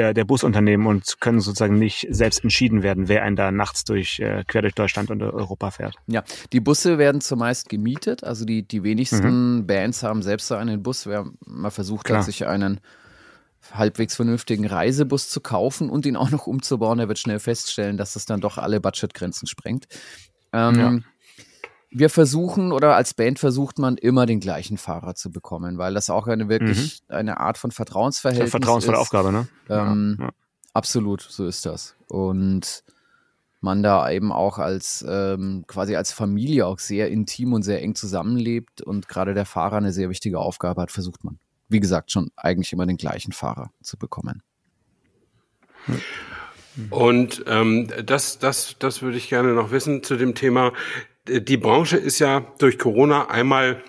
der, 0.00 0.14
der 0.14 0.24
Busunternehmen 0.24 0.86
und 0.86 1.20
können 1.20 1.40
sozusagen 1.40 1.78
nicht 1.78 2.06
selbst 2.08 2.42
entschieden 2.42 2.82
werden, 2.82 3.08
wer 3.08 3.22
einen 3.22 3.36
da 3.36 3.52
nachts 3.52 3.84
durch, 3.84 4.18
äh, 4.20 4.44
quer 4.46 4.62
durch 4.62 4.74
Deutschland 4.74 5.10
und 5.10 5.22
Europa 5.22 5.70
fährt. 5.70 5.94
Ja, 6.06 6.24
die 6.54 6.60
Busse 6.60 6.96
werden 6.96 7.20
zumeist 7.20 7.68
gemietet. 7.68 8.24
Also 8.24 8.46
die, 8.46 8.66
die 8.66 8.82
wenigsten 8.82 9.58
mhm. 9.58 9.66
Bands 9.66 10.02
haben 10.02 10.22
selbst 10.22 10.48
so 10.48 10.54
einen 10.54 10.82
Bus. 10.82 11.06
Wer 11.06 11.26
mal 11.46 11.70
versucht 11.70 12.06
Klar. 12.06 12.20
hat, 12.20 12.24
sich 12.24 12.46
einen 12.46 12.80
halbwegs 13.74 14.16
vernünftigen 14.16 14.66
Reisebus 14.66 15.28
zu 15.28 15.42
kaufen 15.42 15.90
und 15.90 16.06
ihn 16.06 16.16
auch 16.16 16.30
noch 16.30 16.46
umzubauen, 16.46 16.96
der 16.96 17.08
wird 17.08 17.18
schnell 17.18 17.38
feststellen, 17.38 17.98
dass 17.98 18.14
das 18.14 18.24
dann 18.24 18.40
doch 18.40 18.56
alle 18.56 18.80
Budgetgrenzen 18.80 19.46
sprengt. 19.46 19.86
Ähm, 20.54 20.78
ja. 20.80 20.98
Wir 21.90 22.08
versuchen 22.08 22.72
oder 22.72 22.94
als 22.94 23.14
Band 23.14 23.38
versucht 23.38 23.78
man 23.78 23.96
immer 23.96 24.26
den 24.26 24.38
gleichen 24.40 24.78
Fahrer 24.78 25.14
zu 25.14 25.30
bekommen, 25.30 25.78
weil 25.78 25.94
das 25.94 26.08
auch 26.08 26.28
eine 26.28 26.48
wirklich 26.48 27.02
mhm. 27.08 27.14
eine 27.14 27.40
Art 27.40 27.58
von 27.58 27.72
Vertrauensverhältnis 27.72 28.48
ist. 28.48 28.54
Eine 28.54 28.62
vertrauensvolle 28.62 28.96
ist. 28.96 29.00
Aufgabe, 29.00 29.32
ne? 29.32 29.48
Ähm, 29.68 30.16
ja, 30.18 30.26
ja. 30.26 30.32
Absolut, 30.72 31.22
so 31.22 31.46
ist 31.46 31.66
das. 31.66 31.96
Und 32.06 32.84
man 33.60 33.82
da 33.82 34.08
eben 34.10 34.30
auch 34.32 34.58
als 34.58 35.04
ähm, 35.06 35.64
quasi 35.66 35.96
als 35.96 36.12
Familie 36.12 36.66
auch 36.66 36.78
sehr 36.78 37.10
intim 37.10 37.52
und 37.52 37.62
sehr 37.62 37.82
eng 37.82 37.94
zusammenlebt 37.94 38.80
und 38.80 39.08
gerade 39.08 39.34
der 39.34 39.44
Fahrer 39.44 39.76
eine 39.76 39.92
sehr 39.92 40.08
wichtige 40.08 40.38
Aufgabe 40.38 40.80
hat, 40.80 40.90
versucht 40.90 41.24
man 41.24 41.38
wie 41.70 41.80
gesagt, 41.80 42.10
schon 42.10 42.30
eigentlich 42.36 42.72
immer 42.72 42.84
den 42.84 42.96
gleichen 42.96 43.32
Fahrer 43.32 43.70
zu 43.80 43.96
bekommen. 43.96 44.42
Und 46.90 47.44
ähm, 47.46 47.88
das, 48.04 48.38
das, 48.38 48.76
das 48.78 49.02
würde 49.02 49.16
ich 49.16 49.28
gerne 49.28 49.54
noch 49.54 49.70
wissen 49.70 50.02
zu 50.02 50.16
dem 50.16 50.34
Thema. 50.34 50.72
Die 51.28 51.56
Branche 51.56 51.96
ist 51.96 52.18
ja 52.18 52.46
durch 52.58 52.78
Corona 52.78 53.28
einmal 53.28 53.82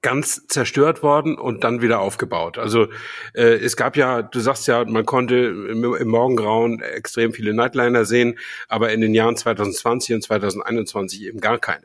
ganz 0.00 0.46
zerstört 0.46 1.02
worden 1.02 1.36
und 1.36 1.64
dann 1.64 1.82
wieder 1.82 2.00
aufgebaut. 2.00 2.56
Also 2.56 2.86
äh, 3.34 3.54
es 3.54 3.76
gab 3.76 3.96
ja, 3.96 4.22
du 4.22 4.40
sagst 4.40 4.66
ja, 4.68 4.84
man 4.84 5.04
konnte 5.04 5.36
im, 5.36 5.94
im, 5.94 6.08
Morgengrauen 6.08 6.80
extrem 6.80 7.32
viele 7.32 7.52
Nightliner 7.52 8.04
sehen, 8.04 8.38
aber 8.68 8.92
in 8.92 9.00
den 9.00 9.12
Jahren 9.12 9.36
2020 9.36 10.14
und 10.14 10.22
2021 10.22 11.24
eben 11.24 11.40
gar 11.40 11.58
keine, 11.58 11.84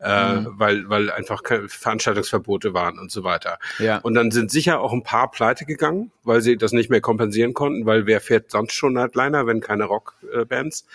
äh, 0.00 0.34
mhm. 0.34 0.48
weil 0.58 0.88
weil 0.88 1.10
einfach 1.10 1.42
Veranstaltungsverbote 1.68 2.74
waren 2.74 2.98
und 2.98 3.12
so 3.12 3.22
weiter. 3.22 3.58
Ja. 3.78 3.98
Und 3.98 4.14
dann 4.14 4.32
sind 4.32 4.50
sicher 4.50 4.80
auch 4.80 4.92
ein 4.92 5.04
paar 5.04 5.30
pleite 5.30 5.64
gegangen, 5.64 6.10
weil 6.24 6.40
sie 6.40 6.56
das 6.56 6.72
nicht 6.72 6.90
mehr 6.90 7.00
kompensieren 7.00 7.54
konnten, 7.54 7.86
weil 7.86 8.06
wer 8.06 8.20
fährt 8.20 8.50
sonst 8.50 8.72
schon 8.72 8.94
Nightliner, 8.94 9.46
wenn 9.46 9.60
keine 9.60 9.84
Rockbands? 9.84 10.86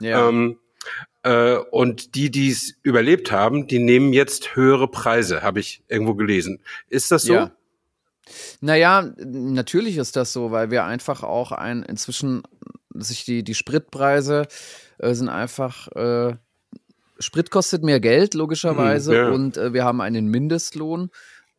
Ja. 0.00 0.28
Ähm, 0.28 0.52
äh, 0.52 0.69
und 1.22 2.14
die, 2.14 2.30
die 2.30 2.50
es 2.50 2.74
überlebt 2.82 3.30
haben, 3.30 3.66
die 3.66 3.78
nehmen 3.78 4.14
jetzt 4.14 4.56
höhere 4.56 4.88
Preise, 4.88 5.42
habe 5.42 5.60
ich 5.60 5.82
irgendwo 5.86 6.14
gelesen. 6.14 6.60
Ist 6.88 7.10
das 7.10 7.24
so? 7.24 7.34
Ja. 7.34 7.52
Naja, 8.60 9.12
natürlich 9.18 9.96
ist 9.96 10.16
das 10.16 10.32
so, 10.32 10.50
weil 10.50 10.70
wir 10.70 10.84
einfach 10.84 11.22
auch 11.22 11.52
ein, 11.52 11.82
inzwischen 11.82 12.42
sich 12.94 13.24
die, 13.24 13.42
die 13.42 13.54
Spritpreise 13.54 14.46
äh, 14.98 15.14
sind 15.14 15.28
einfach, 15.28 15.88
äh, 15.88 16.36
Sprit 17.18 17.50
kostet 17.50 17.82
mehr 17.82 18.00
Geld, 18.00 18.34
logischerweise, 18.34 19.12
hm, 19.12 19.18
ja. 19.18 19.30
und 19.30 19.56
äh, 19.56 19.72
wir 19.72 19.84
haben 19.84 20.00
einen 20.00 20.28
Mindestlohn. 20.28 21.10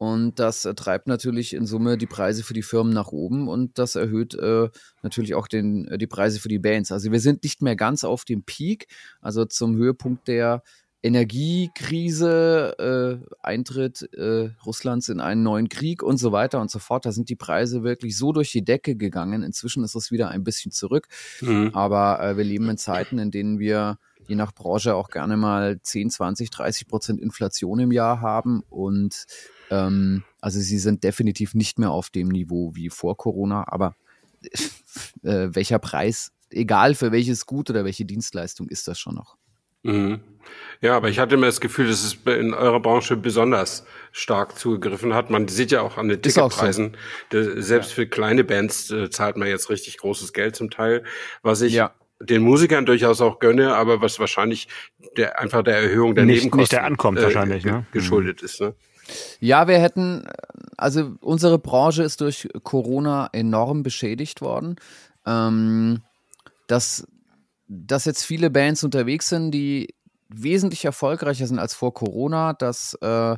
Und 0.01 0.39
das 0.39 0.65
äh, 0.65 0.73
treibt 0.73 1.05
natürlich 1.05 1.53
in 1.53 1.67
Summe 1.67 1.95
die 1.95 2.07
Preise 2.07 2.41
für 2.41 2.55
die 2.55 2.63
Firmen 2.63 2.91
nach 2.91 3.09
oben 3.09 3.47
und 3.47 3.77
das 3.77 3.95
erhöht 3.95 4.33
äh, 4.33 4.67
natürlich 5.03 5.35
auch 5.35 5.47
den, 5.47 5.87
äh, 5.89 5.99
die 5.99 6.07
Preise 6.07 6.39
für 6.39 6.47
die 6.47 6.57
Bands. 6.57 6.91
Also 6.91 7.11
wir 7.11 7.19
sind 7.19 7.43
nicht 7.43 7.61
mehr 7.61 7.75
ganz 7.75 8.03
auf 8.03 8.25
dem 8.25 8.41
Peak, 8.41 8.87
also 9.21 9.45
zum 9.45 9.75
Höhepunkt 9.75 10.27
der 10.27 10.63
Energiekrise, 11.03 12.75
äh, 12.79 13.19
Eintritt 13.43 14.11
äh, 14.13 14.49
Russlands 14.65 15.07
in 15.07 15.19
einen 15.19 15.43
neuen 15.43 15.69
Krieg 15.69 16.01
und 16.01 16.17
so 16.17 16.31
weiter 16.31 16.59
und 16.61 16.71
so 16.71 16.79
fort. 16.79 17.05
Da 17.05 17.11
sind 17.11 17.29
die 17.29 17.35
Preise 17.35 17.83
wirklich 17.83 18.17
so 18.17 18.31
durch 18.31 18.51
die 18.51 18.65
Decke 18.65 18.95
gegangen. 18.95 19.43
Inzwischen 19.43 19.83
ist 19.83 19.93
es 19.93 20.09
wieder 20.09 20.29
ein 20.29 20.43
bisschen 20.43 20.71
zurück. 20.71 21.09
Mhm. 21.41 21.75
Aber 21.75 22.19
äh, 22.23 22.37
wir 22.37 22.43
leben 22.43 22.67
in 22.71 22.77
Zeiten, 22.79 23.19
in 23.19 23.29
denen 23.29 23.59
wir 23.59 23.99
je 24.25 24.33
nach 24.35 24.51
Branche 24.51 24.95
auch 24.95 25.09
gerne 25.09 25.37
mal 25.37 25.79
10, 25.79 26.09
20, 26.09 26.49
30 26.49 26.87
Prozent 26.87 27.21
Inflation 27.21 27.77
im 27.77 27.91
Jahr 27.91 28.19
haben. 28.19 28.63
Und 28.67 29.27
ähm, 29.71 30.23
also 30.41 30.59
sie 30.59 30.77
sind 30.77 31.03
definitiv 31.03 31.55
nicht 31.55 31.79
mehr 31.79 31.91
auf 31.91 32.09
dem 32.09 32.27
Niveau 32.27 32.75
wie 32.75 32.89
vor 32.89 33.17
Corona, 33.17 33.63
aber 33.67 33.95
äh, 35.23 35.47
welcher 35.51 35.79
Preis, 35.79 36.31
egal 36.51 36.93
für 36.93 37.11
welches 37.11 37.45
Gut 37.45 37.69
oder 37.69 37.85
welche 37.85 38.05
Dienstleistung, 38.05 38.67
ist 38.67 38.87
das 38.87 38.99
schon 38.99 39.15
noch. 39.15 39.37
Mhm. 39.83 40.19
Ja, 40.81 40.95
aber 40.95 41.09
ich 41.09 41.19
hatte 41.19 41.35
immer 41.35 41.45
das 41.45 41.61
Gefühl, 41.61 41.87
dass 41.87 42.03
es 42.03 42.17
in 42.25 42.53
eurer 42.53 42.79
Branche 42.79 43.15
besonders 43.15 43.85
stark 44.11 44.57
zugegriffen 44.57 45.13
hat. 45.13 45.29
Man 45.29 45.47
sieht 45.47 45.71
ja 45.71 45.81
auch 45.81 45.97
an 45.97 46.07
den 46.07 46.21
Ticketpreisen, 46.21 46.97
so. 47.31 47.61
selbst 47.61 47.91
ja. 47.91 47.95
für 47.95 48.07
kleine 48.07 48.43
Bands 48.43 48.91
äh, 48.91 49.09
zahlt 49.09 49.37
man 49.37 49.47
jetzt 49.47 49.69
richtig 49.69 49.97
großes 49.97 50.33
Geld 50.33 50.55
zum 50.55 50.69
Teil, 50.69 51.03
was 51.41 51.61
ich 51.61 51.73
ja. 51.73 51.93
den 52.19 52.41
Musikern 52.41 52.85
durchaus 52.85 53.21
auch 53.21 53.39
gönne, 53.39 53.75
aber 53.75 54.01
was 54.01 54.19
wahrscheinlich 54.19 54.67
der, 55.17 55.39
einfach 55.39 55.63
der 55.63 55.77
Erhöhung 55.77 56.15
der 56.15 56.25
nicht, 56.25 56.37
Nebenkosten 56.37 56.61
nicht 56.61 56.71
der 56.73 56.83
ankommt 56.83 57.19
äh, 57.19 57.23
wahrscheinlich, 57.23 57.63
ne? 57.63 57.85
geschuldet 57.91 58.41
mhm. 58.41 58.45
ist. 58.45 58.61
Ne? 58.61 58.75
Ja, 59.39 59.67
wir 59.67 59.79
hätten, 59.79 60.27
also 60.77 61.13
unsere 61.21 61.59
Branche 61.59 62.03
ist 62.03 62.21
durch 62.21 62.47
Corona 62.63 63.29
enorm 63.33 63.83
beschädigt 63.83 64.41
worden. 64.41 64.75
Ähm, 65.25 66.01
dass, 66.67 67.05
dass 67.67 68.05
jetzt 68.05 68.23
viele 68.23 68.49
Bands 68.49 68.83
unterwegs 68.83 69.29
sind, 69.29 69.51
die 69.51 69.93
wesentlich 70.29 70.85
erfolgreicher 70.85 71.47
sind 71.47 71.59
als 71.59 71.73
vor 71.73 71.93
Corona, 71.93 72.53
das 72.53 72.93
äh, 73.01 73.35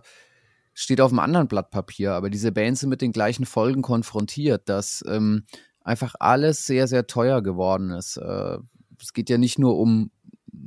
steht 0.74 1.02
auf 1.02 1.12
einem 1.12 1.20
anderen 1.20 1.48
Blatt 1.48 1.72
Papier. 1.72 2.14
Aber 2.14 2.30
diese 2.30 2.52
Bands 2.52 2.82
sind 2.82 2.90
mit 2.90 3.02
den 3.02 3.12
gleichen 3.12 3.46
Folgen 3.46 3.82
konfrontiert, 3.82 4.70
dass 4.70 5.04
ähm, 5.08 5.46
einfach 5.82 6.16
alles 6.20 6.66
sehr, 6.66 6.88
sehr 6.88 7.08
teuer 7.08 7.42
geworden 7.42 7.92
ist. 7.92 8.18
Äh, 8.18 8.58
es 9.02 9.14
geht 9.14 9.30
ja 9.30 9.38
nicht 9.38 9.60
nur 9.60 9.78
um 9.78 10.12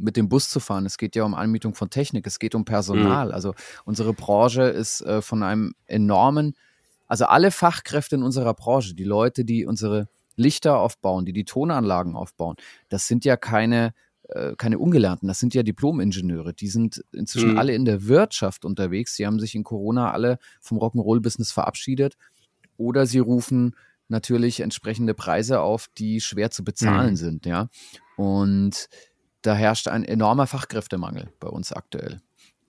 mit 0.06 0.16
dem 0.16 0.28
Bus 0.28 0.48
zu 0.48 0.60
fahren. 0.60 0.86
Es 0.86 0.96
geht 0.96 1.16
ja 1.16 1.24
um 1.24 1.34
Anmietung 1.34 1.74
von 1.74 1.90
Technik, 1.90 2.26
es 2.26 2.38
geht 2.38 2.54
um 2.54 2.64
Personal. 2.64 3.26
Mhm. 3.26 3.34
Also 3.34 3.54
unsere 3.84 4.14
Branche 4.14 4.62
ist 4.62 5.02
äh, 5.02 5.20
von 5.20 5.42
einem 5.42 5.74
enormen, 5.86 6.54
also 7.08 7.26
alle 7.26 7.50
Fachkräfte 7.50 8.14
in 8.14 8.22
unserer 8.22 8.54
Branche, 8.54 8.94
die 8.94 9.04
Leute, 9.04 9.44
die 9.44 9.66
unsere 9.66 10.08
Lichter 10.36 10.78
aufbauen, 10.78 11.26
die 11.26 11.32
die 11.32 11.44
Tonanlagen 11.44 12.14
aufbauen, 12.14 12.56
das 12.88 13.08
sind 13.08 13.24
ja 13.24 13.36
keine 13.36 13.94
äh, 14.28 14.54
keine 14.56 14.78
Ungelernten, 14.78 15.26
das 15.28 15.40
sind 15.40 15.54
ja 15.54 15.64
Diplom-Ingenieure. 15.64 16.54
Die 16.54 16.68
sind 16.68 17.04
inzwischen 17.12 17.52
mhm. 17.52 17.58
alle 17.58 17.74
in 17.74 17.84
der 17.84 18.06
Wirtschaft 18.06 18.64
unterwegs. 18.64 19.16
Sie 19.16 19.26
haben 19.26 19.40
sich 19.40 19.56
in 19.56 19.64
Corona 19.64 20.12
alle 20.12 20.38
vom 20.60 20.78
Rock'n'Roll-Business 20.78 21.50
verabschiedet. 21.50 22.16
Oder 22.76 23.06
sie 23.06 23.18
rufen 23.18 23.74
natürlich 24.08 24.60
entsprechende 24.60 25.14
Preise 25.14 25.60
auf, 25.60 25.88
die 25.98 26.20
schwer 26.20 26.50
zu 26.50 26.62
bezahlen 26.62 27.12
mhm. 27.12 27.16
sind, 27.16 27.46
ja. 27.46 27.68
Und 28.16 28.88
da 29.46 29.54
herrscht 29.54 29.88
ein 29.88 30.04
enormer 30.04 30.46
Fachkräftemangel 30.46 31.32
bei 31.40 31.48
uns 31.48 31.72
aktuell. 31.72 32.20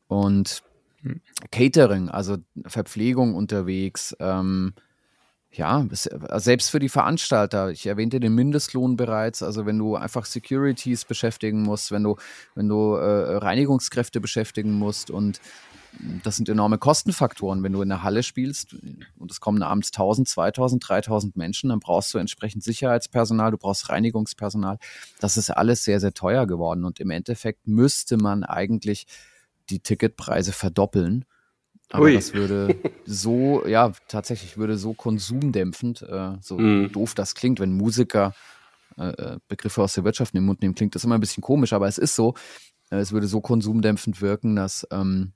Und 0.08 0.64
hm. 1.02 1.22
Catering, 1.52 2.10
also 2.10 2.38
Verpflegung 2.66 3.36
unterwegs, 3.36 4.16
ähm, 4.20 4.74
ja, 5.52 5.88
selbst 5.92 6.70
für 6.70 6.80
die 6.80 6.90
Veranstalter. 6.90 7.72
Ich 7.72 7.88
erwähnte 7.88 8.20
den 8.20 8.36
Mindestlohn 8.36 8.96
bereits. 8.96 9.42
Also 9.42 9.66
wenn 9.66 9.80
du 9.80 9.96
einfach 9.96 10.26
Securities 10.26 11.06
beschäftigen 11.06 11.64
musst, 11.64 11.92
wenn 11.92 12.04
du, 12.04 12.18
wenn 12.54 12.68
du 12.68 12.96
äh, 12.96 13.38
Reinigungskräfte 13.38 14.22
beschäftigen 14.22 14.74
musst 14.74 15.10
und 15.10 15.40
das 16.24 16.36
sind 16.36 16.50
enorme 16.50 16.78
Kostenfaktoren. 16.78 17.64
Wenn 17.64 17.74
du 17.74 17.82
in 17.82 17.90
der 17.90 18.04
Halle 18.04 18.24
spielst 18.24 18.76
und 19.18 19.32
es 19.32 19.40
kommen 19.40 19.62
abends 19.64 19.90
1000, 19.90 20.28
2000, 20.28 20.88
3000 20.88 21.36
Menschen, 21.36 21.70
dann 21.70 21.80
brauchst 21.80 22.14
du 22.14 22.18
entsprechend 22.18 22.64
Sicherheitspersonal, 22.64 23.52
du 23.52 23.58
brauchst 23.58 23.90
Reinigungspersonal. 23.90 24.78
Das 25.20 25.38
ist 25.38 25.50
alles 25.50 25.84
sehr, 25.84 26.00
sehr 26.00 26.14
teuer 26.14 26.48
geworden. 26.48 26.86
Und 26.86 27.00
im 27.00 27.10
Endeffekt 27.10 27.68
müsste 27.68 28.18
man 28.18 28.44
eigentlich 28.44 29.08
die 29.70 29.80
Ticketpreise 29.80 30.54
verdoppeln, 30.54 31.26
Aber 31.90 32.06
Ui. 32.06 32.14
das 32.14 32.34
würde 32.34 32.76
so, 33.06 33.66
ja, 33.66 33.92
tatsächlich 34.08 34.58
würde 34.58 34.78
so 34.78 34.94
konsumdämpfend, 34.94 36.02
äh, 36.04 36.34
so 36.42 36.58
mm. 36.58 36.92
doof 36.92 37.16
das 37.16 37.36
klingt, 37.36 37.60
wenn 37.60 37.72
Musiker 37.74 38.34
äh, 38.98 39.10
äh, 39.10 39.38
Begriffe 39.48 39.84
aus 39.84 39.94
der 39.94 40.04
Wirtschaft 40.04 40.34
in 40.34 40.42
den 40.42 40.46
Mund 40.46 40.62
nehmen, 40.62 40.76
klingt 40.76 40.96
das 40.96 41.04
immer 41.04 41.16
ein 41.16 41.22
bisschen 41.22 41.44
komisch, 41.44 41.74
aber 41.74 41.88
es 41.88 41.98
ist 41.98 42.16
so. 42.16 42.34
Äh, 42.90 42.98
es 42.98 43.12
würde 43.12 43.28
so 43.28 43.42
konsumdämpfend 43.42 44.22
wirken, 44.22 44.56
dass, 44.56 44.88
ähm, 44.92 45.34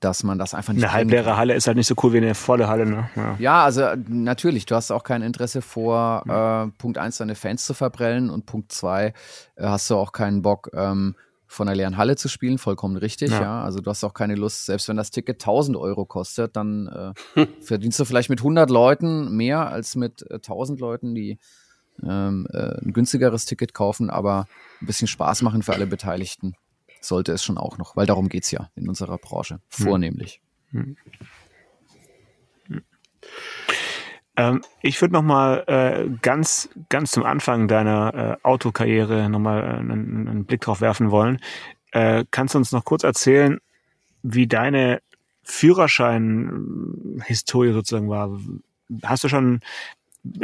dass 0.00 0.22
man 0.22 0.38
das 0.38 0.54
einfach 0.54 0.72
nicht. 0.72 0.84
Eine 0.84 0.92
halbleere 0.92 1.36
Halle 1.36 1.54
ist 1.54 1.66
halt 1.66 1.76
nicht 1.76 1.86
so 1.86 1.94
cool 2.02 2.12
wie 2.12 2.18
eine 2.18 2.34
volle 2.34 2.68
Halle, 2.68 2.86
ne? 2.86 3.10
Ja, 3.16 3.36
ja 3.38 3.64
also 3.64 3.82
äh, 3.82 3.96
natürlich, 4.08 4.66
du 4.66 4.74
hast 4.74 4.90
auch 4.90 5.02
kein 5.02 5.22
Interesse 5.22 5.62
vor, 5.62 6.24
äh, 6.26 6.70
Punkt 6.78 6.98
eins 6.98 7.18
deine 7.18 7.34
Fans 7.34 7.64
zu 7.64 7.74
verbrellen 7.74 8.30
und 8.30 8.46
Punkt 8.46 8.72
zwei 8.72 9.12
äh, 9.56 9.64
hast 9.64 9.90
du 9.90 9.96
auch 9.96 10.12
keinen 10.12 10.42
Bock, 10.42 10.70
ähm, 10.74 11.14
von 11.50 11.66
einer 11.66 11.76
leeren 11.76 11.96
Halle 11.96 12.16
zu 12.16 12.28
spielen, 12.28 12.58
vollkommen 12.58 12.96
richtig, 12.96 13.30
ja. 13.30 13.40
ja. 13.40 13.62
Also 13.62 13.80
du 13.80 13.90
hast 13.90 14.04
auch 14.04 14.12
keine 14.12 14.34
Lust, 14.34 14.66
selbst 14.66 14.86
wenn 14.88 14.98
das 14.98 15.10
Ticket 15.10 15.36
1000 15.40 15.76
Euro 15.78 16.04
kostet, 16.04 16.56
dann 16.56 17.14
äh, 17.36 17.46
verdienst 17.62 17.98
du 17.98 18.04
vielleicht 18.04 18.28
mit 18.28 18.40
100 18.40 18.68
Leuten 18.70 19.34
mehr 19.34 19.68
als 19.68 19.96
mit 19.96 20.22
äh, 20.30 20.34
1000 20.34 20.78
Leuten, 20.78 21.14
die 21.14 21.38
ähm, 22.06 22.46
äh, 22.52 22.78
ein 22.84 22.92
günstigeres 22.92 23.46
Ticket 23.46 23.74
kaufen, 23.74 24.10
aber 24.10 24.46
ein 24.80 24.86
bisschen 24.86 25.08
Spaß 25.08 25.42
machen 25.42 25.62
für 25.62 25.72
alle 25.72 25.86
Beteiligten 25.86 26.54
sollte 27.08 27.32
es 27.32 27.42
schon 27.42 27.58
auch 27.58 27.78
noch, 27.78 27.96
weil 27.96 28.06
darum 28.06 28.28
geht's 28.28 28.50
ja 28.50 28.70
in 28.76 28.88
unserer 28.88 29.18
Branche, 29.18 29.54
hm. 29.54 29.84
vornehmlich. 29.84 30.40
Hm. 30.70 30.96
Hm. 32.66 32.82
Ähm, 34.36 34.62
ich 34.82 35.00
würde 35.00 35.14
noch 35.14 35.22
mal 35.22 35.64
äh, 35.66 36.08
ganz, 36.22 36.68
ganz 36.88 37.10
zum 37.10 37.24
Anfang 37.24 37.66
deiner 37.66 38.14
äh, 38.14 38.36
Autokarriere 38.44 39.28
noch 39.28 39.40
mal 39.40 39.62
äh, 39.62 39.78
einen, 39.78 40.28
einen, 40.28 40.44
Blick 40.44 40.60
drauf 40.60 40.80
werfen 40.80 41.10
wollen. 41.10 41.40
Äh, 41.90 42.24
kannst 42.30 42.54
du 42.54 42.58
uns 42.58 42.70
noch 42.70 42.84
kurz 42.84 43.02
erzählen, 43.02 43.58
wie 44.22 44.46
deine 44.46 45.02
Führerschein-Historie 45.42 47.72
sozusagen 47.72 48.08
war? 48.08 48.38
Hast 49.02 49.24
du 49.24 49.28
schon, 49.28 49.60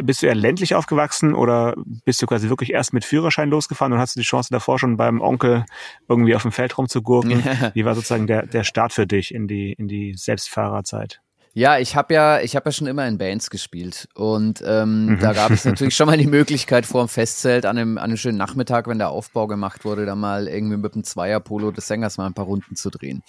bist 0.03 0.23
du 0.23 0.27
eher 0.27 0.35
ländlich 0.35 0.75
aufgewachsen 0.75 1.35
oder 1.35 1.75
bist 2.05 2.21
du 2.23 2.27
quasi 2.27 2.49
wirklich 2.49 2.73
erst 2.73 2.93
mit 2.93 3.05
Führerschein 3.05 3.51
losgefahren 3.51 3.93
und 3.93 3.99
hast 3.99 4.17
du 4.17 4.21
die 4.21 4.27
Chance 4.27 4.49
davor 4.51 4.79
schon 4.79 4.97
beim 4.97 5.21
Onkel 5.21 5.65
irgendwie 6.09 6.35
auf 6.35 6.43
dem 6.43 6.53
Feld 6.53 6.77
rumzugurken? 6.77 7.43
Wie 7.75 7.85
war 7.85 7.95
sozusagen 7.95 8.27
der, 8.27 8.47
der 8.47 8.65
Start 8.65 8.93
für 8.93 9.07
dich 9.07 9.35
in 9.35 9.49
die, 9.49 9.73
in 9.73 9.89
die 9.89 10.15
Selbstfahrerzeit? 10.15 11.21
Ja, 11.57 11.79
ich 11.79 11.95
habe 11.95 12.13
ja, 12.13 12.41
ich 12.41 12.57
habe 12.57 12.69
ja 12.69 12.73
schon 12.73 12.89
immer 12.89 13.07
in 13.07 13.17
Bands 13.17 13.49
gespielt 13.49 14.09
und 14.15 14.61
ähm, 14.67 15.07
mhm. 15.07 15.19
da 15.21 15.33
gab 15.33 15.53
es 15.53 15.65
natürlich 15.65 15.95
schon 15.95 16.09
mal 16.09 16.19
die 16.19 16.27
Möglichkeit 16.27 16.85
vor 16.85 17.05
dem 17.05 17.09
Festzelt 17.09 17.65
an 17.65 17.79
einem, 17.79 17.97
an 17.97 18.05
einem 18.05 18.17
schönen 18.17 18.39
Nachmittag, 18.39 18.89
wenn 18.89 18.99
der 18.99 19.11
Aufbau 19.11 19.47
gemacht 19.47 19.85
wurde, 19.85 20.05
da 20.05 20.17
mal 20.17 20.49
irgendwie 20.49 20.77
mit 20.77 20.97
dem 20.97 21.05
Zweier-Polo 21.05 21.71
des 21.71 21.87
Sängers 21.87 22.19
mal 22.19 22.27
ein 22.27 22.35
paar 22.35 22.47
Runden 22.47 22.75
zu 22.75 22.91
drehen. 22.91 23.23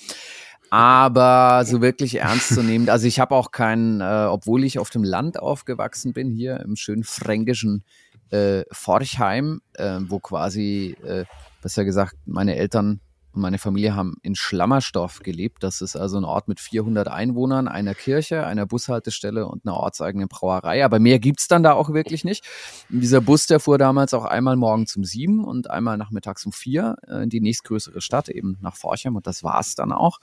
Aber 0.69 1.63
so 1.65 1.81
wirklich 1.81 2.15
ernst 2.15 2.53
zu 2.53 2.63
nehmen, 2.63 2.89
also 2.89 3.07
ich 3.07 3.19
habe 3.19 3.35
auch 3.35 3.51
keinen, 3.51 4.01
äh, 4.01 4.27
obwohl 4.29 4.63
ich 4.63 4.79
auf 4.79 4.89
dem 4.89 5.03
Land 5.03 5.39
aufgewachsen 5.39 6.13
bin, 6.13 6.31
hier 6.31 6.59
im 6.61 6.75
schönen 6.75 7.03
fränkischen 7.03 7.83
äh, 8.29 8.63
Forchheim, 8.71 9.61
äh, 9.73 9.99
wo 10.01 10.19
quasi, 10.19 10.97
äh, 11.05 11.25
besser 11.61 11.85
gesagt, 11.85 12.15
meine 12.25 12.55
Eltern 12.55 12.99
und 13.35 13.41
meine 13.41 13.57
Familie 13.57 13.95
haben 13.95 14.15
in 14.21 14.35
Schlammersdorf 14.35 15.19
gelebt. 15.19 15.63
Das 15.63 15.81
ist 15.81 15.95
also 15.95 16.17
ein 16.17 16.23
Ort 16.23 16.47
mit 16.47 16.59
400 16.59 17.07
Einwohnern, 17.07 17.67
einer 17.67 17.93
Kirche, 17.93 18.45
einer 18.45 18.65
Bushaltestelle 18.65 19.47
und 19.47 19.65
einer 19.65 19.75
ortseigenen 19.75 20.27
Brauerei. 20.27 20.85
Aber 20.85 20.99
mehr 20.99 21.19
gibt's 21.19 21.47
dann 21.47 21.63
da 21.63 21.73
auch 21.73 21.91
wirklich 21.93 22.23
nicht. 22.23 22.45
Und 22.89 23.01
dieser 23.01 23.21
Bus, 23.21 23.47
der 23.47 23.59
fuhr 23.59 23.77
damals 23.77 24.13
auch 24.13 24.25
einmal 24.25 24.55
morgens 24.55 24.95
um 24.95 25.03
sieben 25.03 25.43
und 25.43 25.69
einmal 25.69 25.97
nachmittags 25.97 26.45
um 26.45 26.51
vier 26.51 26.95
äh, 27.07 27.23
in 27.23 27.29
die 27.29 27.41
nächstgrößere 27.41 28.01
Stadt, 28.01 28.29
eben 28.29 28.57
nach 28.61 28.75
Forchheim. 28.75 29.15
Und 29.15 29.27
das 29.27 29.43
war's 29.43 29.75
dann 29.75 29.91
auch. 29.91 30.19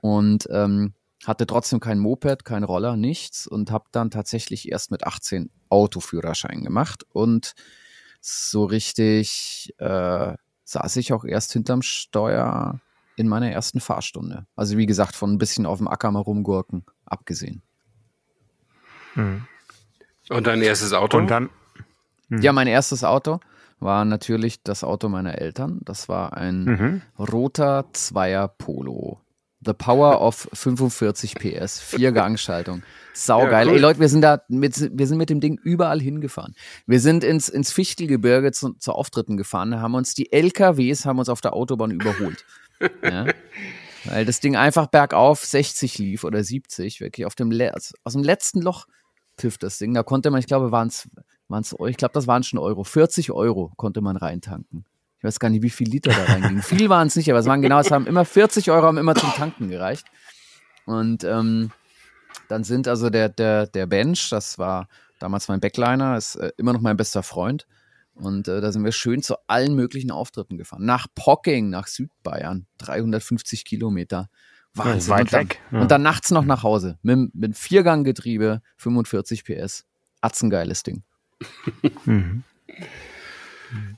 Und 0.00 0.48
ähm, 0.50 0.94
hatte 1.26 1.46
trotzdem 1.46 1.80
kein 1.80 1.98
Moped, 1.98 2.44
kein 2.44 2.62
Roller, 2.64 2.96
nichts 2.96 3.46
und 3.46 3.70
habe 3.70 3.86
dann 3.90 4.10
tatsächlich 4.10 4.70
erst 4.70 4.90
mit 4.90 5.04
18 5.04 5.50
Autoführerschein 5.68 6.62
gemacht 6.62 7.04
und 7.12 7.54
so 8.20 8.64
richtig 8.64 9.74
äh, 9.78 10.34
saß 10.68 10.96
ich 10.96 11.14
auch 11.14 11.24
erst 11.24 11.52
hinterm 11.52 11.80
Steuer 11.80 12.80
in 13.16 13.26
meiner 13.26 13.50
ersten 13.50 13.80
Fahrstunde. 13.80 14.46
Also 14.54 14.76
wie 14.76 14.84
gesagt, 14.84 15.16
von 15.16 15.32
ein 15.32 15.38
bisschen 15.38 15.64
auf 15.64 15.78
dem 15.78 15.88
Acker 15.88 16.10
mal 16.10 16.20
rumgurken 16.20 16.84
abgesehen. 17.06 17.62
Hm. 19.14 19.46
Und 20.28 20.46
dein 20.46 20.60
erstes 20.60 20.92
Auto? 20.92 21.16
Und 21.16 21.30
dann? 21.30 21.48
Hm. 22.28 22.42
Ja, 22.42 22.52
mein 22.52 22.66
erstes 22.66 23.02
Auto 23.02 23.40
war 23.80 24.04
natürlich 24.04 24.62
das 24.62 24.84
Auto 24.84 25.08
meiner 25.08 25.38
Eltern. 25.38 25.80
Das 25.84 26.08
war 26.08 26.36
ein 26.36 26.64
mhm. 26.64 27.02
roter 27.18 27.86
Zweier 27.92 28.46
Polo. 28.48 29.20
The 29.64 29.74
Power 29.74 30.20
of 30.20 30.48
45 30.52 31.34
PS, 31.34 31.80
Viergangschaltung. 31.80 32.82
Saugeil. 33.12 33.66
Ja, 33.66 33.72
cool. 33.72 33.76
Ey 33.76 33.80
Leute, 33.80 34.00
wir 34.00 34.08
sind 34.08 34.20
da 34.20 34.42
mit, 34.48 34.96
wir 34.96 35.06
sind 35.06 35.18
mit 35.18 35.30
dem 35.30 35.40
Ding 35.40 35.58
überall 35.62 36.00
hingefahren. 36.00 36.54
Wir 36.86 37.00
sind 37.00 37.24
ins, 37.24 37.48
ins 37.48 37.72
Fichtelgebirge 37.72 38.52
zu, 38.52 38.74
zu 38.74 38.92
Auftritten 38.92 39.36
gefahren, 39.36 39.80
haben 39.80 39.94
uns 39.94 40.14
die 40.14 40.32
LKWs 40.32 41.04
haben 41.04 41.18
uns 41.18 41.28
auf 41.28 41.40
der 41.40 41.54
Autobahn 41.54 41.90
überholt. 41.90 42.44
Ja? 43.02 43.26
Weil 44.04 44.24
das 44.24 44.38
Ding 44.40 44.54
einfach 44.54 44.86
bergauf 44.86 45.44
60 45.44 45.98
lief 45.98 46.24
oder 46.24 46.44
70, 46.44 47.00
wirklich 47.00 47.26
auf 47.26 47.34
dem, 47.34 47.50
Le 47.50 47.74
aus 47.74 48.12
dem 48.12 48.22
letzten 48.22 48.62
Loch 48.62 48.86
pfiff 49.36 49.58
das 49.58 49.78
Ding. 49.78 49.92
Da 49.94 50.02
konnte 50.02 50.30
man, 50.30 50.40
ich 50.40 50.46
glaube, 50.46 50.70
waren 50.70 50.88
es, 50.88 51.08
ich 51.86 51.96
glaube, 51.96 52.12
das 52.12 52.26
waren 52.26 52.42
schon 52.42 52.58
Euro. 52.58 52.84
40 52.84 53.32
Euro 53.32 53.72
konnte 53.76 54.00
man 54.00 54.16
reintanken. 54.16 54.84
Ich 55.18 55.24
weiß 55.24 55.40
gar 55.40 55.50
nicht, 55.50 55.62
wie 55.62 55.70
viel 55.70 55.88
Liter 55.88 56.12
da 56.12 56.32
reinging. 56.32 56.62
viel 56.62 56.88
waren 56.88 57.08
es 57.08 57.16
nicht, 57.16 57.28
aber 57.28 57.40
es 57.40 57.46
waren 57.46 57.60
genau, 57.60 57.80
es 57.80 57.90
haben 57.90 58.06
immer 58.06 58.24
40 58.24 58.70
Euro 58.70 58.86
haben 58.86 58.98
immer 58.98 59.14
zum 59.14 59.30
Tanken 59.30 59.68
gereicht. 59.68 60.06
Und 60.86 61.24
ähm, 61.24 61.70
dann 62.48 62.64
sind 62.64 62.88
also 62.88 63.10
der, 63.10 63.28
der, 63.28 63.66
der 63.66 63.86
Bench, 63.86 64.30
das 64.30 64.58
war 64.58 64.88
damals 65.18 65.48
mein 65.48 65.60
Backliner, 65.60 66.16
ist 66.16 66.36
äh, 66.36 66.52
immer 66.56 66.72
noch 66.72 66.80
mein 66.80 66.96
bester 66.96 67.22
Freund. 67.22 67.66
Und 68.14 68.48
äh, 68.48 68.60
da 68.60 68.72
sind 68.72 68.84
wir 68.84 68.92
schön 68.92 69.22
zu 69.22 69.36
allen 69.46 69.74
möglichen 69.74 70.10
Auftritten 70.10 70.56
gefahren. 70.56 70.84
Nach 70.84 71.06
Pocking, 71.14 71.70
nach 71.70 71.86
Südbayern, 71.86 72.66
350 72.78 73.64
Kilometer. 73.64 74.28
Wahnsinn. 74.74 75.10
Weit 75.10 75.20
und 75.20 75.32
dann, 75.32 75.40
weg. 75.40 75.60
Ja. 75.70 75.80
Und 75.80 75.90
dann 75.90 76.02
nachts 76.02 76.30
noch 76.30 76.44
nach 76.44 76.62
Hause 76.62 76.98
mit, 77.02 77.34
mit 77.34 77.56
Vierganggetriebe, 77.56 78.62
45 78.76 79.44
PS. 79.44 79.84
Atzengeiles 80.20 80.82
Ding. 80.82 81.04
mhm. 82.04 82.42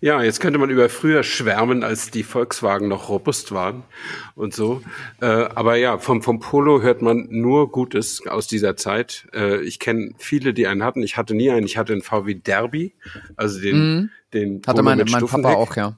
Ja, 0.00 0.22
jetzt 0.22 0.40
könnte 0.40 0.58
man 0.58 0.70
über 0.70 0.88
früher 0.88 1.22
schwärmen, 1.22 1.84
als 1.84 2.10
die 2.10 2.22
Volkswagen 2.22 2.88
noch 2.88 3.08
robust 3.08 3.52
waren 3.52 3.84
und 4.34 4.54
so. 4.54 4.82
Äh, 5.20 5.26
aber 5.26 5.76
ja, 5.76 5.98
vom, 5.98 6.22
vom 6.22 6.40
Polo 6.40 6.82
hört 6.82 7.02
man 7.02 7.28
nur 7.30 7.70
Gutes 7.70 8.26
aus 8.26 8.46
dieser 8.46 8.76
Zeit. 8.76 9.28
Äh, 9.32 9.62
ich 9.62 9.78
kenne 9.78 10.12
viele, 10.18 10.54
die 10.54 10.66
einen 10.66 10.82
hatten. 10.82 11.02
Ich 11.02 11.16
hatte 11.16 11.34
nie 11.34 11.50
einen. 11.50 11.66
Ich 11.66 11.76
hatte 11.76 11.92
einen 11.92 12.02
VW 12.02 12.34
Derby, 12.34 12.94
also 13.36 13.60
den, 13.60 13.76
mhm. 13.76 14.10
den 14.32 14.62
hatte 14.66 14.82
meine, 14.82 15.04
mein 15.04 15.26
Papa 15.26 15.54
auch, 15.54 15.76
ja. 15.76 15.96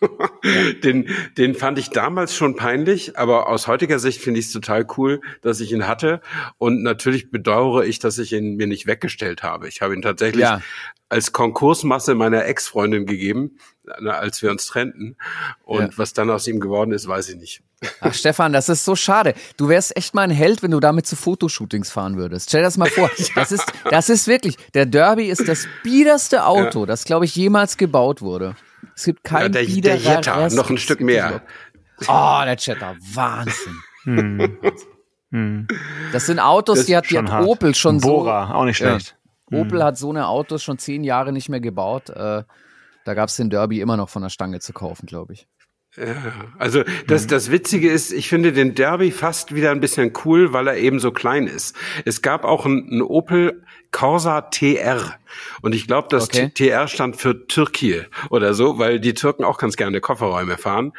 den, 0.84 1.08
den 1.36 1.54
fand 1.54 1.78
ich 1.78 1.90
damals 1.90 2.34
schon 2.34 2.56
peinlich, 2.56 3.18
aber 3.18 3.48
aus 3.48 3.66
heutiger 3.66 3.98
Sicht 3.98 4.20
finde 4.20 4.40
ich 4.40 4.46
es 4.46 4.52
total 4.52 4.86
cool, 4.96 5.20
dass 5.42 5.60
ich 5.60 5.72
ihn 5.72 5.86
hatte. 5.86 6.20
Und 6.58 6.82
natürlich 6.82 7.30
bedauere 7.30 7.84
ich, 7.84 7.98
dass 7.98 8.18
ich 8.18 8.32
ihn 8.32 8.56
mir 8.56 8.66
nicht 8.66 8.86
weggestellt 8.86 9.42
habe. 9.42 9.68
Ich 9.68 9.82
habe 9.82 9.94
ihn 9.94 10.02
tatsächlich 10.02 10.42
ja. 10.42 10.62
als 11.08 11.32
Konkursmasse 11.32 12.14
meiner 12.14 12.44
Ex-Freundin 12.46 13.06
gegeben, 13.06 13.58
als 13.84 14.42
wir 14.42 14.50
uns 14.50 14.66
trennten. 14.66 15.16
Und 15.62 15.92
ja. 15.92 15.98
was 15.98 16.12
dann 16.12 16.30
aus 16.30 16.46
ihm 16.46 16.60
geworden 16.60 16.92
ist, 16.92 17.06
weiß 17.06 17.28
ich 17.30 17.36
nicht. 17.36 17.62
Ach, 18.00 18.12
Stefan, 18.12 18.52
das 18.52 18.68
ist 18.68 18.84
so 18.84 18.94
schade. 18.94 19.34
Du 19.56 19.68
wärst 19.68 19.96
echt 19.96 20.14
mal 20.14 20.22
ein 20.22 20.30
Held, 20.30 20.62
wenn 20.62 20.70
du 20.70 20.80
damit 20.80 21.06
zu 21.06 21.16
Fotoshootings 21.16 21.90
fahren 21.90 22.16
würdest. 22.16 22.50
Stell 22.50 22.62
das 22.62 22.76
mal 22.76 22.90
vor. 22.90 23.10
ja. 23.16 23.26
Das 23.34 23.52
ist, 23.52 23.64
das 23.90 24.10
ist 24.10 24.26
wirklich, 24.26 24.56
der 24.74 24.86
Derby 24.86 25.26
ist 25.26 25.48
das 25.48 25.66
biederste 25.82 26.44
Auto, 26.44 26.84
das, 26.86 27.04
glaube 27.04 27.24
ich, 27.24 27.34
jemals 27.34 27.76
gebaut 27.76 28.20
wurde. 28.20 28.54
Es 29.00 29.06
gibt 29.06 29.24
kein 29.24 29.44
ja, 29.44 29.48
der, 29.48 29.64
der 29.64 29.96
Jetta, 29.96 30.50
noch 30.50 30.68
ein 30.68 30.76
Stück 30.76 31.00
mehr. 31.00 31.40
Oh, 32.06 32.40
der 32.44 32.56
Jetta, 32.58 32.96
Wahnsinn. 33.14 33.76
Hm. 34.04 34.58
Hm. 35.30 35.68
Das 36.12 36.26
sind 36.26 36.38
Autos, 36.38 36.80
das 36.80 36.86
die 36.86 36.96
hat, 36.98 37.08
die 37.08 37.16
hat 37.16 37.46
Opel 37.46 37.74
schon 37.74 37.98
Bora, 37.98 38.48
so. 38.48 38.54
auch 38.54 38.64
nicht 38.66 38.76
schlecht. 38.76 39.16
Ja. 39.50 39.56
Hm. 39.56 39.66
Opel 39.66 39.82
hat 39.82 39.96
so 39.96 40.10
eine 40.10 40.26
Autos 40.28 40.62
schon 40.62 40.76
zehn 40.76 41.02
Jahre 41.02 41.32
nicht 41.32 41.48
mehr 41.48 41.60
gebaut. 41.60 42.10
Äh, 42.10 42.44
da 43.06 43.14
gab 43.14 43.30
es 43.30 43.36
den 43.36 43.48
Derby 43.48 43.80
immer 43.80 43.96
noch 43.96 44.10
von 44.10 44.20
der 44.20 44.28
Stange 44.28 44.60
zu 44.60 44.74
kaufen, 44.74 45.06
glaube 45.06 45.32
ich. 45.32 45.48
Ja, 45.96 46.14
also 46.58 46.84
das, 47.08 47.26
das 47.26 47.50
Witzige 47.50 47.90
ist, 47.90 48.12
ich 48.12 48.28
finde 48.28 48.52
den 48.52 48.76
Derby 48.76 49.10
fast 49.10 49.54
wieder 49.54 49.72
ein 49.72 49.80
bisschen 49.80 50.12
cool, 50.24 50.52
weil 50.52 50.68
er 50.68 50.76
eben 50.76 51.00
so 51.00 51.10
klein 51.10 51.48
ist. 51.48 51.76
Es 52.04 52.22
gab 52.22 52.44
auch 52.44 52.64
einen 52.64 53.02
Opel 53.02 53.64
Corsa 53.90 54.42
TR 54.42 55.18
und 55.62 55.74
ich 55.74 55.88
glaube, 55.88 56.06
das 56.08 56.28
okay. 56.28 56.50
TR 56.54 56.86
stand 56.86 57.16
für 57.16 57.48
Türkei 57.48 58.06
oder 58.30 58.54
so, 58.54 58.78
weil 58.78 59.00
die 59.00 59.14
Türken 59.14 59.42
auch 59.42 59.58
ganz 59.58 59.76
gerne 59.76 60.00
Kofferräume 60.00 60.58
fahren. 60.58 60.92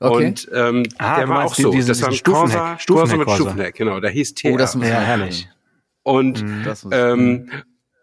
Okay. 0.00 0.26
Und 0.26 0.50
ähm, 0.52 0.82
ah, 0.98 1.18
der 1.18 1.28
war 1.28 1.44
auch 1.44 1.54
so. 1.54 1.70
Diese, 1.70 1.88
das 1.88 2.02
war 2.02 2.08
ein 2.08 2.18
Corsa, 2.24 2.78
Corsa 2.84 3.16
mit 3.16 3.30
Stufenheck, 3.30 3.76
genau. 3.76 4.00
Der 4.00 4.10
hieß 4.10 4.34
TR. 4.34 4.54
Oh, 4.54 4.56
das 4.56 4.74
muss 4.74 4.88
ja 4.88 5.00
herrlich. 5.00 5.48
Und 6.02 6.42
mhm, 6.42 6.66
ähm, 6.90 7.50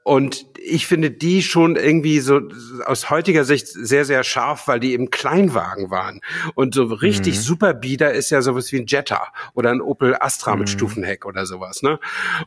und 0.04 0.46
ich 0.56 0.88
finde 0.88 1.12
die 1.12 1.42
schon 1.44 1.76
irgendwie 1.76 2.20
so 2.20 2.42
aus 2.86 3.10
heutiger 3.10 3.46
Sicht 3.46 3.68
sehr, 3.68 4.06
sehr 4.06 4.24
scharf, 4.24 4.68
weil 4.68 4.80
die 4.80 4.94
eben 4.94 5.10
Kleinwagen 5.10 5.90
waren. 5.90 6.22
Und 6.56 6.74
so 6.74 6.86
richtig 6.86 7.36
mhm. 7.36 7.42
super 7.42 7.74
Bieder 7.74 8.14
ist 8.14 8.30
ja 8.30 8.42
sowas 8.42 8.72
wie 8.72 8.78
ein 8.78 8.86
Jetta 8.88 9.28
oder 9.54 9.72
ein 9.72 9.82
Opel 9.82 10.16
Astra 10.20 10.54
mhm. 10.54 10.60
mit 10.60 10.70
Stufenheck 10.70 11.26
oder 11.26 11.46
sowas. 11.46 11.82
Ne? 11.82 12.00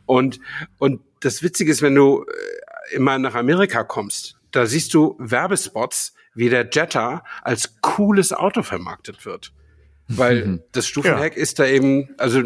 Und, 0.05 0.39
und 0.77 1.01
das 1.19 1.43
Witzige 1.43 1.71
ist, 1.71 1.81
wenn 1.81 1.95
du 1.95 2.25
äh, 2.25 2.95
immer 2.95 3.17
nach 3.17 3.35
Amerika 3.35 3.83
kommst, 3.83 4.37
da 4.51 4.65
siehst 4.65 4.93
du 4.93 5.15
Werbespots, 5.19 6.13
wie 6.35 6.49
der 6.49 6.69
Jetta 6.71 7.23
als 7.41 7.81
cooles 7.81 8.33
Auto 8.33 8.63
vermarktet 8.63 9.25
wird. 9.25 9.53
Weil 10.07 10.45
mhm. 10.45 10.63
das 10.71 10.87
Stufenheck 10.87 11.35
ja. 11.35 11.41
ist 11.41 11.59
da 11.59 11.65
eben, 11.65 12.09
also 12.17 12.43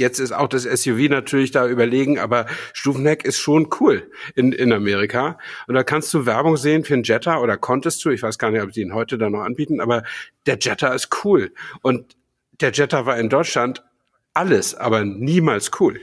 Jetzt 0.00 0.18
ist 0.18 0.32
auch 0.32 0.48
das 0.48 0.64
SUV 0.64 1.08
natürlich 1.08 1.50
da 1.50 1.68
überlegen, 1.68 2.18
aber 2.18 2.46
Stufenheck 2.72 3.24
ist 3.24 3.38
schon 3.38 3.68
cool 3.78 4.10
in, 4.34 4.52
in 4.52 4.72
Amerika. 4.72 5.38
Und 5.68 5.74
da 5.74 5.84
kannst 5.84 6.12
du 6.14 6.26
Werbung 6.26 6.56
sehen 6.56 6.84
für 6.84 6.94
einen 6.94 7.04
Jetta 7.04 7.38
oder 7.38 7.56
konntest 7.56 8.04
du, 8.04 8.10
ich 8.10 8.22
weiß 8.22 8.38
gar 8.38 8.50
nicht, 8.50 8.62
ob 8.62 8.72
sie 8.72 8.80
ihn 8.80 8.94
heute 8.94 9.18
da 9.18 9.30
noch 9.30 9.42
anbieten, 9.42 9.80
aber 9.80 10.02
der 10.46 10.58
Jetta 10.60 10.88
ist 10.88 11.24
cool. 11.24 11.52
Und 11.82 12.16
der 12.60 12.72
Jetta 12.72 13.06
war 13.06 13.18
in 13.18 13.28
Deutschland 13.28 13.84
alles, 14.34 14.74
aber 14.74 15.04
niemals 15.04 15.70
cool. 15.78 16.00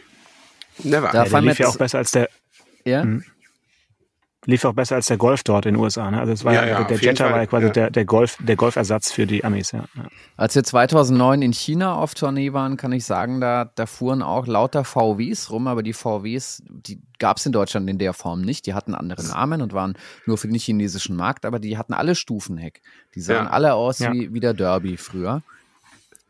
Never. 0.83 1.09
Da 1.11 1.23
ja, 1.23 1.29
der 1.29 1.41
lief 1.41 1.59
ja 1.59 1.67
auch 1.67 1.77
besser 1.77 1.97
als 1.97 2.11
der. 2.11 2.29
Ja. 2.85 3.03
Mh 3.03 3.23
lief 4.47 4.63
auch 4.63 4.73
besser 4.73 4.95
als 4.95 5.07
der 5.07 5.17
Golf 5.17 5.43
dort 5.43 5.65
in 5.65 5.75
den 5.75 5.83
USA. 5.83 6.09
Ne? 6.09 6.19
Also 6.19 6.31
es 6.31 6.45
war 6.45 6.53
ja, 6.53 6.65
ja, 6.65 6.83
der 6.85 6.97
Jetta 6.97 7.29
war 7.29 7.37
ja 7.37 7.45
quasi 7.45 7.69
der, 7.69 7.91
der 7.91 8.05
Golf, 8.05 8.37
der 8.39 8.55
Golfersatz 8.55 9.11
für 9.11 9.27
die 9.27 9.43
Amis. 9.43 9.73
Ja. 9.73 9.83
Als 10.37 10.55
wir 10.55 10.63
2009 10.63 11.41
in 11.41 11.53
China 11.53 11.95
auf 11.95 12.15
Tournee 12.15 12.53
waren, 12.53 12.77
kann 12.77 12.93
ich 12.93 13.05
sagen, 13.05 13.41
da, 13.41 13.69
da 13.75 13.85
fuhren 13.85 14.23
auch 14.23 14.47
lauter 14.47 14.85
VWs 14.85 15.51
rum, 15.51 15.67
aber 15.67 15.83
die 15.83 15.91
VWs, 15.91 16.63
die 16.69 17.01
gab 17.19 17.37
es 17.37 17.45
in 17.45 17.51
Deutschland 17.51 17.89
in 17.89 17.97
der 17.97 18.13
Form 18.13 18.41
nicht. 18.41 18.65
Die 18.65 18.73
hatten 18.73 18.95
andere 18.95 19.23
Namen 19.27 19.61
und 19.61 19.73
waren 19.73 19.97
nur 20.25 20.37
für 20.37 20.47
den 20.47 20.57
chinesischen 20.57 21.17
Markt, 21.17 21.45
aber 21.45 21.59
die 21.59 21.77
hatten 21.77 21.93
alle 21.93 22.15
Stufenheck. 22.15 22.81
Die 23.15 23.21
sahen 23.21 23.47
alle 23.47 23.73
aus 23.73 23.99
wie, 23.99 24.33
wie 24.33 24.39
der 24.39 24.53
Derby 24.53 24.95
früher. 24.95 25.41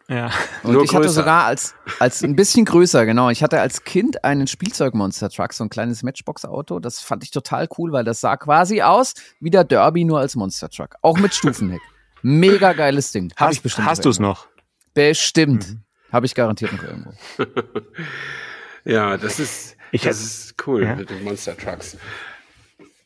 Ja. 0.10 0.32
Und 0.64 0.74
Nur 0.74 0.84
ich 0.84 0.90
größer. 0.90 1.00
hatte 1.00 1.10
sogar 1.10 1.46
als, 1.46 1.76
als 2.00 2.24
ein 2.24 2.36
bisschen 2.36 2.64
größer, 2.64 3.06
genau. 3.06 3.30
Ich 3.30 3.44
hatte 3.44 3.60
als 3.60 3.84
Kind 3.84 4.24
einen 4.24 4.48
Spielzeug-Monster-Truck, 4.48 5.52
so 5.54 5.66
ein 5.66 5.70
kleines 5.70 6.02
Matchbox-Auto. 6.02 6.80
Das 6.80 7.02
fand 7.02 7.24
ich 7.24 7.32
total 7.32 7.68
cool, 7.78 7.92
weil 7.92 8.06
das 8.06 8.22
sah 8.22 8.38
quasi 8.38 8.82
aus 8.82 9.16
wie 9.42 9.50
der 9.50 9.66
Derby, 9.66 10.06
nur 10.06 10.20
als 10.20 10.36
Monster-Truck. 10.36 10.96
Auch 11.02 11.18
mit 11.18 11.34
Stufenheck. 11.34 11.82
Mega 12.22 12.74
geiles 12.74 13.12
Ding. 13.12 13.32
Hab 13.36 13.50
hast, 13.50 13.56
ich 13.56 13.62
bestimmt. 13.62 13.88
Hast 13.88 14.06
du 14.06 14.10
es 14.10 14.20
noch? 14.20 14.48
Bestimmt. 14.94 15.70
Mhm. 15.70 15.82
Habe 16.12 16.26
ich 16.26 16.36
garantiert 16.36 16.72
noch 16.72 16.84
irgendwo. 16.84 17.12
ja, 18.86 19.18
das 19.18 19.40
ist, 19.40 19.76
ich 19.92 20.04
das 20.04 20.22
ist 20.22 20.56
cool 20.66 20.84
ja. 20.84 20.96
mit 20.96 21.10
den 21.10 21.24
Monster-Trucks 21.24 21.98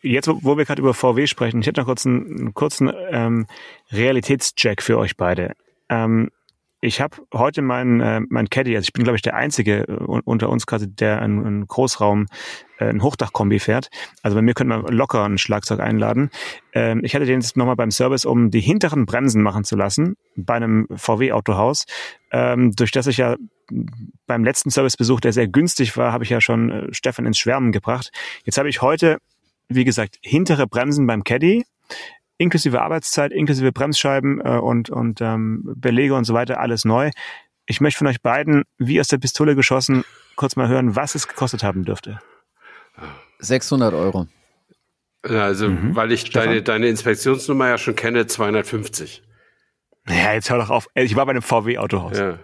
jetzt, 0.04 0.28
wo 0.28 0.58
wir 0.58 0.66
gerade 0.66 0.82
über 0.82 0.94
VW 0.94 1.28
sprechen, 1.28 1.62
ich 1.62 1.68
hätte 1.68 1.82
noch 1.82 1.88
kurz 1.88 2.06
einen, 2.06 2.26
einen 2.26 2.54
kurzen 2.54 2.92
ähm, 3.10 3.48
Realitätscheck 3.92 4.82
für 4.82 4.98
euch 4.98 5.16
beide. 5.16 5.54
Ähm, 5.90 6.32
ich 6.82 7.00
habe 7.00 7.18
heute 7.32 7.62
mein, 7.62 8.02
äh, 8.02 8.22
mein 8.28 8.50
Caddy, 8.50 8.76
also 8.76 8.86
ich 8.86 8.94
bin, 8.94 9.04
glaube 9.04 9.16
ich, 9.16 9.22
der 9.22 9.36
Einzige 9.36 9.88
äh, 9.88 9.94
unter 9.94 10.50
uns 10.50 10.66
quasi, 10.66 10.94
der 10.94 11.22
einen, 11.22 11.68
Großraum, 11.68 12.26
äh, 12.80 12.86
ein 12.86 13.04
Hochdachkombi 13.04 13.60
fährt. 13.60 13.90
Also 14.24 14.36
bei 14.36 14.42
mir 14.42 14.56
könnte 14.56 14.76
man 14.76 14.92
locker 14.92 15.24
ein 15.24 15.38
Schlagzeug 15.38 15.80
einladen. 15.80 16.32
Ähm, 16.74 17.02
ich 17.04 17.14
hatte 17.14 17.26
den 17.26 17.40
jetzt 17.40 17.56
nochmal 17.56 17.76
beim 17.76 17.92
Service, 17.92 18.26
um 18.26 18.50
die 18.50 18.62
hinteren 18.62 19.06
Bremsen 19.06 19.44
machen 19.44 19.64
zu 19.64 19.76
lassen, 19.76 20.16
bei 20.36 20.56
einem 20.56 20.88
VW-Autohaus. 20.94 21.86
Ähm, 22.32 22.72
durch 22.72 22.92
das 22.92 23.06
ich 23.06 23.18
ja 23.18 23.36
beim 24.26 24.44
letzten 24.44 24.72
Servicebesuch, 24.72 25.20
der 25.20 25.34
sehr 25.34 25.48
günstig 25.48 25.96
war, 25.98 26.12
habe 26.12 26.24
ich 26.24 26.32
ja 26.32 26.42
schon 26.42 26.72
äh, 26.72 26.94
Stefan 26.94 27.28
ins 27.28 27.38
Schwärmen 27.38 27.72
gebracht. 27.72 28.12
Jetzt 28.44 28.58
habe 28.58 28.70
ich 28.70 28.82
heute, 28.82 29.20
wie 29.70 29.86
gesagt, 29.86 30.18
hintere 30.24 30.66
Bremsen 30.66 31.06
beim 31.06 31.24
Caddy 31.24 31.64
inklusive 32.42 32.82
Arbeitszeit, 32.82 33.32
inklusive 33.32 33.72
Bremsscheiben 33.72 34.42
äh, 34.42 34.58
und, 34.58 34.90
und 34.90 35.22
ähm, 35.22 35.62
Belege 35.76 36.16
und 36.16 36.26
so 36.26 36.34
weiter, 36.34 36.60
alles 36.60 36.86
neu. 36.86 37.12
Ich 37.66 37.80
möchte 37.80 38.00
von 38.00 38.08
euch 38.08 38.22
beiden, 38.22 38.64
wie 38.78 39.00
aus 39.00 39.08
der 39.08 39.20
Pistole 39.20 39.56
geschossen, 39.56 40.04
kurz 40.36 40.56
mal 40.56 40.68
hören, 40.68 40.96
was 40.96 41.16
es 41.16 41.28
gekostet 41.28 41.64
haben 41.64 41.86
dürfte. 41.86 42.20
600 43.40 43.94
Euro. 43.94 44.28
Also, 45.24 45.70
mhm. 45.70 45.96
weil 45.96 46.12
ich 46.12 46.30
deine, 46.32 46.64
deine 46.64 46.88
Inspektionsnummer 46.88 47.70
ja 47.70 47.78
schon 47.78 47.96
kenne, 47.96 48.26
250. 48.26 49.22
Ja, 50.08 50.34
jetzt 50.34 50.50
hör 50.50 50.58
doch 50.58 50.72
auf. 50.72 50.88
Ich 50.96 51.16
war 51.16 51.26
bei 51.28 51.32
einem 51.32 51.44
VW-Autohaus. 51.44 52.18
Ja. 52.18 52.40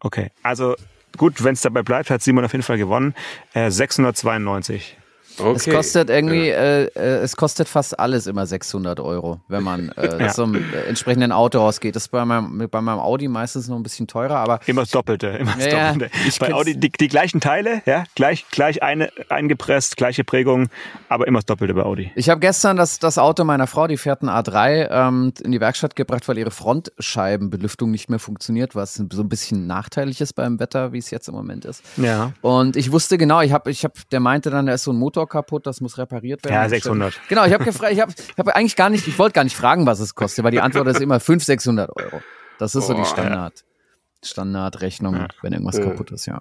Okay, 0.00 0.30
also 0.42 0.74
gut, 1.16 1.42
wenn 1.44 1.54
es 1.54 1.60
dabei 1.60 1.82
bleibt, 1.82 2.10
hat 2.10 2.22
Simon 2.22 2.44
auf 2.44 2.52
jeden 2.52 2.64
Fall 2.64 2.78
gewonnen. 2.78 3.14
Äh, 3.54 3.70
692. 3.70 4.96
Okay. 5.38 5.52
Es 5.56 5.68
kostet 5.68 6.10
irgendwie, 6.10 6.48
ja. 6.48 6.56
äh, 6.56 6.84
äh, 6.86 7.00
es 7.22 7.36
kostet 7.36 7.68
fast 7.68 7.98
alles 7.98 8.26
immer 8.26 8.46
600 8.46 9.00
Euro, 9.00 9.40
wenn 9.48 9.62
man 9.62 9.90
äh, 9.90 10.18
ja. 10.24 10.28
zum 10.32 10.54
äh, 10.54 10.58
entsprechenden 10.88 11.32
Auto 11.32 11.60
ausgeht. 11.60 11.96
Das 11.96 12.04
ist 12.04 12.08
bei 12.08 12.24
meinem, 12.24 12.68
bei 12.70 12.80
meinem 12.80 12.98
Audi 12.98 13.28
meistens 13.28 13.68
noch 13.68 13.76
ein 13.76 13.82
bisschen 13.82 14.06
teurer, 14.06 14.36
aber. 14.36 14.60
Immer 14.66 14.82
das 14.82 14.90
Doppelte, 14.90 15.28
immer 15.28 15.54
das 15.54 15.66
ja, 15.66 15.92
Doppelte. 15.92 16.14
bei 16.40 16.54
Audi 16.54 16.76
die, 16.76 16.90
die, 16.90 17.08
gleichen 17.08 17.40
Teile, 17.40 17.82
ja, 17.86 18.04
gleich, 18.14 18.46
gleich 18.50 18.82
eine, 18.82 19.10
eingepresst, 19.28 19.96
gleiche 19.96 20.24
Prägung, 20.24 20.68
aber 21.08 21.26
immer 21.26 21.38
das 21.38 21.46
Doppelte 21.46 21.74
bei 21.74 21.82
Audi. 21.82 22.10
Ich 22.14 22.28
habe 22.28 22.40
gestern 22.40 22.76
das, 22.76 22.98
das 22.98 23.18
Auto 23.18 23.44
meiner 23.44 23.66
Frau, 23.66 23.86
die 23.86 23.96
fährt 23.96 24.22
ein 24.22 24.28
A3, 24.28 24.88
ähm, 24.90 25.32
in 25.42 25.52
die 25.52 25.60
Werkstatt 25.60 25.96
gebracht, 25.96 26.26
weil 26.28 26.38
ihre 26.38 26.50
Frontscheibenbelüftung 26.50 27.90
nicht 27.90 28.10
mehr 28.10 28.18
funktioniert, 28.18 28.74
was 28.74 28.94
so 28.94 29.22
ein 29.22 29.28
bisschen 29.28 29.66
nachteilig 29.66 30.20
ist 30.20 30.34
beim 30.34 30.58
Wetter, 30.60 30.92
wie 30.92 30.98
es 30.98 31.10
jetzt 31.10 31.28
im 31.28 31.34
Moment 31.34 31.64
ist. 31.64 31.82
Ja. 31.96 32.32
Und 32.40 32.76
ich 32.76 32.92
wusste 32.92 33.18
genau, 33.18 33.40
ich 33.40 33.52
habe, 33.52 33.70
ich 33.70 33.84
habe, 33.84 33.94
der 34.10 34.20
meinte 34.20 34.50
dann, 34.50 34.66
da 34.66 34.74
ist 34.74 34.84
so 34.84 34.92
ein 34.92 34.96
Motor 34.96 35.27
kaputt, 35.28 35.66
das 35.66 35.80
muss 35.80 35.98
repariert 35.98 36.44
werden. 36.44 36.54
Ja, 36.54 36.68
600. 36.68 37.20
Genau, 37.28 37.44
ich 37.44 37.52
habe 37.52 37.64
gefragt, 37.64 37.92
ich 37.92 38.00
habe 38.00 38.12
hab 38.36 38.48
eigentlich 38.48 38.76
gar 38.76 38.90
nicht, 38.90 39.06
ich 39.06 39.18
wollte 39.18 39.34
gar 39.34 39.44
nicht 39.44 39.56
fragen, 39.56 39.86
was 39.86 40.00
es 40.00 40.14
kostet, 40.14 40.44
weil 40.44 40.50
die 40.50 40.60
Antwort 40.60 40.88
ist 40.88 41.00
immer 41.00 41.20
500, 41.20 41.46
600 41.46 41.96
Euro. 41.96 42.22
Das 42.58 42.74
ist 42.74 42.84
oh, 42.84 42.88
so 42.88 42.94
die 42.94 43.04
Standard, 43.04 43.60
ja. 43.60 44.28
Standardrechnung, 44.28 45.14
ja. 45.14 45.28
wenn 45.42 45.52
irgendwas 45.52 45.80
kaputt 45.80 46.10
ist, 46.10 46.26
ja. 46.26 46.40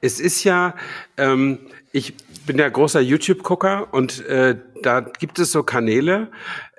Es 0.00 0.20
ist 0.20 0.44
ja, 0.44 0.74
ähm, 1.16 1.58
ich 1.92 2.14
bin 2.46 2.58
ja 2.58 2.68
großer 2.68 3.00
YouTube-Gucker 3.00 3.92
und 3.92 4.24
äh, 4.26 4.56
da 4.82 5.00
gibt 5.00 5.38
es 5.38 5.52
so 5.52 5.62
Kanäle, 5.62 6.30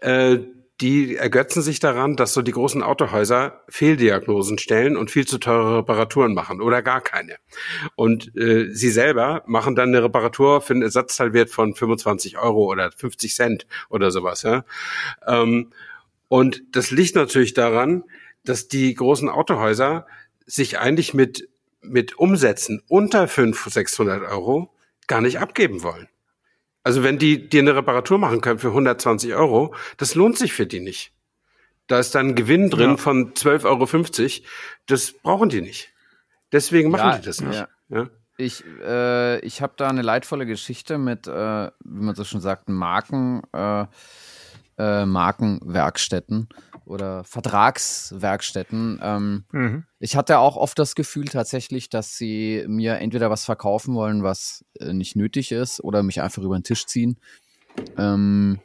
äh, 0.01 0.39
die 0.81 1.17
ergötzen 1.17 1.61
sich 1.61 1.79
daran, 1.79 2.15
dass 2.15 2.33
so 2.33 2.41
die 2.41 2.53
großen 2.53 2.81
Autohäuser 2.81 3.63
Fehldiagnosen 3.67 4.57
stellen 4.59 4.95
und 4.95 5.11
viel 5.11 5.27
zu 5.27 5.37
teure 5.37 5.79
Reparaturen 5.79 6.33
machen 6.33 6.61
oder 6.61 6.81
gar 6.81 7.01
keine. 7.01 7.35
Und 7.95 8.35
äh, 8.37 8.73
sie 8.73 8.89
selber 8.89 9.43
machen 9.45 9.75
dann 9.75 9.89
eine 9.89 10.03
Reparatur 10.03 10.61
für 10.61 10.73
einen 10.73 10.83
Ersatzteilwert 10.83 11.49
von 11.49 11.75
25 11.75 12.37
Euro 12.37 12.65
oder 12.65 12.91
50 12.91 13.35
Cent 13.35 13.67
oder 13.89 14.11
sowas. 14.11 14.43
Ja? 14.43 14.63
Ähm, 15.27 15.71
und 16.29 16.63
das 16.71 16.91
liegt 16.91 17.15
natürlich 17.15 17.53
daran, 17.53 18.03
dass 18.45 18.69
die 18.69 18.93
großen 18.93 19.27
Autohäuser 19.27 20.07
sich 20.45 20.79
eigentlich 20.79 21.13
mit, 21.13 21.49
mit 21.81 22.17
Umsätzen 22.17 22.81
unter 22.87 23.27
500, 23.27 23.73
600 23.73 24.31
Euro 24.31 24.73
gar 25.07 25.19
nicht 25.19 25.39
abgeben 25.39 25.83
wollen. 25.83 26.07
Also 26.83 27.03
wenn 27.03 27.17
die 27.17 27.49
dir 27.49 27.61
eine 27.61 27.75
Reparatur 27.75 28.17
machen 28.17 28.41
können 28.41 28.59
für 28.59 28.69
120 28.69 29.33
Euro, 29.35 29.75
das 29.97 30.15
lohnt 30.15 30.37
sich 30.37 30.53
für 30.53 30.65
die 30.65 30.79
nicht. 30.79 31.13
Da 31.87 31.99
ist 31.99 32.13
dann 32.15 32.29
ein 32.29 32.35
Gewinn 32.35 32.69
drin 32.69 32.91
ja. 32.91 32.97
von 32.97 33.33
12,50 33.33 33.65
Euro. 33.65 34.47
Das 34.85 35.11
brauchen 35.11 35.49
die 35.49 35.61
nicht. 35.61 35.91
Deswegen 36.51 36.91
machen 36.91 37.09
ja, 37.09 37.17
die 37.17 37.25
das 37.25 37.41
nicht. 37.41 37.65
Ja. 37.89 38.09
Ich, 38.37 38.63
äh, 38.81 39.39
ich 39.39 39.61
habe 39.61 39.73
da 39.75 39.89
eine 39.89 40.01
leidvolle 40.01 40.45
Geschichte 40.45 40.97
mit, 40.97 41.27
äh, 41.27 41.31
wie 41.31 42.03
man 42.03 42.15
so 42.15 42.23
schon 42.23 42.41
sagt, 42.41 42.69
Marken, 42.69 43.41
äh, 43.51 43.85
äh 44.79 45.05
Markenwerkstätten 45.05 46.49
oder 46.85 47.23
Vertragswerkstätten. 47.23 48.99
Ähm, 49.01 49.45
mhm. 49.51 49.83
Ich 49.99 50.15
hatte 50.15 50.39
auch 50.39 50.57
oft 50.57 50.79
das 50.79 50.95
Gefühl 50.95 51.25
tatsächlich, 51.25 51.89
dass 51.89 52.17
sie 52.17 52.65
mir 52.67 52.95
entweder 52.95 53.29
was 53.29 53.45
verkaufen 53.45 53.93
wollen, 53.93 54.23
was 54.23 54.65
äh, 54.79 54.93
nicht 54.93 55.15
nötig 55.15 55.51
ist, 55.51 55.83
oder 55.83 56.01
mich 56.01 56.21
einfach 56.21 56.41
über 56.41 56.57
den 56.57 56.63
Tisch 56.63 56.87
ziehen. 56.87 57.19
Ähm, 57.97 58.59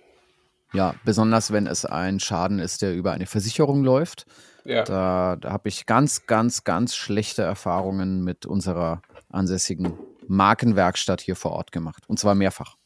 ja, 0.73 0.95
besonders 1.05 1.53
wenn 1.53 1.67
es 1.67 1.85
ein 1.85 2.19
Schaden 2.19 2.59
ist, 2.59 2.83
der 2.83 2.95
über 2.95 3.13
eine 3.13 3.27
Versicherung 3.27 3.85
läuft. 3.85 4.27
Ja. 4.65 4.85
Da, 4.85 5.37
da 5.37 5.53
habe 5.53 5.69
ich 5.69 5.85
ganz, 5.85 6.27
ganz, 6.27 6.65
ganz 6.65 6.97
schlechte 6.97 7.43
Erfahrungen 7.43 8.25
mit 8.25 8.47
unserer 8.47 9.03
ansässigen 9.31 9.99
Markenwerkstatt 10.27 11.21
hier 11.21 11.37
vor 11.37 11.53
Ort 11.53 11.73
gemacht. 11.73 12.05
Und 12.09 12.19
zwar 12.19 12.35
mehrfach. 12.35 12.77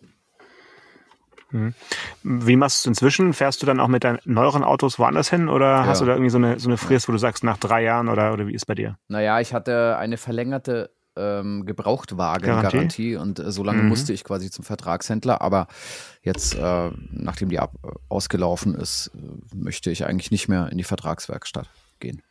Mhm. 1.51 1.75
Wie 2.23 2.57
machst 2.57 2.77
du 2.77 2.81
es 2.81 2.87
inzwischen? 2.87 3.33
Fährst 3.33 3.63
du 3.63 3.67
dann 3.67 3.81
auch 3.81 3.89
mit 3.89 4.05
deinen 4.05 4.19
neueren 4.25 4.65
Autos 4.65 4.99
woanders 4.99 5.31
hin 5.31 5.49
oder 5.49 5.67
ja. 5.67 5.87
hast 5.87 6.01
du 6.01 6.05
da 6.05 6.13
irgendwie 6.13 6.31
so 6.31 6.39
eine, 6.39 6.59
so 6.59 6.69
eine 6.69 6.77
Frist, 6.77 7.09
wo 7.09 7.13
du 7.13 7.19
sagst, 7.19 7.45
nach 7.45 7.57
drei 7.57 7.83
Jahren 7.83 8.09
oder, 8.09 8.33
oder 8.33 8.47
wie 8.47 8.55
ist 8.55 8.67
bei 8.67 8.75
dir? 8.75 8.99
Naja, 9.09 9.41
ich 9.41 9.55
hatte 9.55 9.97
eine 9.97 10.17
verlängerte 10.17 10.91
ähm, 11.17 11.67
Gebrauchtwagen-Garantie 11.67 13.17
und 13.17 13.39
äh, 13.39 13.51
so 13.51 13.65
lange 13.65 13.83
mhm. 13.83 13.89
musste 13.89 14.13
ich 14.13 14.25
quasi 14.25 14.51
zum 14.51 14.65
Vertragshändler, 14.65 15.41
aber 15.41 15.67
jetzt, 16.23 16.55
äh, 16.55 16.91
nachdem 17.11 17.49
die 17.49 17.59
ab, 17.59 17.73
ausgelaufen 18.09 18.75
ist, 18.75 19.11
äh, 19.15 19.57
möchte 19.57 19.91
ich 19.91 20.07
eigentlich 20.07 20.31
nicht 20.31 20.49
mehr 20.49 20.69
in 20.71 20.79
die 20.79 20.85
Vertragswerkstatt 20.85 21.69
gehen. 21.99 22.23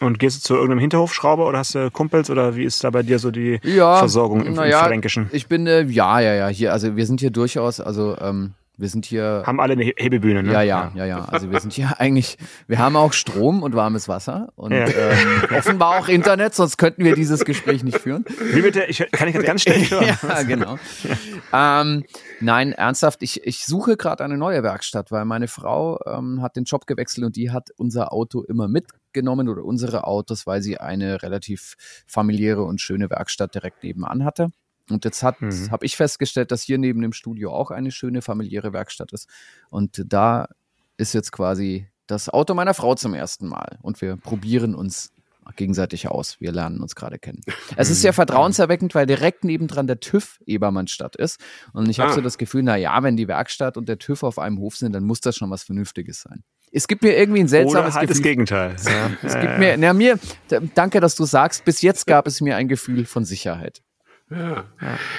Und 0.00 0.18
gehst 0.18 0.38
du 0.38 0.40
zu 0.40 0.54
irgendeinem 0.54 0.78
Hinterhofschrauber 0.78 1.46
oder 1.46 1.58
hast 1.58 1.74
du 1.74 1.90
Kumpels 1.90 2.30
oder 2.30 2.56
wie 2.56 2.64
ist 2.64 2.82
da 2.82 2.90
bei 2.90 3.02
dir 3.02 3.18
so 3.18 3.30
die 3.30 3.60
ja, 3.62 3.96
Versorgung 3.96 4.44
im, 4.44 4.54
ja, 4.54 4.80
im 4.80 4.86
Fränkischen? 4.86 5.28
Ich 5.30 5.46
bin, 5.46 5.66
äh, 5.66 5.82
ja, 5.82 6.20
ja, 6.20 6.34
ja, 6.34 6.48
hier, 6.48 6.72
also 6.72 6.96
wir 6.96 7.06
sind 7.06 7.20
hier 7.20 7.30
durchaus, 7.30 7.80
also 7.80 8.16
ähm, 8.18 8.54
wir 8.80 8.88
sind 8.88 9.04
hier. 9.04 9.42
Haben 9.46 9.60
alle 9.60 9.74
eine 9.74 9.84
Hebebühne, 9.84 10.42
ne? 10.42 10.52
Ja, 10.52 10.62
ja, 10.62 10.92
ja, 10.94 11.04
ja. 11.04 11.24
Also 11.26 11.50
wir 11.50 11.60
sind 11.60 11.72
hier 11.72 11.92
eigentlich, 12.00 12.38
wir 12.66 12.78
haben 12.78 12.96
auch 12.96 13.12
Strom 13.12 13.62
und 13.62 13.74
warmes 13.74 14.08
Wasser 14.08 14.52
und 14.56 14.72
ja. 14.72 14.86
ähm, 14.88 15.44
offenbar 15.56 15.98
auch 15.98 16.08
Internet, 16.08 16.54
sonst 16.54 16.78
könnten 16.78 17.04
wir 17.04 17.14
dieses 17.14 17.44
Gespräch 17.44 17.84
nicht 17.84 17.98
führen. 17.98 18.24
Wie 18.52 18.62
bitte? 18.62 18.84
Ich, 18.84 18.98
kann 19.12 19.28
ich 19.28 19.34
das 19.34 19.44
ganz 19.44 19.62
schnell 19.62 19.80
hören? 19.90 20.16
ja, 20.22 20.42
genau. 20.42 20.78
Ähm, 21.52 22.04
nein, 22.40 22.72
ernsthaft, 22.72 23.22
ich, 23.22 23.44
ich 23.44 23.66
suche 23.66 23.96
gerade 23.96 24.24
eine 24.24 24.38
neue 24.38 24.62
Werkstatt, 24.62 25.10
weil 25.10 25.24
meine 25.24 25.48
Frau 25.48 25.98
ähm, 26.06 26.40
hat 26.42 26.56
den 26.56 26.64
Job 26.64 26.86
gewechselt 26.86 27.26
und 27.26 27.36
die 27.36 27.50
hat 27.50 27.68
unser 27.76 28.12
Auto 28.12 28.42
immer 28.42 28.68
mitgenommen 28.68 29.48
oder 29.48 29.64
unsere 29.64 30.04
Autos, 30.04 30.46
weil 30.46 30.62
sie 30.62 30.78
eine 30.78 31.22
relativ 31.22 31.74
familiäre 32.06 32.62
und 32.62 32.80
schöne 32.80 33.10
Werkstatt 33.10 33.54
direkt 33.54 33.82
nebenan 33.82 34.24
hatte. 34.24 34.48
Und 34.90 35.04
jetzt 35.04 35.22
mhm. 35.22 35.70
habe 35.70 35.86
ich 35.86 35.96
festgestellt, 35.96 36.50
dass 36.50 36.62
hier 36.62 36.78
neben 36.78 37.00
dem 37.02 37.12
Studio 37.12 37.52
auch 37.52 37.70
eine 37.70 37.90
schöne 37.90 38.22
familiäre 38.22 38.72
Werkstatt 38.72 39.12
ist. 39.12 39.28
Und 39.70 40.02
da 40.06 40.48
ist 40.96 41.12
jetzt 41.14 41.32
quasi 41.32 41.88
das 42.06 42.28
Auto 42.28 42.54
meiner 42.54 42.74
Frau 42.74 42.94
zum 42.94 43.14
ersten 43.14 43.48
Mal. 43.48 43.78
Und 43.82 44.00
wir 44.00 44.16
probieren 44.16 44.74
uns 44.74 45.12
gegenseitig 45.56 46.08
aus. 46.08 46.40
Wir 46.40 46.52
lernen 46.52 46.80
uns 46.80 46.94
gerade 46.94 47.18
kennen. 47.18 47.40
Es 47.76 47.90
ist 47.90 48.02
sehr 48.02 48.12
vertrauenserweckend, 48.12 48.94
weil 48.94 49.06
direkt 49.06 49.44
nebendran 49.44 49.86
der 49.86 50.00
TÜV 50.00 50.40
Ebermannstadt 50.46 51.16
ist. 51.16 51.40
Und 51.72 51.88
ich 51.88 52.00
habe 52.00 52.10
ah. 52.10 52.14
so 52.14 52.20
das 52.20 52.38
Gefühl, 52.38 52.62
na 52.62 52.76
ja, 52.76 53.02
wenn 53.02 53.16
die 53.16 53.28
Werkstatt 53.28 53.76
und 53.76 53.88
der 53.88 53.98
TÜV 53.98 54.22
auf 54.22 54.38
einem 54.38 54.58
Hof 54.58 54.76
sind, 54.76 54.92
dann 54.92 55.04
muss 55.04 55.20
das 55.20 55.36
schon 55.36 55.50
was 55.50 55.62
Vernünftiges 55.62 56.20
sein. 56.22 56.44
Es 56.72 56.86
gibt 56.86 57.02
mir 57.02 57.16
irgendwie 57.16 57.40
ein 57.40 57.48
seltsames 57.48 57.94
Oder 57.94 57.94
halt 57.94 58.08
Gefühl. 58.08 58.22
das 58.22 58.22
Gegenteil. 58.22 58.76
Ja, 58.84 59.10
es 59.22 59.40
gibt 59.40 59.58
mir, 59.58 59.76
na, 59.76 59.92
mir, 59.92 60.18
danke, 60.74 61.00
dass 61.00 61.16
du 61.16 61.24
sagst, 61.24 61.64
bis 61.64 61.82
jetzt 61.82 62.06
gab 62.06 62.28
es 62.28 62.40
mir 62.40 62.56
ein 62.56 62.68
Gefühl 62.68 63.06
von 63.06 63.24
Sicherheit. 63.24 63.82
Ja. 64.30 64.64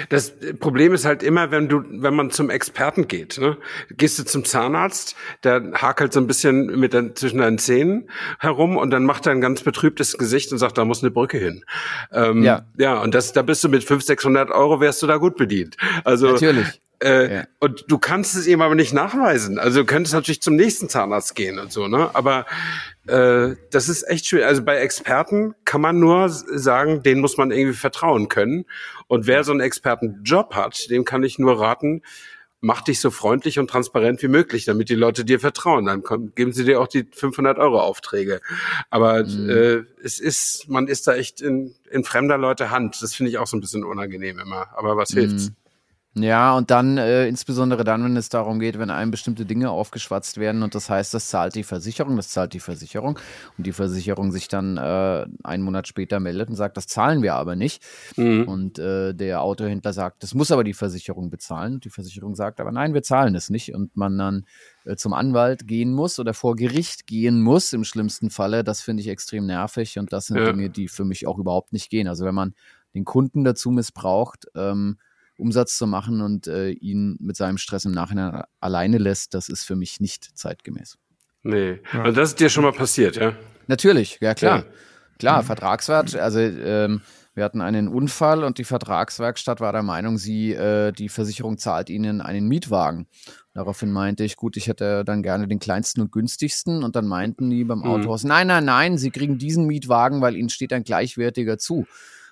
Das 0.09 0.34
Problem 0.59 0.93
ist 0.93 1.03
halt 1.03 1.22
immer, 1.22 1.51
wenn 1.51 1.68
du, 1.68 1.84
wenn 1.89 2.16
man 2.16 2.32
zum 2.32 2.49
Experten 2.49 3.07
geht, 3.07 3.38
ne? 3.39 3.57
gehst 3.89 4.18
du 4.20 4.24
zum 4.24 4.45
Zahnarzt, 4.45 5.18
der 5.43 5.72
hakelt 5.74 6.14
so 6.14 6.22
ein 6.22 6.28
bisschen 6.28 6.80
mit 6.80 6.93
den, 6.93 7.16
zwischen 7.16 7.39
deinen 7.39 7.57
Zähnen 7.57 8.09
herum 8.39 8.78
und 8.78 8.91
dann 8.91 9.03
macht 9.03 9.26
er 9.26 9.34
ein 9.34 9.41
ganz 9.41 9.64
betrübtes 9.64 10.18
Gesicht 10.18 10.51
und 10.53 10.59
sagt, 10.59 10.78
da 10.78 10.86
muss 10.86 11.03
eine 11.03 11.12
Brücke 11.12 11.38
hin. 11.38 11.66
Ähm, 12.14 12.43
ja. 12.43 12.66
Ja, 12.78 13.01
und 13.01 13.14
das, 13.14 13.34
da 13.34 13.41
bist 13.41 13.64
du 13.64 13.70
mit 13.70 13.84
500, 13.84 14.07
600 14.07 14.51
Euro 14.51 14.80
wärst 14.80 15.01
du 15.03 15.07
da 15.07 15.18
gut 15.18 15.36
bedient. 15.36 15.76
Also, 16.05 16.32
Natürlich. 16.32 16.82
Äh, 17.02 17.34
ja. 17.34 17.43
Und 17.60 17.86
du 17.88 17.97
kannst 17.97 18.36
es 18.36 18.45
ihm 18.45 18.62
aber 18.62 18.76
nicht 18.76 18.93
nachweisen. 18.93 19.58
Also 19.58 19.80
du 19.80 19.86
könntest 19.86 20.14
natürlich 20.14 20.41
zum 20.41 20.56
nächsten 20.56 20.88
Zahnarzt 20.88 21.36
gehen 21.36 21.58
und 21.58 21.72
so, 21.72 21.88
ne? 21.88 22.12
Aber 22.14 22.45
äh, 23.08 23.56
das 23.72 23.89
ist 23.89 24.04
echt 24.08 24.28
schwer. 24.28 24.47
Also 24.47 24.64
bei 24.64 24.78
Experten 24.78 25.56
kann 25.66 25.82
man 25.82 25.99
nur 25.99 26.30
sagen, 26.30 27.02
denen 27.02 27.22
muss 27.22 27.38
man 27.38 27.52
irgendwie 27.52 27.78
vertrauen 27.78 28.30
können. 28.30 28.66
Und 29.08 29.26
wer 29.26 29.43
so 29.43 29.52
einen 29.52 29.62
Expertenjob 29.62 30.54
hat, 30.54 30.89
dem 30.91 31.04
kann 31.04 31.24
ich 31.24 31.39
nur 31.39 31.60
raten, 31.60 32.04
mach 32.62 32.82
dich 32.82 32.99
so 32.99 33.10
freundlich 33.10 33.58
und 33.58 33.70
transparent 33.70 34.22
wie 34.22 34.28
möglich, 34.28 34.66
damit 34.66 34.89
die 34.89 34.95
Leute 34.95 35.26
dir 35.26 35.39
vertrauen. 35.39 35.86
Dann 35.86 36.04
kommen, 36.04 36.34
geben 36.36 36.54
sie 36.54 36.64
dir 36.64 36.80
auch 36.80 36.88
die 36.88 37.08
500 37.12 37.58
Euro 37.58 37.82
Aufträge. 37.82 38.41
Aber 38.91 39.24
mhm. 39.24 39.49
äh, 39.49 39.84
es 40.04 40.20
ist, 40.20 40.70
man 40.70 40.88
ist 40.88 41.08
da 41.08 41.16
echt 41.16 41.41
in, 41.41 41.74
in 41.89 42.04
fremder 42.04 42.38
Leute 42.38 42.70
Hand. 42.70 43.02
Das 43.02 43.16
finde 43.16 43.32
ich 43.32 43.39
auch 43.39 43.47
so 43.47 43.58
ein 43.58 43.62
bisschen 43.62 43.84
unangenehm 43.84 44.38
immer. 44.38 44.68
Aber 44.78 44.95
was 44.95 45.14
mhm. 45.14 45.20
hilft's? 45.20 45.52
Ja, 46.14 46.57
und 46.57 46.72
dann, 46.72 46.97
äh, 46.97 47.26
insbesondere 47.28 47.86
dann, 47.86 48.03
wenn 48.03 48.18
es 48.18 48.28
darum 48.28 48.59
geht, 48.59 48.78
wenn 48.78 48.89
einem 48.89 49.12
bestimmte 49.12 49.45
Dinge 49.45 49.70
aufgeschwatzt 49.70 50.38
werden 50.38 50.62
und 50.62 50.76
das 50.76 50.89
heißt, 50.89 51.14
das 51.14 51.28
zahlt 51.28 51.55
die 51.55 51.64
Versicherung, 51.64 52.18
das 52.18 52.28
zahlt 52.28 52.51
die 52.53 52.59
Versicherung 52.59 53.18
und 53.57 53.66
die 53.66 53.72
Versicherung 53.72 54.34
sich 54.34 54.49
dann 54.49 54.76
äh, 54.76 55.26
einen 55.43 55.64
Monat 55.64 55.88
später 55.88 56.20
meldet 56.20 56.49
und 56.49 56.55
sagt, 56.55 56.76
das 56.76 56.88
zahlen 56.88 57.22
wir 57.22 57.36
aber 57.36 57.55
nicht. 57.55 57.82
Mhm. 58.18 58.43
Und 58.43 58.78
äh, 58.78 59.14
der 59.14 59.41
Autohändler 59.41 59.93
sagt, 59.93 60.22
das 60.24 60.34
muss 60.34 60.51
aber 60.51 60.66
die 60.66 60.74
Versicherung 60.74 61.30
bezahlen. 61.30 61.76
Und 61.76 61.86
die 61.86 61.89
Versicherung 61.89 62.36
sagt 62.36 62.59
aber, 62.59 62.74
nein, 62.74 62.93
wir 62.93 63.03
zahlen 63.03 63.34
es 63.34 63.49
nicht. 63.49 63.74
Und 63.74 63.95
man 63.95 64.18
dann 64.18 64.45
äh, 64.84 64.97
zum 64.97 65.14
Anwalt 65.14 65.66
gehen 65.66 65.93
muss 65.93 66.20
oder 66.20 66.34
vor 66.34 66.57
Gericht 66.57 67.07
gehen 67.07 67.41
muss, 67.41 67.72
im 67.72 67.86
schlimmsten 67.86 68.32
Falle, 68.32 68.66
das 68.66 68.82
finde 68.82 68.99
ich 68.99 69.07
extrem 69.07 69.45
nervig 69.45 69.97
und 69.97 70.12
das 70.12 70.26
sind 70.26 70.38
ja. 70.38 70.51
Dinge, 70.51 70.70
die 70.70 70.89
für 70.89 71.05
mich 71.05 71.26
auch 71.26 71.38
überhaupt 71.38 71.72
nicht 71.72 71.89
gehen. 71.89 72.09
Also 72.09 72.26
wenn 72.26 72.36
man 72.36 72.53
den 72.93 73.05
Kunden 73.05 73.45
dazu 73.45 73.72
missbraucht, 73.72 74.47
ähm, 74.55 74.97
Umsatz 75.42 75.78
zu 75.78 75.88
machen 75.88 76.22
und 76.22 76.48
äh, 76.48 76.70
ihn 76.70 77.18
mit 77.20 77.36
seinem 77.36 77.58
Stress 77.58 77.86
im 77.86 77.92
Nachhinein 77.92 78.44
alleine 78.60 78.98
lässt, 78.98 79.34
das 79.34 79.50
ist 79.50 79.64
für 79.64 79.76
mich 79.76 80.00
nicht 80.00 80.38
zeitgemäß. 80.38 80.98
Nee. 81.44 81.80
Ja. 81.94 82.06
Und 82.06 82.16
das 82.16 82.30
ist 82.30 82.39
dir 82.39 82.50
schon 82.50 82.64
mal 82.64 82.72
passiert, 82.72 83.16
ja? 83.16 83.34
Natürlich, 83.68 84.20
ja 84.22 84.34
klar. 84.34 84.60
Ja. 84.60 84.66
Klar, 85.20 85.42
mhm. 85.42 85.46
Vertragswert, 85.46 86.16
also 86.16 86.39
ähm, 86.39 87.02
wir 87.34 87.44
hatten 87.46 87.62
einen 87.62 87.88
Unfall 87.88 88.44
und 88.44 88.58
die 88.58 88.64
Vertragswerkstatt 88.64 89.62
war 89.62 89.72
der 89.72 89.84
Meinung, 89.84 90.18
sie, 90.18 90.52
äh, 90.54 90.92
die 90.92 91.10
Versicherung 91.10 91.58
zahlt 91.58 91.89
ihnen 91.89 92.22
einen 92.22 92.48
Mietwagen. 92.48 93.08
Daraufhin 93.54 93.92
meinte 93.92 94.24
ich, 94.24 94.36
gut, 94.36 94.58
ich 94.58 94.68
hätte 94.68 95.04
dann 95.06 95.24
gerne 95.24 95.48
den 95.48 95.60
kleinsten 95.60 96.02
und 96.02 96.12
günstigsten. 96.12 96.84
Und 96.84 96.96
dann 96.96 97.06
meinten 97.06 97.50
die 97.50 97.64
beim 97.64 97.80
mhm. 97.80 97.86
Autohaus, 97.86 98.24
nein, 98.24 98.48
nein, 98.48 98.66
nein, 98.66 98.98
sie 98.98 99.12
kriegen 99.12 99.38
diesen 99.38 99.66
Mietwagen, 99.66 100.22
weil 100.22 100.36
ihnen 100.36 100.50
steht 100.50 100.74
ein 100.74 100.84
gleichwertiger 100.84 101.58
zu. 101.58 101.86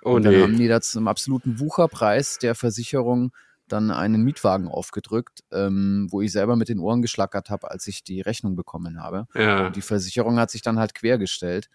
Oh, 0.04 0.14
und 0.14 0.24
dann 0.24 0.34
nee. 0.34 0.42
haben 0.42 0.58
die 0.58 0.68
da 0.68 0.82
zum 0.82 1.08
absoluten 1.08 1.60
Wucherpreis 1.60 2.38
der 2.38 2.56
Versicherung 2.56 3.32
dann 3.68 3.92
einen 3.92 4.24
Mietwagen 4.24 4.68
aufgedrückt, 4.68 5.44
ähm, 5.52 6.08
wo 6.10 6.22
ich 6.22 6.32
selber 6.32 6.56
mit 6.56 6.70
den 6.70 6.80
Ohren 6.80 7.02
geschlackert 7.02 7.50
habe, 7.50 7.70
als 7.70 7.88
ich 7.88 8.04
die 8.04 8.22
Rechnung 8.22 8.56
bekommen 8.56 9.02
habe. 9.02 9.28
Ja. 9.36 9.68
Und 9.68 9.76
die 9.76 9.82
Versicherung 9.82 10.40
hat 10.40 10.52
sich 10.52 10.62
dann 10.62 10.80
halt 10.80 10.96
quergestellt. 10.96 11.70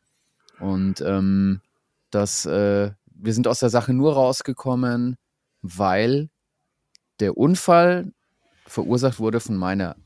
Und 0.58 1.00
ähm, 1.00 1.60
das, 2.10 2.46
äh, 2.46 2.90
wir 3.06 3.32
sind 3.32 3.48
aus 3.48 3.60
der 3.60 3.70
Sache 3.70 3.92
nur 3.92 4.14
rausgekommen, 4.14 5.16
weil 5.62 6.30
der 7.20 7.36
Unfall 7.36 8.12
verursacht 8.66 9.18
wurde 9.18 9.40
von 9.40 9.56
meiner 9.56 9.96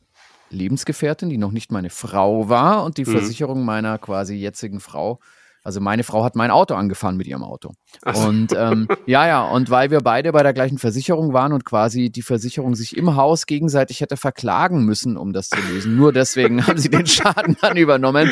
Lebensgefährtin, 0.50 1.28
die 1.28 1.38
noch 1.38 1.52
nicht 1.52 1.72
meine 1.72 1.90
Frau 1.90 2.48
war, 2.48 2.84
und 2.84 2.96
die 2.96 3.04
mhm. 3.04 3.12
Versicherung 3.12 3.64
meiner 3.64 3.98
quasi 3.98 4.34
jetzigen 4.34 4.80
Frau 4.80 5.20
also 5.68 5.82
meine 5.82 6.02
Frau 6.02 6.24
hat 6.24 6.34
mein 6.34 6.50
Auto 6.50 6.74
angefahren 6.74 7.18
mit 7.18 7.26
ihrem 7.26 7.44
Auto. 7.44 7.74
So. 8.10 8.26
Und 8.26 8.54
ähm, 8.56 8.88
ja, 9.06 9.26
ja, 9.26 9.42
und 9.42 9.68
weil 9.68 9.90
wir 9.90 10.00
beide 10.00 10.32
bei 10.32 10.42
der 10.42 10.54
gleichen 10.54 10.78
Versicherung 10.78 11.34
waren 11.34 11.52
und 11.52 11.66
quasi 11.66 12.08
die 12.08 12.22
Versicherung 12.22 12.74
sich 12.74 12.96
im 12.96 13.16
Haus 13.16 13.44
gegenseitig 13.44 14.00
hätte 14.00 14.16
verklagen 14.16 14.86
müssen, 14.86 15.18
um 15.18 15.34
das 15.34 15.50
zu 15.50 15.58
lösen. 15.70 15.94
Nur 15.94 16.14
deswegen 16.14 16.66
haben 16.66 16.78
sie 16.78 16.88
den 16.88 17.06
Schaden 17.06 17.58
dann 17.60 17.76
übernommen. 17.76 18.30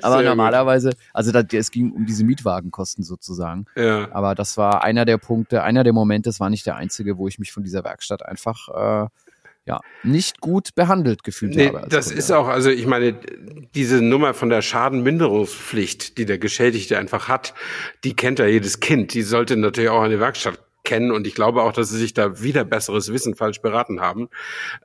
Aber 0.00 0.20
Sehr 0.20 0.30
normalerweise, 0.30 0.92
also 1.12 1.30
da, 1.30 1.42
es 1.52 1.70
ging 1.70 1.92
um 1.92 2.06
diese 2.06 2.24
Mietwagenkosten 2.24 3.04
sozusagen. 3.04 3.66
Ja. 3.76 4.10
Aber 4.12 4.34
das 4.34 4.56
war 4.56 4.82
einer 4.82 5.04
der 5.04 5.18
Punkte, 5.18 5.64
einer 5.64 5.84
der 5.84 5.92
Momente, 5.92 6.30
es 6.30 6.40
war 6.40 6.48
nicht 6.48 6.64
der 6.64 6.76
einzige, 6.76 7.18
wo 7.18 7.28
ich 7.28 7.38
mich 7.38 7.52
von 7.52 7.64
dieser 7.64 7.84
Werkstatt 7.84 8.24
einfach 8.24 9.04
äh, 9.04 9.08
ja, 9.68 9.80
nicht 10.02 10.40
gut 10.40 10.74
behandelt 10.74 11.22
gefühlt 11.22 11.54
nee, 11.54 11.68
habe. 11.68 11.86
Das 11.88 12.10
ist 12.10 12.32
auch, 12.32 12.48
also 12.48 12.70
ich 12.70 12.86
meine, 12.86 13.14
diese 13.74 14.02
Nummer 14.02 14.34
von 14.34 14.48
der 14.48 14.62
Schadenminderungspflicht, 14.62 16.16
die 16.16 16.24
der 16.24 16.38
Geschädigte 16.38 16.98
einfach 16.98 17.28
hat, 17.28 17.54
die 18.02 18.16
kennt 18.16 18.38
ja 18.38 18.46
jedes 18.46 18.80
Kind. 18.80 19.12
Die 19.12 19.22
sollte 19.22 19.56
natürlich 19.56 19.90
auch 19.90 20.02
eine 20.02 20.18
Werkstatt 20.18 20.58
kennen 20.88 21.12
und 21.12 21.26
ich 21.26 21.34
glaube 21.34 21.62
auch, 21.62 21.72
dass 21.72 21.90
sie 21.90 21.98
sich 21.98 22.14
da 22.14 22.40
wieder 22.40 22.64
besseres 22.64 23.12
Wissen 23.12 23.34
falsch 23.34 23.60
beraten 23.60 24.00
haben. 24.00 24.30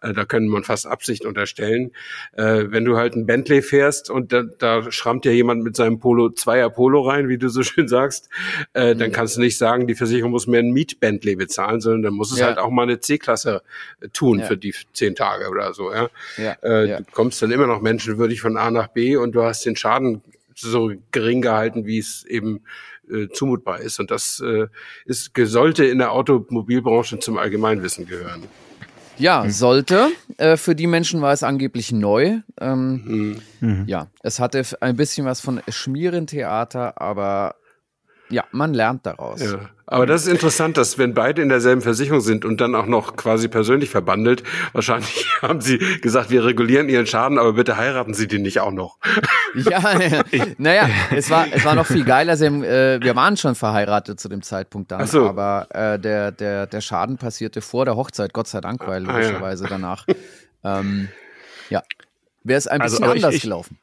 Äh, 0.01 0.11
da 0.11 0.25
können 0.25 0.47
man 0.47 0.63
fast 0.63 0.85
Absicht 0.85 1.25
unterstellen. 1.25 1.91
Äh, 2.33 2.65
wenn 2.67 2.83
du 2.83 2.97
halt 2.97 3.15
ein 3.15 3.25
Bentley 3.25 3.61
fährst 3.61 4.09
und 4.09 4.33
da, 4.33 4.43
da 4.43 4.91
schrammt 4.91 5.23
ja 5.23 5.31
jemand 5.31 5.63
mit 5.63 5.77
seinem 5.77 5.99
Polo 5.99 6.29
Zweier 6.29 6.69
Polo 6.69 7.01
rein, 7.01 7.29
wie 7.29 7.37
du 7.37 7.47
so 7.47 7.63
schön 7.63 7.87
sagst, 7.87 8.29
äh, 8.73 8.93
mhm. 8.93 8.99
dann 8.99 9.11
kannst 9.13 9.37
du 9.37 9.41
nicht 9.41 9.57
sagen, 9.57 9.87
die 9.87 9.95
Versicherung 9.95 10.31
muss 10.31 10.45
mehr 10.45 10.59
ein 10.59 10.71
Miet-Bentley 10.71 11.37
bezahlen, 11.37 11.79
sondern 11.79 12.01
dann 12.01 12.13
muss 12.13 12.33
es 12.33 12.39
ja. 12.39 12.47
halt 12.47 12.57
auch 12.57 12.69
mal 12.69 12.83
eine 12.83 12.99
C-Klasse 12.99 13.61
äh, 14.01 14.09
tun 14.09 14.39
ja. 14.39 14.45
für 14.45 14.57
die 14.57 14.75
zehn 14.91 15.15
Tage 15.15 15.49
oder 15.49 15.73
so. 15.73 15.93
Ja? 15.93 16.09
ja. 16.37 16.51
Äh, 16.61 16.97
du 16.97 17.05
kommst 17.13 17.41
dann 17.41 17.51
immer 17.51 17.67
noch 17.67 17.81
menschenwürdig 17.81 18.41
von 18.41 18.57
A 18.57 18.71
nach 18.71 18.89
B 18.89 19.15
und 19.15 19.31
du 19.31 19.43
hast 19.43 19.65
den 19.65 19.77
Schaden 19.77 20.21
so 20.55 20.91
gering 21.11 21.41
gehalten, 21.41 21.85
wie 21.85 21.97
es 21.97 22.25
eben 22.25 22.61
äh, 23.09 23.27
zumutbar 23.29 23.79
ist. 23.79 23.99
Und 23.99 24.11
das 24.11 24.41
äh, 24.45 24.67
ist, 25.05 25.31
sollte 25.35 25.85
in 25.85 25.99
der 25.99 26.11
Automobilbranche 26.11 27.19
zum 27.19 27.37
Allgemeinwissen 27.37 28.07
gehören. 28.07 28.43
Ja, 29.17 29.47
sollte. 29.49 30.09
Äh, 30.37 30.57
für 30.57 30.75
die 30.75 30.87
Menschen 30.87 31.21
war 31.21 31.33
es 31.33 31.43
angeblich 31.43 31.91
neu. 31.91 32.39
Ähm, 32.59 33.41
mhm. 33.59 33.83
Ja, 33.87 34.07
es 34.23 34.39
hatte 34.39 34.63
ein 34.81 34.95
bisschen 34.95 35.25
was 35.25 35.39
von 35.39 35.61
Schmierentheater, 35.67 36.99
aber 36.99 37.55
ja, 38.29 38.45
man 38.51 38.73
lernt 38.73 39.05
daraus. 39.05 39.41
Ja. 39.41 39.69
Aber 39.93 40.07
das 40.07 40.23
ist 40.23 40.27
interessant, 40.27 40.75
dass 40.77 40.97
wenn 40.97 41.13
beide 41.13 41.43
in 41.43 41.49
derselben 41.49 41.81
Versicherung 41.81 42.19
sind 42.19 42.45
und 42.45 42.59
dann 42.59 42.73
auch 42.73 42.87
noch 42.87 43.15
quasi 43.15 43.47
persönlich 43.47 43.91
verbandelt, 43.91 44.41
wahrscheinlich 44.71 45.27
haben 45.43 45.61
sie 45.61 45.77
gesagt, 45.77 46.31
wir 46.31 46.43
regulieren 46.43 46.89
ihren 46.89 47.05
Schaden, 47.05 47.37
aber 47.37 47.53
bitte 47.53 47.77
heiraten 47.77 48.15
Sie 48.15 48.27
den 48.27 48.41
nicht 48.41 48.59
auch 48.59 48.71
noch. 48.71 48.97
Ja, 49.55 49.83
naja, 50.57 50.89
es 51.15 51.29
war, 51.29 51.45
es 51.53 51.63
war 51.63 51.75
noch 51.75 51.85
viel 51.85 52.03
geiler. 52.05 52.35
Haben, 52.35 52.63
äh, 52.63 52.99
wir 52.99 53.15
waren 53.15 53.37
schon 53.37 53.53
verheiratet 53.53 54.19
zu 54.19 54.27
dem 54.27 54.41
Zeitpunkt 54.41 54.91
dann, 54.91 55.05
so. 55.05 55.29
aber 55.29 55.67
äh, 55.69 55.99
der, 55.99 56.31
der, 56.31 56.65
der 56.65 56.81
Schaden 56.81 57.17
passierte 57.17 57.61
vor 57.61 57.85
der 57.85 57.95
Hochzeit, 57.95 58.33
Gott 58.33 58.47
sei 58.47 58.61
Dank, 58.61 58.87
weil 58.87 59.03
logischerweise 59.03 59.65
ah, 59.65 59.67
ja. 59.67 59.73
danach, 59.75 60.07
ähm, 60.63 61.07
ja, 61.69 61.83
wäre 62.43 62.57
es 62.57 62.65
ein 62.65 62.81
also, 62.81 62.95
bisschen 62.95 63.03
also, 63.03 63.15
anders 63.15 63.29
ich, 63.29 63.37
ich, 63.37 63.43
gelaufen. 63.43 63.77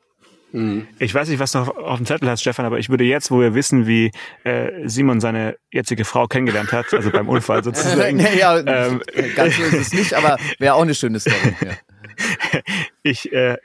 Mhm. 0.53 0.87
Ich 0.99 1.15
weiß 1.15 1.29
nicht, 1.29 1.39
was 1.39 1.53
du 1.53 1.59
auf 1.59 1.97
dem 1.99 2.07
Zettel 2.07 2.29
hast, 2.29 2.41
Stefan, 2.41 2.67
aber 2.67 2.79
ich 2.79 2.89
würde 2.89 3.05
jetzt, 3.05 3.31
wo 3.31 3.41
wir 3.41 3.55
wissen, 3.55 3.87
wie 3.87 4.11
äh, 4.45 4.89
Simon 4.89 5.21
seine 5.21 5.57
jetzige 5.73 6.05
Frau 6.05 6.27
kennengelernt 6.27 6.73
hat, 6.73 6.93
also 6.93 7.11
beim 7.11 7.29
Unfall 7.29 7.63
sozusagen. 7.63 8.17
nee, 8.19 8.39
ja, 8.39 8.59
ähm, 8.59 9.03
ganz 9.37 9.57
so 9.57 9.63
ist 9.63 9.75
es 9.75 9.93
nicht, 9.93 10.15
aber 10.15 10.37
wäre 10.59 10.75
auch 10.75 10.83
eine 10.83 10.95
schöne 10.95 11.21
Story. 11.21 11.37
Ja. 11.65 12.61
ich 13.03 13.33
äh, 13.33 13.57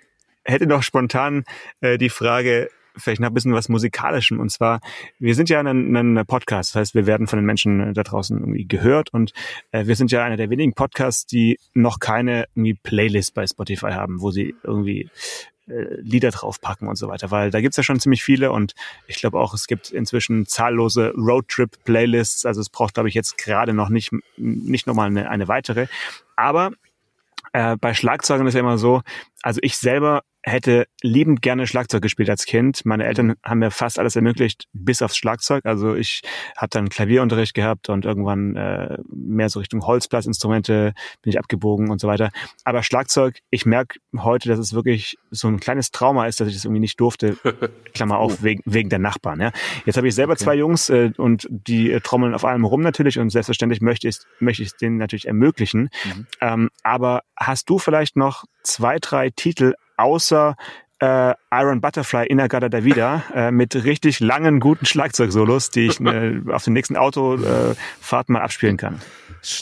hätte 0.44 0.68
noch 0.68 0.84
spontan 0.84 1.44
äh, 1.82 1.98
die 1.98 2.10
Frage, 2.10 2.70
vielleicht 2.98 3.20
noch 3.20 3.28
ein 3.28 3.34
bisschen 3.34 3.54
was 3.54 3.70
Musikalischem. 3.70 4.40
Und 4.40 4.50
zwar, 4.50 4.80
wir 5.20 5.36
sind 5.36 5.50
ja 5.50 5.60
ein, 5.60 5.96
ein 5.96 6.26
Podcast, 6.26 6.76
das 6.76 6.80
heißt, 6.80 6.96
wir 6.96 7.06
werden 7.06 7.28
von 7.28 7.40
den 7.40 7.46
Menschen 7.46 7.94
da 7.94 8.04
draußen 8.04 8.38
irgendwie 8.38 8.68
gehört 8.68 9.14
und 9.14 9.34
äh, 9.72 9.86
wir 9.86 9.96
sind 9.96 10.12
ja 10.12 10.24
einer 10.24 10.38
der 10.38 10.50
wenigen 10.50 10.74
Podcasts, 10.74 11.26
die 11.26 11.60
noch 11.74 12.00
keine 12.00 12.46
irgendwie 12.56 12.76
Playlist 12.76 13.34
bei 13.34 13.46
Spotify 13.46 13.92
haben, 13.92 14.22
wo 14.22 14.32
sie 14.32 14.56
irgendwie 14.64 15.10
äh, 15.68 16.02
Lieder 16.02 16.32
draufpacken 16.32 16.88
und 16.88 16.96
so 16.96 17.08
weiter, 17.08 17.32
weil 17.32 17.52
da 17.52 17.62
gibt's 17.62 17.78
ja 17.78 17.84
schon 17.84 18.00
ziemlich 18.00 18.24
viele 18.24 18.52
und 18.52 18.74
ich 19.08 19.18
glaube 19.18 19.40
auch, 19.40 19.54
es 19.54 19.68
gibt 19.68 19.92
inzwischen 19.92 20.46
zahllose 20.46 21.14
Roadtrip-Playlists, 21.16 22.46
also 22.46 22.62
es 22.62 22.70
braucht, 22.70 22.94
glaube 22.94 23.10
ich, 23.10 23.16
jetzt 23.16 23.38
gerade 23.38 23.74
noch 23.74 23.90
nicht, 23.90 24.12
nicht 24.38 24.88
nochmal 24.88 25.08
eine, 25.08 25.30
eine 25.30 25.48
weitere. 25.48 25.88
Aber 26.36 26.72
äh, 27.54 27.78
bei 27.78 27.94
Schlagzeugern 27.94 28.48
ist 28.48 28.54
ja 28.54 28.60
immer 28.60 28.78
so, 28.78 29.02
also 29.42 29.60
ich 29.64 29.78
selber 29.78 30.24
hätte 30.46 30.88
liebend 31.02 31.42
gerne 31.42 31.66
Schlagzeug 31.66 32.04
gespielt 32.04 32.30
als 32.30 32.46
Kind. 32.46 32.86
Meine 32.86 33.06
Eltern 33.06 33.34
haben 33.44 33.60
mir 33.60 33.72
fast 33.72 33.98
alles 33.98 34.16
ermöglicht, 34.16 34.68
bis 34.74 35.02
aufs 35.02 35.18
Schlagzeug. 35.18 35.66
Also 35.66 35.96
ich 35.96 36.22
habe 36.56 36.70
dann 36.70 36.90
Klavierunterricht 36.90 37.56
gehabt 37.56 37.90
und 37.90 38.06
irgendwann 38.06 38.56
äh, 38.56 39.00
mehr 39.10 39.50
so 39.50 39.60
Richtung 39.60 39.86
Holzblasinstrumente 39.88 40.94
bin 41.24 41.32
ich 41.32 41.40
abgebogen 41.40 41.90
und 41.90 42.00
so 42.00 42.08
weiter. 42.08 42.30
Aber 42.64 42.84
Schlagzeug, 42.84 43.40
ich 43.50 43.66
merke 43.66 44.00
heute, 44.20 44.48
dass 44.48 44.60
es 44.60 44.74
wirklich 44.74 45.18
so 45.32 45.48
ein 45.48 45.60
kleines 45.60 45.90
Trauma 45.90 46.28
ist, 46.28 46.40
dass 46.40 46.48
ich 46.48 46.54
das 46.54 46.66
irgendwie 46.66 46.82
nicht 46.82 47.00
durfte. 47.00 47.38
Klammer 47.96 48.20
auf, 48.20 48.38
oh. 48.40 48.44
wegen, 48.44 48.62
wegen 48.66 48.90
der 48.90 49.00
Nachbarn. 49.00 49.42
Ja. 49.42 49.52
Jetzt 49.86 49.98
habe 49.98 50.08
ich 50.08 50.14
selber 50.14 50.34
okay. 50.34 50.44
zwei 50.44 50.56
Jungs 50.56 50.92
äh, 50.92 51.12
und 51.18 51.48
die 51.50 51.92
äh, 51.92 52.02
trommeln 52.02 52.36
auf 52.36 52.46
allem 52.46 52.66
rum 52.66 52.82
natürlich 52.82 53.18
und 53.18 53.32
selbstverständlich 53.32 53.82
möchte 53.82 54.08
ich 54.08 54.20
möchte 54.40 54.62
ich 54.62 54.74
denen 54.78 54.98
natürlich 54.98 55.28
ermöglichen. 55.28 55.90
Mhm. 56.04 56.28
Ähm, 56.40 56.70
aber 56.84 57.24
hast 57.36 57.68
du 57.68 57.80
vielleicht 57.80 58.16
noch 58.16 58.46
zwei, 58.62 59.00
drei 59.00 59.32
Titel 59.32 59.74
außer 59.98 60.56
äh, 61.00 61.34
Iron 61.52 61.82
Butterfly 61.82 62.28
Inagada 62.28 62.70
Davida 62.70 63.24
äh, 63.34 63.52
mit 63.52 63.76
richtig 63.76 64.20
langen, 64.20 64.60
guten 64.60 64.86
Schlagzeugsolos, 64.86 65.70
die 65.70 65.88
ich 65.88 66.00
äh, 66.00 66.42
auf 66.52 66.64
den 66.64 66.74
nächsten 66.74 66.96
Autofahrt 66.96 68.30
äh, 68.30 68.32
mal 68.32 68.42
abspielen 68.42 68.78
kann. 68.78 69.02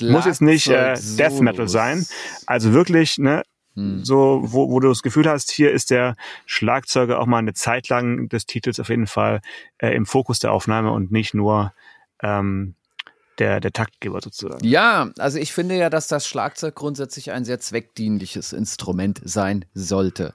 Muss 0.02 0.26
jetzt 0.26 0.42
nicht 0.42 0.68
äh, 0.68 0.96
Death 1.18 1.42
Metal 1.42 1.68
sein. 1.68 2.06
Also 2.46 2.74
wirklich, 2.74 3.18
ne, 3.18 3.44
hm. 3.76 4.06
so, 4.06 4.42
wo, 4.44 4.70
wo 4.70 4.80
du 4.80 4.90
das 4.90 5.02
Gefühl 5.02 5.28
hast, 5.28 5.52
hier 5.52 5.72
ist 5.72 5.90
der 5.90 6.16
Schlagzeuger 6.46 7.20
auch 7.20 7.26
mal 7.26 7.40
eine 7.40 7.54
Zeit 7.54 7.90
lang 7.90 8.30
des 8.30 8.46
Titels 8.46 8.80
auf 8.80 8.90
jeden 8.90 9.08
Fall 9.08 9.42
äh, 9.80 9.94
im 9.96 10.06
Fokus 10.06 10.40
der 10.40 10.52
Aufnahme 10.52 10.92
und 10.92 11.12
nicht 11.12 11.34
nur 11.34 11.74
ähm, 12.22 12.76
der, 13.40 13.60
der 13.60 13.72
Taktgeber 13.72 14.20
sozusagen. 14.22 14.66
Ja, 14.66 15.12
also 15.18 15.40
ich 15.40 15.54
finde 15.54 15.76
ja, 15.76 15.90
dass 15.90 16.08
das 16.08 16.28
Schlagzeug 16.28 16.76
grundsätzlich 16.76 17.32
ein 17.32 17.46
sehr 17.46 17.60
zweckdienliches 17.60 18.54
Instrument 18.54 19.22
sein 19.24 19.66
sollte. 19.74 20.34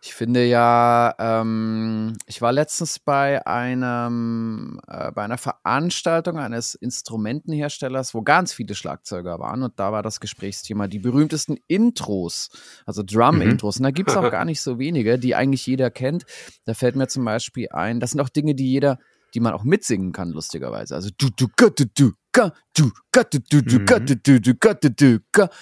Ich 0.00 0.14
finde 0.14 0.44
ja, 0.44 1.14
ähm, 1.18 2.16
ich 2.26 2.40
war 2.40 2.52
letztens 2.52 3.00
bei 3.00 3.44
einem, 3.46 4.80
äh, 4.86 5.10
bei 5.10 5.24
einer 5.24 5.38
Veranstaltung 5.38 6.38
eines 6.38 6.76
Instrumentenherstellers, 6.76 8.14
wo 8.14 8.22
ganz 8.22 8.52
viele 8.52 8.76
Schlagzeuger 8.76 9.40
waren 9.40 9.62
und 9.64 9.78
da 9.80 9.90
war 9.90 10.04
das 10.04 10.20
Gesprächsthema 10.20 10.86
die 10.86 11.00
berühmtesten 11.00 11.56
Intros, 11.66 12.50
also 12.86 13.02
Drum-Intros. 13.02 13.78
Mhm. 13.78 13.80
Und 13.80 13.84
da 13.84 13.90
gibt 13.90 14.10
es 14.10 14.16
auch 14.16 14.30
gar 14.30 14.44
nicht 14.44 14.60
so 14.60 14.78
wenige, 14.78 15.18
die 15.18 15.34
eigentlich 15.34 15.66
jeder 15.66 15.90
kennt. 15.90 16.26
Da 16.64 16.74
fällt 16.74 16.94
mir 16.94 17.08
zum 17.08 17.24
Beispiel 17.24 17.68
ein, 17.72 17.98
das 17.98 18.12
sind 18.12 18.20
auch 18.20 18.28
Dinge, 18.28 18.54
die 18.54 18.70
jeder 18.70 18.98
die 19.34 19.40
man 19.40 19.52
auch 19.52 19.64
mitsingen 19.64 20.12
kann, 20.12 20.30
lustigerweise. 20.30 20.94
Also 20.94 21.10
du, 21.16 21.28
du, 21.36 21.48
du, 21.56 21.84
du, 21.94 22.12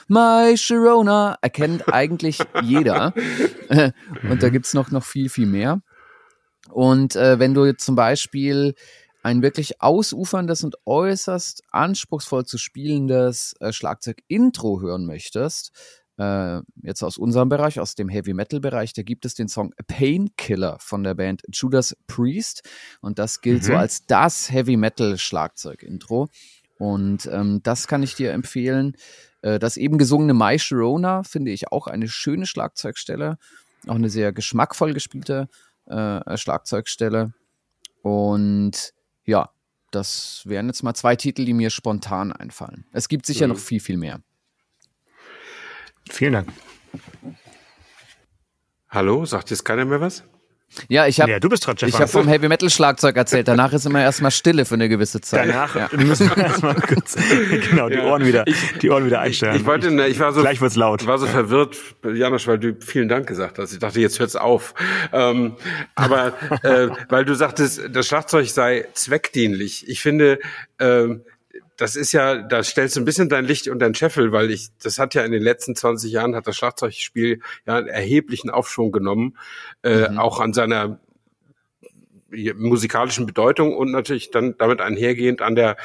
My 0.08 0.56
Sharona 0.56 1.38
erkennt 1.40 1.92
eigentlich 1.92 2.38
jeder. 2.62 3.14
Äh, 3.68 3.92
und 4.28 4.42
da 4.42 4.48
gibt's 4.48 4.74
noch, 4.74 4.90
noch 4.90 5.04
viel, 5.04 5.28
viel 5.28 5.46
mehr. 5.46 5.80
Und 6.70 7.16
äh, 7.16 7.38
wenn 7.38 7.54
du 7.54 7.76
zum 7.76 7.94
Beispiel 7.94 8.74
ein 9.22 9.42
wirklich 9.42 9.80
ausuferndes 9.80 10.62
und 10.64 10.76
äußerst 10.84 11.62
anspruchsvoll 11.70 12.44
zu 12.44 12.58
spielendes 12.58 13.54
äh, 13.60 13.72
Schlagzeug-Intro 13.72 14.80
hören 14.80 15.06
möchtest, 15.06 15.72
äh, 16.18 16.60
jetzt 16.82 17.02
aus 17.02 17.18
unserem 17.18 17.48
Bereich, 17.48 17.80
aus 17.80 17.94
dem 17.94 18.08
Heavy 18.08 18.34
Metal 18.34 18.60
Bereich, 18.60 18.92
da 18.92 19.02
gibt 19.02 19.26
es 19.26 19.34
den 19.34 19.48
Song 19.48 19.74
Painkiller 19.86 20.78
von 20.80 21.02
der 21.02 21.14
Band 21.14 21.42
Judas 21.52 21.96
Priest 22.06 22.62
und 23.00 23.18
das 23.18 23.40
gilt 23.40 23.62
mhm. 23.62 23.66
so 23.66 23.74
als 23.74 24.06
das 24.06 24.50
Heavy 24.50 24.76
Metal 24.76 25.18
Schlagzeug 25.18 25.82
Intro 25.82 26.28
und 26.78 27.26
ähm, 27.26 27.60
das 27.62 27.88
kann 27.88 28.02
ich 28.02 28.14
dir 28.14 28.32
empfehlen. 28.32 28.96
Äh, 29.42 29.58
das 29.58 29.76
eben 29.76 29.98
gesungene 29.98 30.34
My 30.34 30.58
Sharona 30.58 31.22
finde 31.22 31.52
ich 31.52 31.72
auch 31.72 31.86
eine 31.86 32.08
schöne 32.08 32.46
Schlagzeugstelle, 32.46 33.38
auch 33.86 33.94
eine 33.94 34.10
sehr 34.10 34.32
geschmackvoll 34.32 34.92
gespielte 34.94 35.48
äh, 35.86 36.36
Schlagzeugstelle 36.36 37.32
und 38.02 38.92
ja, 39.24 39.50
das 39.90 40.42
wären 40.44 40.66
jetzt 40.66 40.82
mal 40.82 40.94
zwei 40.94 41.16
Titel, 41.16 41.44
die 41.44 41.54
mir 41.54 41.70
spontan 41.70 42.32
einfallen. 42.32 42.86
Es 42.92 43.08
gibt 43.08 43.26
sicher 43.26 43.46
mhm. 43.46 43.54
noch 43.54 43.58
viel, 43.58 43.80
viel 43.80 43.96
mehr. 43.96 44.20
Vielen 46.10 46.34
Dank. 46.34 46.48
Hallo, 48.88 49.24
sagt 49.24 49.50
jetzt 49.50 49.64
keiner 49.64 49.84
mehr 49.84 50.00
was? 50.00 50.22
Ja, 50.88 51.06
ich 51.06 51.20
habe 51.20 51.30
ja, 51.30 51.40
du 51.40 51.48
bist 51.48 51.66
dran, 51.66 51.76
ich 51.80 51.94
habe 51.94 52.08
vom 52.08 52.28
Heavy 52.28 52.48
Metal 52.48 52.68
Schlagzeug 52.68 53.16
erzählt. 53.16 53.48
Danach 53.48 53.72
ist 53.72 53.86
immer 53.86 54.02
erstmal 54.02 54.30
Stille 54.30 54.64
für 54.64 54.74
eine 54.74 54.88
gewisse 54.88 55.20
Zeit. 55.20 55.48
Danach 55.48 55.74
ja. 55.74 55.88
müssen 55.96 56.28
wir 56.28 56.36
erstmal 56.36 56.74
kurz 56.80 57.16
genau 57.68 57.88
die 57.88 57.94
ja, 57.94 58.04
Ohren 58.04 58.26
wieder 58.26 58.46
ich, 58.46 58.78
die 58.82 58.90
Ohren 58.90 59.06
wieder 59.06 59.20
einstellen. 59.20 59.54
Ich, 59.54 59.62
ich 59.62 59.66
wollte 59.66 59.90
ne, 59.90 60.06
ich 60.08 60.18
war 60.20 60.32
so 60.32 60.40
gleich 60.40 60.60
wird's 60.60 60.76
laut. 60.76 61.06
war 61.06 61.18
so 61.18 61.26
verwirrt, 61.26 61.76
Janosch, 62.04 62.46
weil 62.46 62.58
du 62.58 62.76
vielen 62.80 63.08
Dank 63.08 63.26
gesagt 63.26 63.58
hast. 63.58 63.72
Ich 63.72 63.78
dachte, 63.78 64.00
jetzt 64.00 64.18
hört's 64.18 64.36
auf. 64.36 64.74
Ähm, 65.12 65.56
aber 65.94 66.34
äh, 66.62 66.88
weil 67.08 67.24
du 67.24 67.34
sagtest, 67.34 67.82
das 67.90 68.06
Schlagzeug 68.06 68.48
sei 68.48 68.86
zweckdienlich. 68.92 69.88
Ich 69.88 70.02
finde 70.02 70.38
ähm, 70.78 71.22
das 71.76 71.96
ist 71.96 72.12
ja, 72.12 72.36
da 72.36 72.62
stellst 72.62 72.96
du 72.96 73.00
ein 73.00 73.04
bisschen 73.04 73.28
dein 73.28 73.44
Licht 73.44 73.68
und 73.68 73.78
dein 73.78 73.94
Scheffel, 73.94 74.32
weil 74.32 74.50
ich, 74.50 74.68
das 74.82 74.98
hat 74.98 75.14
ja 75.14 75.22
in 75.22 75.32
den 75.32 75.42
letzten 75.42 75.76
20 75.76 76.10
Jahren 76.10 76.34
hat 76.34 76.46
das 76.46 76.56
Schlagzeugspiel 76.56 77.40
ja 77.66 77.76
einen 77.76 77.88
erheblichen 77.88 78.50
Aufschwung 78.50 78.92
genommen, 78.92 79.36
äh, 79.82 80.08
mhm. 80.08 80.18
auch 80.18 80.40
an 80.40 80.52
seiner 80.52 80.98
musikalischen 82.56 83.24
Bedeutung 83.24 83.76
und 83.76 83.92
natürlich 83.92 84.30
dann 84.30 84.56
damit 84.58 84.80
einhergehend 84.80 85.42
an 85.42 85.54
der 85.54 85.76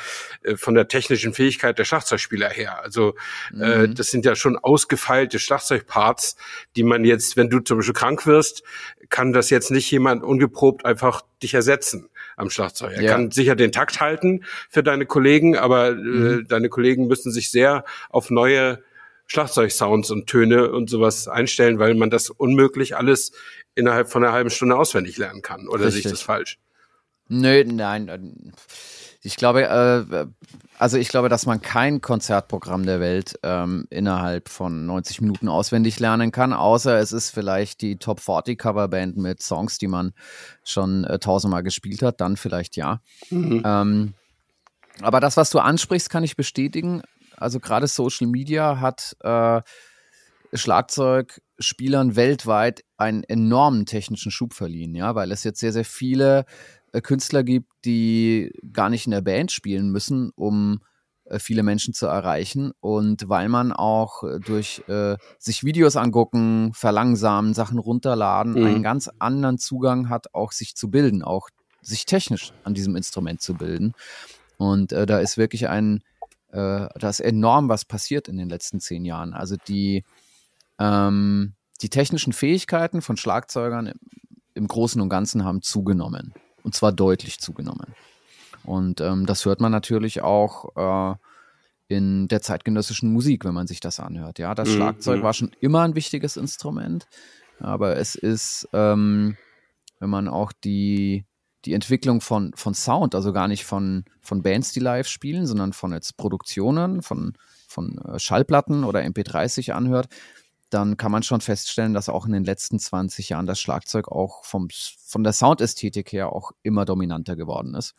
äh, 0.44 0.56
von 0.56 0.74
der 0.74 0.88
technischen 0.88 1.34
Fähigkeit 1.34 1.78
der 1.78 1.86
Schlagzeugspieler 1.86 2.50
her. 2.50 2.82
Also 2.82 3.16
äh, 3.54 3.88
mhm. 3.88 3.96
das 3.96 4.08
sind 4.08 4.26
ja 4.26 4.36
schon 4.36 4.58
ausgefeilte 4.58 5.40
Schlagzeugparts, 5.40 6.36
die 6.76 6.84
man 6.84 7.06
jetzt, 7.06 7.38
wenn 7.38 7.50
du 7.50 7.60
zum 7.60 7.78
Beispiel 7.78 7.94
krank 7.94 8.26
wirst, 8.26 8.64
kann 9.10 9.34
das 9.34 9.50
jetzt 9.50 9.72
nicht 9.72 9.90
jemand 9.92 10.24
ungeprobt 10.24 10.86
einfach 10.86 11.22
dich 11.44 11.54
ersetzen 11.54 12.10
am 12.42 12.50
Schlagzeug. 12.50 12.94
Er 12.94 13.02
ja. 13.02 13.12
kann 13.14 13.32
sicher 13.32 13.56
den 13.56 13.72
Takt 13.72 14.02
halten 14.02 14.44
für 14.70 14.84
deine 14.84 15.06
Kollegen, 15.06 15.58
aber 15.58 15.90
äh, 15.90 15.94
mhm. 15.94 16.40
äh, 16.42 16.44
deine 16.44 16.70
Kollegen 16.70 17.08
müssen 17.08 17.32
sich 17.32 17.52
sehr 17.52 17.86
auf 18.10 18.30
neue 18.30 18.84
Schlagzeugsounds 19.28 20.12
und 20.12 20.28
Töne 20.28 20.72
und 20.72 20.90
sowas 20.90 21.28
einstellen, 21.28 21.80
weil 21.80 21.96
man 21.96 22.10
das 22.10 22.30
unmöglich 22.30 22.98
alles 22.98 23.32
innerhalb 23.76 24.10
von 24.10 24.24
einer 24.24 24.34
halben 24.34 24.50
Stunde 24.50 24.76
auswendig 24.76 25.18
lernen 25.18 25.42
kann. 25.42 25.68
Oder 25.70 25.86
Richtig. 25.86 26.04
sehe 26.04 26.12
ich 26.12 26.18
das 26.18 26.22
falsch? 26.22 26.60
Nö, 27.30 27.64
nein. 27.64 28.54
Ich 29.22 29.38
glaube, 29.38 29.64
äh, 29.64 30.26
also 30.82 30.98
ich 30.98 31.10
glaube, 31.10 31.30
dass 31.30 31.46
man 31.46 31.62
kein 31.62 32.02
Konzertprogramm 32.02 32.88
der 32.88 33.00
Welt 33.00 33.38
ähm, 33.44 33.86
innerhalb 33.92 34.50
von 34.50 34.88
90 34.88 35.22
Minuten 35.22 35.48
auswendig 35.48 36.00
lernen 36.00 36.32
kann, 36.32 36.54
außer 36.54 36.98
es 36.98 37.12
ist 37.12 37.30
vielleicht 37.30 37.84
die 37.84 37.98
Top 37.98 38.20
40 38.20 38.58
Coverband 38.58 39.16
mit 39.16 39.44
Songs, 39.44 39.78
die 39.78 39.86
man 39.86 40.14
schon 40.64 41.04
äh, 41.04 41.20
tausendmal 41.20 41.62
gespielt 41.62 42.02
hat, 42.02 42.20
dann 42.20 42.36
vielleicht 42.36 42.78
ja. 42.78 43.00
Mhm. 43.30 43.62
Ähm, 43.64 44.14
aber 45.04 45.20
das, 45.20 45.38
was 45.38 45.52
du 45.52 45.60
ansprichst, 45.60 46.10
kann 46.10 46.24
ich 46.24 46.36
bestätigen. 46.36 47.04
Also 47.38 47.60
gerade 47.60 47.86
Social 47.86 48.26
Media 48.26 48.80
hat 48.80 49.16
äh, 49.20 49.62
Schlagzeugspielern 50.52 52.16
weltweit 52.16 52.84
einen 52.98 53.24
enormen 53.24 53.86
technischen 53.86 54.32
Schub 54.32 54.56
verliehen, 54.56 54.96
ja, 54.96 55.14
weil 55.14 55.32
es 55.32 55.44
jetzt 55.44 55.60
sehr, 55.60 55.74
sehr 55.74 55.86
viele 55.86 56.46
Künstler 57.00 57.44
gibt, 57.44 57.72
die 57.86 58.52
gar 58.74 58.90
nicht 58.90 59.06
in 59.06 59.12
der 59.12 59.22
Band 59.22 59.52
spielen 59.52 59.92
müssen, 59.92 60.32
um 60.36 60.82
äh, 61.26 61.40
viele 61.40 61.64
Menschen 61.64 61.94
zu 61.94 62.08
erreichen 62.08 62.74
und 62.82 63.30
weil 63.30 63.48
man 63.48 63.72
auch 63.72 64.24
äh, 64.24 64.40
durch 64.40 64.84
äh, 64.88 65.16
sich 65.40 65.64
Videos 65.64 65.96
angucken, 65.96 66.72
verlangsamen, 66.74 67.54
Sachen 67.54 67.80
runterladen, 67.80 68.54
mhm. 68.54 68.66
einen 68.66 68.84
ganz 68.84 69.10
anderen 69.20 69.58
Zugang 69.58 70.10
hat, 70.10 70.34
auch 70.34 70.52
sich 70.52 70.76
zu 70.76 70.90
bilden, 70.90 71.24
auch 71.24 71.50
sich 71.82 72.06
technisch 72.06 72.52
an 72.64 72.74
diesem 72.74 72.96
Instrument 72.96 73.42
zu 73.42 73.54
bilden. 73.54 73.94
Und 74.58 74.92
äh, 74.92 75.06
da 75.06 75.20
ist 75.20 75.38
wirklich 75.38 75.70
ein, 75.70 76.04
äh, 76.50 76.88
da 76.94 77.10
ist 77.10 77.22
enorm 77.22 77.70
was 77.70 77.86
passiert 77.86 78.28
in 78.28 78.38
den 78.38 78.50
letzten 78.50 78.80
zehn 78.80 79.06
Jahren. 79.06 79.34
Also 79.34 79.56
die, 79.68 80.04
ähm, 80.80 81.54
die 81.82 81.90
technischen 81.90 82.34
Fähigkeiten 82.34 83.02
von 83.02 83.18
Schlagzeugern 83.18 83.94
im 84.54 84.68
Großen 84.68 85.02
und 85.02 85.10
Ganzen 85.10 85.46
haben 85.46 85.62
zugenommen. 85.62 86.34
Und 86.64 86.76
zwar 86.76 86.92
deutlich 86.92 87.40
zugenommen. 87.40 87.96
Und 88.64 89.02
ähm, 89.02 89.26
das 89.26 89.46
hört 89.46 89.62
man 89.62 89.72
natürlich 89.72 90.22
auch 90.22 90.76
äh, 90.76 91.16
in 91.88 92.28
der 92.28 92.42
zeitgenössischen 92.42 93.12
Musik, 93.12 93.44
wenn 93.44 93.54
man 93.54 93.68
sich 93.68 93.80
das 93.80 94.00
anhört. 94.00 94.40
Ja, 94.40 94.56
das 94.56 94.70
mhm. 94.70 94.74
Schlagzeug 94.76 95.20
mhm. 95.20 95.24
war 95.24 95.34
schon 95.34 95.52
immer 95.60 95.82
ein 95.82 95.96
wichtiges 95.96 96.38
Instrument, 96.38 97.08
aber 97.60 97.98
es 97.98 98.16
ist, 98.16 98.68
ähm, 98.74 99.38
wenn 100.00 100.10
man 100.10 100.28
auch 100.28 100.52
die, 100.52 101.26
die 101.66 101.74
Entwicklung 101.74 102.22
von, 102.22 102.54
von 102.56 102.74
Sound, 102.74 103.14
also 103.14 103.34
gar 103.34 103.48
nicht 103.48 103.66
von, 103.66 104.06
von 104.22 104.42
Bands, 104.42 104.72
die 104.72 104.80
live 104.80 105.08
spielen, 105.08 105.46
sondern 105.46 105.74
von 105.74 105.92
jetzt 105.92 106.18
Produktionen, 106.18 107.02
von, 107.02 107.34
von 107.68 107.98
äh, 108.00 108.20
Schallplatten 108.20 108.84
oder 108.84 109.02
MP3 109.02 109.48
sich 109.50 109.74
anhört, 109.74 110.08
dann 110.74 110.98
kann 110.98 111.12
man 111.12 111.22
schon 111.22 111.42
feststellen, 111.42 111.94
dass 111.94 112.10
auch 112.10 112.26
in 112.26 112.32
den 112.32 112.46
letzten 112.46 112.80
20 112.80 113.30
Jahren 113.30 113.46
das 113.46 113.60
Schlagzeug 113.60 114.08
auch 114.08 114.46
vom, 114.46 114.70
von 115.06 115.24
der 115.24 115.34
Soundästhetik 115.34 116.12
her 116.12 116.32
auch 116.32 116.52
immer 116.64 116.86
dominanter 116.86 117.36
geworden 117.36 117.76
ist. 117.76 117.94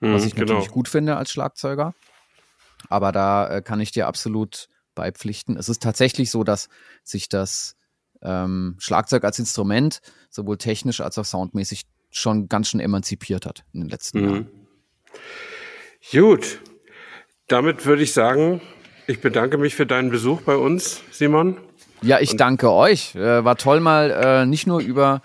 Mhm, 0.00 0.14
was 0.14 0.24
ich 0.24 0.34
genau. 0.34 0.52
natürlich 0.52 0.70
gut 0.70 0.88
finde 0.88 1.16
als 1.16 1.30
Schlagzeuger. 1.30 1.94
Aber 2.88 3.12
da 3.12 3.48
äh, 3.48 3.62
kann 3.62 3.80
ich 3.80 3.92
dir 3.92 4.06
absolut 4.06 4.68
beipflichten. 4.94 5.56
Es 5.56 5.68
ist 5.68 5.82
tatsächlich 5.82 6.30
so, 6.30 6.44
dass 6.44 6.68
sich 7.04 7.28
das 7.28 7.76
ähm, 8.20 8.76
Schlagzeug 8.78 9.24
als 9.24 9.38
Instrument 9.38 10.00
sowohl 10.28 10.58
technisch 10.58 11.00
als 11.00 11.18
auch 11.18 11.24
soundmäßig 11.24 11.86
schon 12.10 12.48
ganz 12.48 12.68
schön 12.68 12.80
emanzipiert 12.80 13.46
hat 13.46 13.64
in 13.72 13.80
den 13.80 13.90
letzten 13.90 14.20
mhm. 14.20 14.28
Jahren. 14.28 14.50
Gut, 16.10 16.60
damit 17.46 17.86
würde 17.86 18.02
ich 18.02 18.12
sagen, 18.12 18.60
ich 19.06 19.20
bedanke 19.20 19.56
mich 19.56 19.74
für 19.74 19.86
deinen 19.86 20.10
Besuch 20.10 20.42
bei 20.42 20.56
uns, 20.56 21.00
Simon. 21.10 21.58
Ja, 22.02 22.20
ich 22.20 22.32
Und 22.32 22.40
danke 22.40 22.70
euch. 22.70 23.14
Äh, 23.14 23.44
war 23.44 23.56
toll 23.56 23.80
mal 23.80 24.10
äh, 24.10 24.46
nicht 24.46 24.66
nur 24.66 24.80
über 24.80 25.22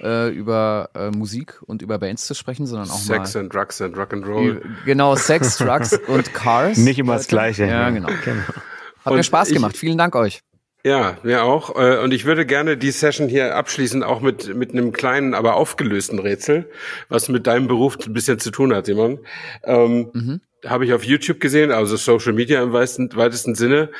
äh, 0.00 0.28
über 0.28 0.90
äh, 0.94 1.10
Musik 1.10 1.60
und 1.62 1.82
über 1.82 1.98
Bands 1.98 2.26
zu 2.26 2.34
sprechen, 2.34 2.66
sondern 2.66 2.90
auch 2.90 2.98
Sex 2.98 3.34
mal 3.34 3.40
and 3.40 3.54
Drugs 3.54 3.80
and 3.80 3.96
Rock'n'Roll. 3.96 4.60
Genau, 4.84 5.16
Sex, 5.16 5.56
Drugs 5.58 5.98
und 6.06 6.34
Cars. 6.34 6.78
Nicht 6.78 6.98
immer 6.98 7.14
das 7.14 7.28
Gleiche. 7.28 7.66
Ja, 7.66 7.90
genau. 7.90 8.08
genau. 8.24 8.42
Hat 9.04 9.12
und 9.12 9.16
mir 9.16 9.24
Spaß 9.24 9.50
gemacht. 9.50 9.74
Ich, 9.74 9.80
Vielen 9.80 9.98
Dank 9.98 10.14
euch. 10.14 10.42
Ja, 10.84 11.16
mir 11.22 11.42
auch. 11.42 11.74
Äh, 11.74 11.98
und 11.98 12.12
ich 12.12 12.26
würde 12.26 12.46
gerne 12.46 12.76
die 12.76 12.92
Session 12.92 13.28
hier 13.28 13.56
abschließen, 13.56 14.02
auch 14.04 14.20
mit, 14.20 14.54
mit 14.54 14.70
einem 14.70 14.92
kleinen, 14.92 15.34
aber 15.34 15.54
aufgelösten 15.54 16.20
Rätsel, 16.20 16.70
was 17.08 17.28
mit 17.28 17.46
deinem 17.46 17.66
Beruf 17.66 17.98
ein 18.06 18.12
bisschen 18.12 18.38
zu 18.38 18.50
tun 18.50 18.72
hat, 18.72 18.86
Simon. 18.86 19.18
Ähm, 19.64 20.10
mhm. 20.12 20.40
Habe 20.66 20.84
ich 20.84 20.92
auf 20.92 21.04
YouTube 21.04 21.40
gesehen, 21.40 21.70
also 21.70 21.96
Social 21.96 22.32
Media 22.32 22.62
im 22.62 22.72
weitesten, 22.72 23.14
weitesten 23.14 23.54
Sinne. 23.54 23.90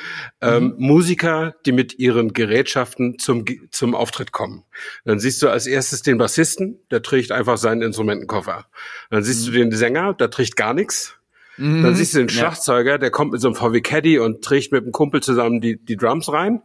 Ähm, 0.41 0.63
mhm. 0.63 0.73
Musiker, 0.77 1.55
die 1.65 1.71
mit 1.71 1.97
ihren 1.99 2.33
Gerätschaften 2.33 3.19
zum, 3.19 3.45
zum 3.71 3.95
Auftritt 3.95 4.31
kommen. 4.31 4.63
Dann 5.05 5.19
siehst 5.19 5.41
du 5.41 5.49
als 5.49 5.67
erstes 5.67 6.01
den 6.01 6.17
Bassisten, 6.17 6.79
der 6.91 7.01
trägt 7.01 7.31
einfach 7.31 7.57
seinen 7.57 7.81
Instrumentenkoffer. 7.81 8.65
Dann 9.09 9.23
siehst 9.23 9.47
mhm. 9.47 9.51
du 9.51 9.57
den 9.59 9.71
Sänger, 9.71 10.13
der 10.13 10.29
trägt 10.29 10.55
gar 10.55 10.73
nichts. 10.73 11.17
Mhm. 11.57 11.83
Dann 11.83 11.95
siehst 11.95 12.13
du 12.13 12.19
den 12.19 12.29
Schlagzeuger, 12.29 12.97
der 12.97 13.11
kommt 13.11 13.31
mit 13.31 13.41
so 13.41 13.47
einem 13.47 13.55
VW 13.55 13.81
Caddy 13.81 14.19
und 14.19 14.43
trägt 14.43 14.71
mit 14.71 14.83
einem 14.83 14.91
Kumpel 14.91 15.21
zusammen 15.21 15.59
die, 15.59 15.83
die 15.83 15.97
Drums 15.97 16.31
rein. 16.31 16.61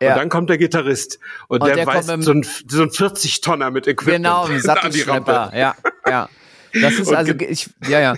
Ja. 0.00 0.12
Und 0.12 0.18
dann 0.18 0.28
kommt 0.30 0.50
der 0.50 0.58
Gitarrist 0.58 1.20
und, 1.46 1.60
und 1.60 1.68
der, 1.68 1.76
der 1.76 1.86
weiß 1.86 2.06
so 2.06 2.32
ein, 2.32 2.42
so 2.42 2.82
ein 2.82 2.90
40 2.90 3.40
Tonner 3.40 3.70
mit 3.70 3.86
Equipment 3.86 4.24
genau, 4.24 4.46
ein 4.46 4.60
Sattelschlepper. 4.60 5.52
Ja, 5.54 5.76
ja. 6.08 6.28
Das 6.80 6.94
ist 6.94 7.12
also 7.12 7.34
ich 7.38 7.70
ja 7.86 8.00
ja. 8.00 8.14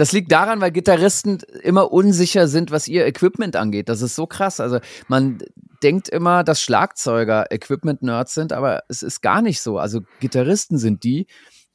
Das 0.00 0.12
liegt 0.12 0.32
daran, 0.32 0.62
weil 0.62 0.70
Gitarristen 0.70 1.40
immer 1.62 1.92
unsicher 1.92 2.48
sind, 2.48 2.70
was 2.70 2.88
ihr 2.88 3.06
Equipment 3.06 3.54
angeht. 3.54 3.90
Das 3.90 4.00
ist 4.00 4.14
so 4.14 4.26
krass. 4.26 4.58
Also 4.58 4.80
man 5.08 5.40
denkt 5.82 6.08
immer, 6.08 6.42
dass 6.42 6.62
Schlagzeuger 6.62 7.52
Equipment-Nerds 7.52 8.32
sind, 8.32 8.54
aber 8.54 8.82
es 8.88 9.02
ist 9.02 9.20
gar 9.20 9.42
nicht 9.42 9.60
so. 9.60 9.78
Also 9.78 10.00
Gitarristen 10.18 10.78
sind 10.78 11.04
die, 11.04 11.26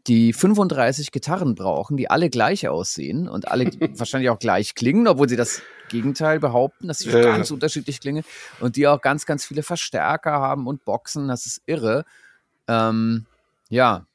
die 0.08 0.34
35 0.34 1.12
Gitarren 1.12 1.54
brauchen, 1.54 1.98
die 1.98 2.10
alle 2.10 2.32
gleich 2.32 2.68
aussehen 2.68 3.30
und 3.30 3.48
alle 3.48 3.66
wahrscheinlich 3.96 4.32
auch 4.32 4.40
gleich 4.40 4.74
klingen, 4.74 5.08
obwohl 5.08 5.30
sie 5.30 5.36
das 5.36 5.62
Gegenteil 5.90 6.40
behaupten, 6.40 6.88
dass 6.88 6.98
sie 6.98 7.12
ja. 7.12 7.22
ganz 7.22 7.52
unterschiedlich 7.52 8.00
klingen 8.00 8.24
und 8.60 8.76
die 8.76 8.88
auch 8.88 9.02
ganz, 9.02 9.28
ganz 9.28 9.46
viele 9.46 9.62
Verstärker 9.62 10.32
haben 10.32 10.66
und 10.66 10.84
Boxen. 10.84 11.28
Das 11.28 11.46
ist 11.46 11.62
irre. 11.68 12.06
Ähm, 12.68 13.28
ja. 13.70 14.08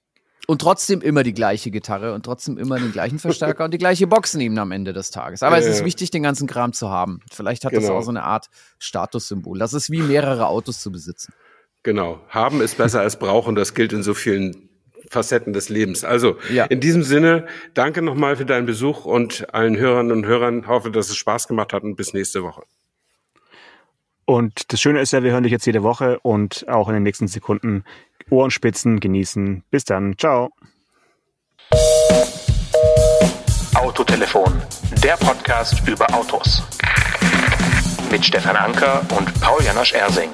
Und 0.50 0.60
trotzdem 0.60 1.00
immer 1.00 1.22
die 1.22 1.32
gleiche 1.32 1.70
Gitarre 1.70 2.12
und 2.12 2.24
trotzdem 2.24 2.58
immer 2.58 2.80
den 2.80 2.90
gleichen 2.90 3.20
Verstärker 3.20 3.64
und 3.64 3.72
die 3.72 3.78
gleiche 3.78 4.08
Boxen 4.08 4.40
eben 4.40 4.58
am 4.58 4.72
Ende 4.72 4.92
des 4.92 5.12
Tages. 5.12 5.44
Aber 5.44 5.56
ja, 5.56 5.62
es 5.62 5.68
ist 5.68 5.84
wichtig, 5.84 6.10
den 6.10 6.24
ganzen 6.24 6.48
Kram 6.48 6.72
zu 6.72 6.90
haben. 6.90 7.20
Vielleicht 7.30 7.64
hat 7.64 7.70
genau. 7.70 7.82
das 7.82 7.90
auch 7.92 8.02
so 8.02 8.10
eine 8.10 8.24
Art 8.24 8.48
Statussymbol. 8.80 9.60
Das 9.60 9.74
ist 9.74 9.92
wie 9.92 10.02
mehrere 10.02 10.48
Autos 10.48 10.80
zu 10.80 10.90
besitzen. 10.90 11.32
Genau. 11.84 12.20
Haben 12.30 12.62
ist 12.62 12.78
besser 12.78 13.00
als 13.00 13.16
brauchen. 13.16 13.54
Das 13.54 13.74
gilt 13.74 13.92
in 13.92 14.02
so 14.02 14.12
vielen 14.12 14.68
Facetten 15.08 15.52
des 15.52 15.68
Lebens. 15.68 16.02
Also 16.02 16.36
ja. 16.52 16.64
in 16.64 16.80
diesem 16.80 17.04
Sinne, 17.04 17.46
danke 17.74 18.02
nochmal 18.02 18.34
für 18.34 18.44
deinen 18.44 18.66
Besuch 18.66 19.04
und 19.04 19.54
allen 19.54 19.76
Hörern 19.76 20.10
und 20.10 20.26
Hörern. 20.26 20.66
Hoffe, 20.66 20.90
dass 20.90 21.10
es 21.10 21.16
Spaß 21.16 21.46
gemacht 21.46 21.72
hat 21.72 21.84
und 21.84 21.94
bis 21.94 22.12
nächste 22.12 22.42
Woche. 22.42 22.64
Und 24.24 24.72
das 24.72 24.80
Schöne 24.80 25.00
ist 25.00 25.12
ja, 25.12 25.22
wir 25.22 25.30
hören 25.30 25.44
dich 25.44 25.52
jetzt 25.52 25.66
jede 25.66 25.84
Woche 25.84 26.18
und 26.20 26.68
auch 26.68 26.88
in 26.88 26.94
den 26.94 27.04
nächsten 27.04 27.28
Sekunden 27.28 27.84
Ohrenspitzen 28.30 29.00
genießen. 29.00 29.62
Bis 29.70 29.84
dann. 29.84 30.16
Ciao. 30.18 30.50
Autotelefon, 33.74 34.62
der 35.02 35.16
Podcast 35.16 35.86
über 35.86 36.12
Autos. 36.14 36.62
Mit 38.10 38.24
Stefan 38.24 38.56
Anker 38.56 39.02
und 39.16 39.40
Paul 39.40 39.62
Janosch 39.62 39.92
Ersing. 39.94 40.30